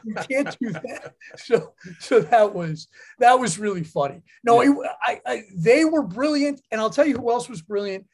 We 0.06 0.14
can't 0.14 0.58
do 0.60 0.72
that." 0.72 1.14
So 1.38 1.74
so 2.00 2.22
that 2.22 2.54
was 2.54 2.88
that 3.20 3.40
was 3.40 3.60
really 3.60 3.84
funny. 3.84 4.22
No, 4.44 4.62
it, 4.62 4.76
I, 5.02 5.22
I 5.26 5.44
they 5.56 5.86
were 5.86 6.04
brilliant, 6.04 6.62
and 6.72 6.80
I'll 6.80 6.90
tell 6.90 7.06
you 7.06 7.18
who 7.18 7.32
else 7.32 7.50
was 7.50 7.62
brilliant 7.62 8.06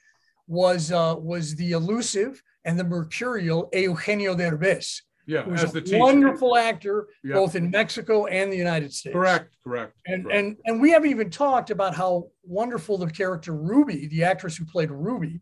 was 0.47 0.91
uh, 0.91 1.15
was 1.17 1.55
the 1.55 1.71
elusive 1.71 2.41
and 2.63 2.79
the 2.79 2.83
mercurial 2.83 3.69
Eugenio 3.73 4.35
Derbez, 4.35 5.01
yeah, 5.27 5.43
who's 5.43 5.63
as 5.63 5.71
the 5.73 5.79
a 5.79 5.81
teacher. 5.81 5.99
wonderful 5.99 6.55
actor 6.55 7.07
Yeah. 7.23 7.35
both 7.35 7.55
in 7.55 7.69
Mexico 7.71 8.25
and 8.27 8.51
the 8.51 8.57
United 8.57 8.93
States. 8.93 9.13
Correct, 9.13 9.55
correct. 9.63 9.93
And 10.05 10.23
correct. 10.25 10.37
and 10.37 10.57
and 10.65 10.81
we 10.81 10.91
haven't 10.91 11.09
even 11.09 11.29
talked 11.29 11.69
about 11.71 11.95
how 11.95 12.29
wonderful 12.43 12.97
the 12.97 13.07
character 13.09 13.53
Ruby, 13.53 14.07
the 14.07 14.23
actress 14.23 14.55
who 14.57 14.65
played 14.65 14.91
Ruby, 14.91 15.41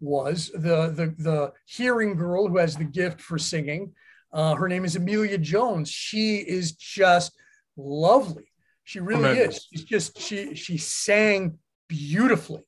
was 0.00 0.50
the 0.54 0.90
the 0.90 1.14
the 1.18 1.52
hearing 1.66 2.16
girl 2.16 2.48
who 2.48 2.58
has 2.58 2.76
the 2.76 2.84
gift 2.84 3.20
for 3.20 3.38
singing. 3.38 3.92
Uh, 4.32 4.54
her 4.54 4.68
name 4.68 4.84
is 4.84 4.96
Emilia 4.96 5.38
Jones. 5.38 5.90
She 5.90 6.36
is 6.38 6.72
just 6.72 7.32
lovely. 7.76 8.44
She 8.84 8.98
really 9.00 9.22
Tremendous. 9.22 9.56
is. 9.56 9.66
She's 9.70 9.84
just 9.84 10.18
she 10.20 10.54
she 10.54 10.76
sang 10.78 11.58
beautifully, 11.88 12.62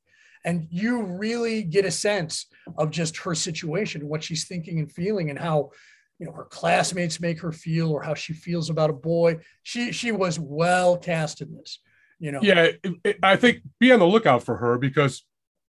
and 0.45 0.67
you 0.71 1.03
really 1.03 1.62
get 1.62 1.85
a 1.85 1.91
sense 1.91 2.47
of 2.79 2.91
just 2.91 3.17
her 3.19 3.35
situation, 3.35 4.09
what 4.09 4.23
she's 4.23 4.47
thinking 4.47 4.79
and 4.79 4.91
feeling, 4.93 5.31
and 5.31 5.39
how 5.39 5.71
you 6.19 6.27
know 6.27 6.33
her 6.33 6.45
classmates 6.45 7.21
make 7.21 7.41
her 7.41 7.53
feel, 7.53 7.91
or 7.91 8.03
how 8.03 8.15
she 8.15 8.33
feels 8.33 8.71
about 8.71 8.91
a 8.91 8.95
boy. 8.95 9.39
She 9.62 9.93
she 9.93 10.12
was 10.12 10.39
well 10.39 10.97
cast 10.97 11.41
in 11.41 11.55
this. 11.55 11.81
You 12.21 12.33
know, 12.33 12.41
Yeah, 12.43 12.62
it, 12.65 12.81
it- 13.05 13.19
I 13.23 13.37
think 13.37 13.62
be 13.81 13.93
on 13.93 13.99
the 13.99 14.07
lookout 14.07 14.43
for 14.45 14.57
her 14.59 14.79
because 14.79 15.25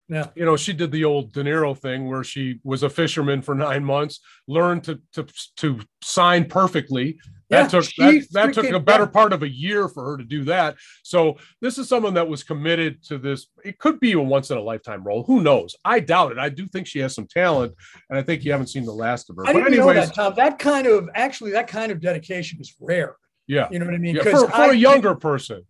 Yeah. 0.08 0.28
you 0.36 0.44
know, 0.44 0.56
she 0.56 0.72
did 0.74 0.92
the 0.92 1.04
old 1.04 1.32
De 1.32 1.42
Niro 1.42 1.76
thing 1.76 2.06
where 2.08 2.22
she 2.22 2.60
was 2.62 2.82
a 2.82 2.90
fisherman 2.90 3.40
for 3.42 3.54
nine 3.54 3.84
months, 3.84 4.20
learned 4.46 4.84
to 4.84 5.00
to 5.14 5.26
to 5.56 5.80
sign 6.02 6.44
perfectly. 6.44 7.18
That 7.50 7.64
Yeah, 7.64 7.68
took 7.80 7.84
that, 7.98 8.26
that 8.32 8.54
took 8.54 8.70
a 8.70 8.80
better 8.80 9.06
part 9.06 9.32
of 9.32 9.42
a 9.42 9.48
year 9.48 9.88
for 9.88 10.04
her 10.04 10.16
to 10.16 10.24
do 10.24 10.44
that. 10.44 10.76
So 11.02 11.36
this 11.60 11.76
is 11.78 11.88
someone 11.88 12.14
that 12.14 12.26
was 12.26 12.42
committed 12.42 13.02
to 13.04 13.18
this. 13.18 13.46
It 13.64 13.78
could 13.78 14.00
be 14.00 14.12
a 14.12 14.20
once 14.20 14.50
in 14.50 14.56
a 14.56 14.62
lifetime 14.62 15.04
role. 15.04 15.24
Who 15.24 15.42
knows? 15.42 15.76
I 15.84 16.00
doubt 16.00 16.32
it. 16.32 16.38
I 16.38 16.48
do 16.48 16.66
think 16.66 16.86
she 16.86 17.00
has 17.00 17.14
some 17.14 17.26
talent, 17.26 17.74
and 18.08 18.18
I 18.18 18.22
think 18.22 18.44
you 18.44 18.52
haven't 18.52 18.68
seen 18.68 18.84
the 18.84 18.92
last 18.94 19.28
of 19.28 19.36
her. 19.36 19.42
I 19.46 19.52
But 19.52 19.58
didn't 19.64 19.76
know 19.78 19.88
anyways, 19.90 20.08
that, 20.08 20.14
Tom. 20.14 20.34
That 20.36 20.58
kind 20.58 20.86
of 20.86 21.08
actually 21.14 21.50
that 21.52 21.68
kind 21.68 21.92
of 21.92 22.00
dedication 22.00 22.60
is 22.60 22.74
rare. 22.80 23.16
yeah, 23.46 23.68
You 23.70 23.78
know 23.78 23.84
what 23.84 23.94
I 23.94 23.98
mean? 23.98 24.16
yeah, 24.16 24.22
for, 24.22 24.48
for 24.48 24.54
I 24.54 24.70
a 24.70 24.74
younger 24.74 25.14
person. 25.14 25.62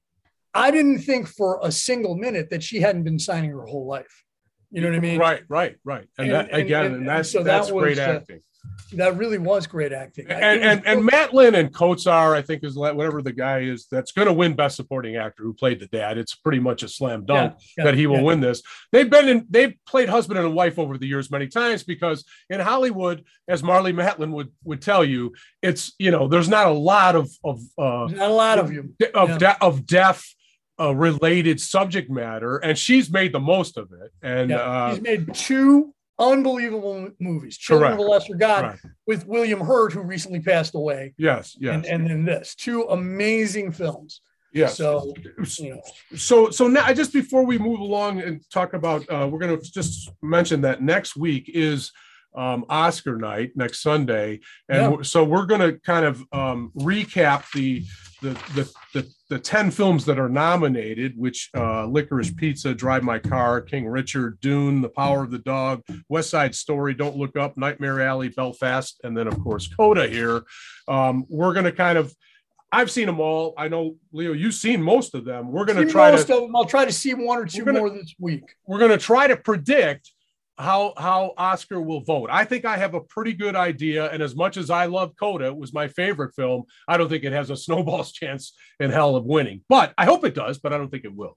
I 0.55 0.71
didn't 0.71 1.01
think 1.01 1.27
for 1.27 1.59
a 1.65 1.73
single 1.73 2.15
minute 2.17 2.51
that 2.51 2.63
she 2.63 2.81
hadn't 2.81 3.03
been 3.03 3.19
signing 3.19 3.51
her 3.51 3.65
whole 3.67 3.87
life. 3.87 4.23
You 4.71 4.81
know 4.81 4.89
what 4.91 4.97
I 4.97 5.01
mean? 5.01 5.19
Right, 5.19 5.43
right, 5.49 5.77
right. 5.85 6.07
And, 6.19 6.31
And- 6.31 6.51
that 6.51 6.55
again, 6.57 6.85
and- 6.87 6.95
and, 6.95 6.97
and 7.03 7.09
that's 7.09 7.31
so 7.33 7.39
that 7.39 7.45
that's 7.45 7.71
great 7.73 7.91
was, 7.91 7.99
uh, 7.99 8.03
acting. 8.03 8.41
That 8.93 9.17
really 9.17 9.39
was 9.39 9.67
great 9.67 9.93
acting. 9.93 10.27
And 10.31 10.63
and, 10.63 10.87
and 10.87 11.09
Matlin 11.09 11.59
and 11.59 11.73
Kotsur, 11.73 12.35
I 12.37 12.43
think 12.43 12.63
is 12.63 12.77
whatever 12.77 13.23
the 13.23 13.33
guy 13.33 13.61
is 13.61 13.87
that's 13.91 14.13
going 14.13 14.27
to 14.27 14.33
win 14.33 14.55
Best 14.55 14.77
Supporting 14.77 15.17
Actor 15.17 15.43
who 15.43 15.53
played 15.53 15.81
the 15.81 15.87
dad. 15.87 16.19
It's 16.19 16.35
pretty 16.35 16.61
much 16.61 16.83
a 16.83 16.89
slam 16.89 17.25
dunk 17.25 17.55
Yeah, 17.55 17.67
yeah, 17.79 17.85
that 17.85 17.95
he 17.95 18.07
will 18.07 18.17
yeah. 18.17 18.23
win 18.23 18.41
this. 18.41 18.63
They've 18.93 19.09
been 19.09 19.29
in, 19.29 19.47
they've 19.51 19.75
played 19.87 20.09
husband 20.09 20.39
and 20.39 20.55
wife 20.55 20.79
over 20.79 20.97
the 20.99 21.07
years 21.07 21.31
many 21.31 21.49
times 21.49 21.83
because 21.83 22.25
in 22.51 22.61
Hollywood, 22.61 23.25
as 23.49 23.63
Marlee 23.63 23.95
Matlin 23.95 24.31
would 24.33 24.53
would 24.65 24.81
tell 24.83 25.05
you, 25.05 25.33
it's 25.63 25.93
you 25.99 26.11
know 26.11 26.29
there's 26.29 26.49
not 26.49 26.67
a 26.67 26.73
lot 26.73 27.17
of 27.17 27.31
of 27.43 27.61
uh, 27.79 28.07
not 28.11 28.31
a 28.31 28.35
lot 28.35 28.59
of 28.59 28.73
you. 28.73 28.95
of 29.15 29.39
de- 29.39 29.65
of 29.65 29.87
deaf 29.87 30.25
uh, 30.79 30.95
related 30.95 31.61
subject 31.61 32.11
matter, 32.11 32.59
and 32.59 32.77
she's 32.79 33.11
made 33.11 33.33
the 33.33 33.41
most 33.41 33.77
of 33.77 33.91
it. 33.93 34.13
And 34.23 34.53
uh, 34.53 34.91
He's 34.91 35.01
made 35.01 35.35
two 35.35 35.95
unbelievable 36.19 37.11
movies. 37.21 37.57
Children 37.59 37.93
of 37.93 37.99
Correct. 37.99 38.09
a 38.09 38.13
Lesser 38.13 38.35
God 38.37 38.79
with 39.07 39.27
William 39.27 39.61
Hurt, 39.61 39.93
who 39.93 40.03
recently 40.03 40.41
passed 40.41 40.75
away, 40.75 41.15
yes, 41.19 41.57
yes, 41.59 41.75
and, 41.75 41.85
and 41.87 42.09
then 42.09 42.25
this. 42.25 42.55
Two 42.55 42.83
amazing 42.85 43.73
films. 43.73 44.21
yes. 44.53 44.77
So 44.77 45.15
you 45.59 45.75
know, 45.75 45.83
so 46.17 46.51
so 46.51 46.69
now 46.69 46.93
just 46.93 47.13
before 47.13 47.45
we 47.45 47.59
move 47.59 47.81
along 47.81 48.21
and 48.21 48.41
talk 48.51 48.73
about 48.75 49.03
uh 49.11 49.29
we're 49.31 49.41
going 49.41 49.59
to 49.59 49.73
just 49.73 50.11
mention 50.23 50.61
that 50.63 50.81
next 50.83 51.17
week 51.17 51.51
is 51.53 51.91
um 52.37 52.65
oscar 52.69 53.17
night 53.17 53.51
next 53.55 53.81
sunday 53.81 54.41
and 54.69 54.93
Yeah. 54.97 55.03
so 55.03 55.23
we're 55.25 55.47
going 55.47 55.61
to 55.61 55.79
kind 55.81 56.05
of 56.05 56.23
um 56.33 56.73
recap 56.77 57.51
the 57.53 57.85
the 58.23 58.31
the 58.55 58.73
the, 58.95 59.13
the 59.35 59.41
10 59.41 59.73
films 59.73 60.05
that 60.05 60.17
are 60.17 60.29
nominated 60.29 61.13
which 61.17 61.51
uh 61.57 61.85
licorice 61.87 62.31
pizza 62.37 62.73
drive 62.73 63.03
my 63.03 63.19
car 63.19 63.61
king 63.61 63.85
richard 63.85 64.39
dune 64.41 64.81
the 64.81 64.89
power 64.89 65.25
of 65.25 65.33
the 65.33 65.41
dog 65.41 65.83
west 66.09 66.31
side 66.31 66.55
story 66.55 66.95
don't 66.95 67.17
look 67.17 67.37
up 67.37 67.57
nightmare 67.57 68.01
alley 68.01 68.29
belfast 68.29 69.01
and 69.03 69.17
then 69.17 69.27
of 69.27 69.37
course 69.41 69.67
coda 69.67 70.07
here 70.07 70.45
um 70.87 71.25
we're 71.29 71.53
going 71.53 71.65
to 71.65 71.73
kind 71.73 71.99
of 71.99 72.15
I've 72.71 72.91
seen 72.91 73.07
them 73.07 73.21
all. 73.21 73.55
I 73.57 73.69
know 73.69 73.95
Leo, 74.13 74.33
you've 74.33 74.55
seen 74.55 74.83
most 74.83 75.15
of 75.15 75.25
them. 75.25 75.53
We're 75.53 75.65
going 75.65 75.79
to 75.87 75.89
try 75.89 76.11
most 76.11 76.27
to 76.27 76.35
of 76.35 76.41
them. 76.43 76.57
I'll 76.57 76.65
try 76.65 76.85
to 76.85 76.91
see 76.91 77.15
one 77.15 77.39
or 77.39 77.47
2 77.47 77.65
gonna- 77.65 77.79
more 77.79 77.89
this 77.89 78.17
week. 78.19 78.43
we're 78.67 78.81
going 78.81 78.91
to 78.91 78.99
try 78.99 79.29
to 79.29 79.37
predict 79.37 80.11
how 80.57 80.95
how 80.97 81.35
Oscar 81.37 81.81
will 81.81 82.01
vote. 82.01 82.29
I 82.31 82.45
think 82.45 82.65
I 82.65 82.77
have 82.77 82.95
a 82.95 83.01
pretty 83.01 83.33
good 83.33 83.57
idea, 83.57 84.11
and 84.11 84.23
as 84.23 84.37
much 84.37 84.57
as 84.57 84.71
I 84.71 84.87
love 84.87 85.15
Coda, 85.19 85.47
it 85.47 85.57
was 85.57 85.73
my 85.73 85.89
favorite 85.89 86.35
film. 86.35 86.65
I 86.87 86.97
don't 86.97 87.09
think 87.09 87.25
it 87.25 87.33
has 87.33 87.51
a 87.51 87.57
snowball's 87.65 88.13
chance 88.13 88.55
in 88.81 88.91
hell 88.91 89.17
of 89.17 89.25
winning, 89.25 89.63
but 89.69 89.93
I 89.99 90.05
hope 90.05 90.25
it 90.25 90.35
does. 90.35 90.59
But 90.59 90.73
I 90.73 90.79
don't 90.79 90.91
think 90.91 91.05
it 91.05 91.15
will. 91.15 91.37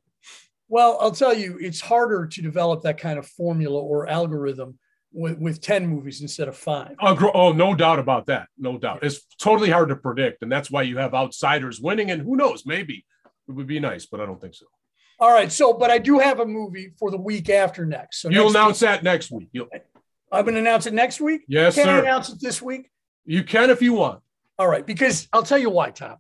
Well, 0.70 0.98
I'll 1.00 1.12
tell 1.12 1.34
you, 1.34 1.58
it's 1.62 1.80
harder 1.80 2.28
to 2.28 2.42
develop 2.42 2.84
that 2.84 2.98
kind 2.98 3.18
of 3.18 3.26
formula 3.26 3.80
or 3.80 4.08
algorithm 4.10 4.78
with, 5.14 5.40
with 5.40 5.62
10 5.62 5.88
movies 5.88 6.22
instead 6.22 6.50
of 6.50 6.58
five. 6.58 6.96
Oh, 7.00 7.32
oh, 7.34 7.54
no 7.54 7.74
doubt 7.74 8.00
about 8.00 8.26
that. 8.26 8.48
No 8.58 8.78
doubt. 8.78 9.00
It's 9.02 9.22
totally 9.42 9.70
hard 9.70 9.90
to 9.90 9.96
predict, 9.96 10.42
and 10.42 10.52
that's 10.52 10.70
why 10.70 10.82
you 10.82 10.98
have 10.98 11.14
outsiders 11.14 11.80
winning. 11.80 12.12
And 12.12 12.22
who 12.22 12.36
knows? 12.36 12.66
Maybe 12.66 13.06
it 13.48 13.52
would 13.52 13.68
be 13.68 13.80
nice, 13.80 14.06
but 14.06 14.20
I 14.20 14.26
don't 14.26 14.42
think 14.42 14.56
so. 14.56 14.66
All 15.20 15.32
right. 15.32 15.52
So, 15.52 15.74
but 15.74 15.90
I 15.90 15.98
do 15.98 16.20
have 16.20 16.40
a 16.40 16.46
movie 16.46 16.94
for 17.00 17.10
the 17.12 17.18
week 17.18 17.50
after 17.50 17.86
next. 17.86 18.22
So 18.22 18.30
You'll 18.30 18.46
next 18.46 18.56
announce 18.56 18.82
week- 18.82 18.88
that 18.90 19.04
next 19.04 19.32
week. 19.32 19.50
You'll, 19.52 19.68
I'm 20.32 20.44
going 20.44 20.56
to 20.56 20.60
announce 20.62 20.86
it 20.86 20.94
next 20.94 21.20
week. 21.22 21.42
yes, 21.48 21.76
Can 21.76 21.90
I 21.90 22.00
announce 22.00 22.30
it 22.30 22.40
this 22.42 22.62
week? 22.62 22.92
You 23.26 23.44
can 23.44 23.70
if 23.70 23.82
you 23.82 23.94
want. 23.94 24.22
All 24.60 24.68
right, 24.68 24.86
because 24.86 25.28
I'll 25.34 25.44
tell 25.44 25.58
you 25.58 25.70
why, 25.70 25.92
Tom. 25.92 26.18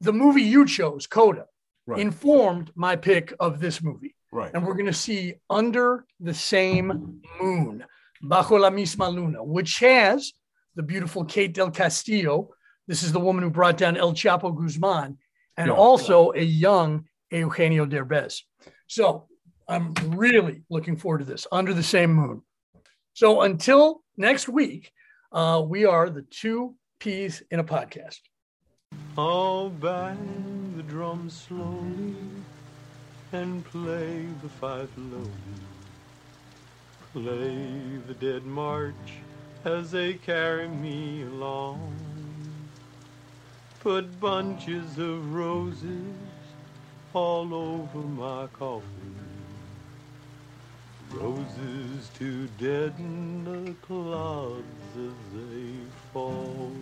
The 0.00 0.12
movie 0.12 0.42
you 0.42 0.66
chose, 0.66 1.06
Coda, 1.06 1.46
Right. 1.86 2.00
informed 2.00 2.70
my 2.74 2.96
pick 2.96 3.34
of 3.40 3.60
this 3.60 3.82
movie. 3.82 4.14
Right. 4.32 4.50
And 4.54 4.64
we're 4.66 4.74
going 4.74 4.86
to 4.86 4.92
see 4.92 5.34
Under 5.50 6.06
the 6.18 6.32
Same 6.34 7.20
Moon, 7.40 7.84
Bajo 8.22 8.58
la 8.58 8.70
Misma 8.70 9.08
Luna, 9.14 9.44
which 9.44 9.78
has 9.80 10.32
the 10.76 10.82
beautiful 10.82 11.24
Kate 11.24 11.52
del 11.52 11.70
Castillo. 11.70 12.48
This 12.88 13.02
is 13.02 13.12
the 13.12 13.20
woman 13.20 13.44
who 13.44 13.50
brought 13.50 13.76
down 13.76 13.96
El 13.96 14.12
Chapo 14.14 14.54
Guzman, 14.56 15.18
and 15.58 15.68
Yeah. 15.68 15.74
also 15.74 16.32
a 16.32 16.40
young 16.42 17.04
Eugenio 17.38 17.86
Derbez. 17.86 18.42
So 18.86 19.28
I'm 19.68 19.94
really 20.08 20.62
looking 20.68 20.96
forward 20.96 21.18
to 21.18 21.24
this, 21.24 21.46
Under 21.50 21.72
the 21.74 21.82
Same 21.82 22.12
Moon. 22.12 22.42
So 23.14 23.42
until 23.42 24.02
next 24.16 24.48
week, 24.48 24.92
uh, 25.32 25.62
we 25.66 25.84
are 25.84 26.10
the 26.10 26.22
two 26.22 26.74
peas 26.98 27.42
in 27.50 27.60
a 27.60 27.64
podcast. 27.64 28.20
I'll 29.16 29.70
bang 29.70 30.74
the 30.76 30.82
drum 30.82 31.30
slowly 31.30 32.16
and 33.32 33.64
play 33.64 34.26
the 34.42 34.48
fife 34.48 34.90
lowly. 34.96 35.30
Play 37.12 37.98
the 38.06 38.14
dead 38.14 38.44
march 38.44 38.94
as 39.64 39.90
they 39.90 40.14
carry 40.14 40.68
me 40.68 41.22
along. 41.22 41.94
Put 43.80 44.18
bunches 44.20 44.98
of 44.98 45.34
roses 45.34 46.16
all 47.14 47.54
over 47.54 47.98
my 47.98 48.48
coffin. 48.48 49.14
Roses 51.12 52.10
to 52.18 52.48
deaden 52.58 53.44
the 53.44 53.74
clouds 53.86 54.64
as 54.96 55.32
they 55.32 55.74
fall. 56.12 56.72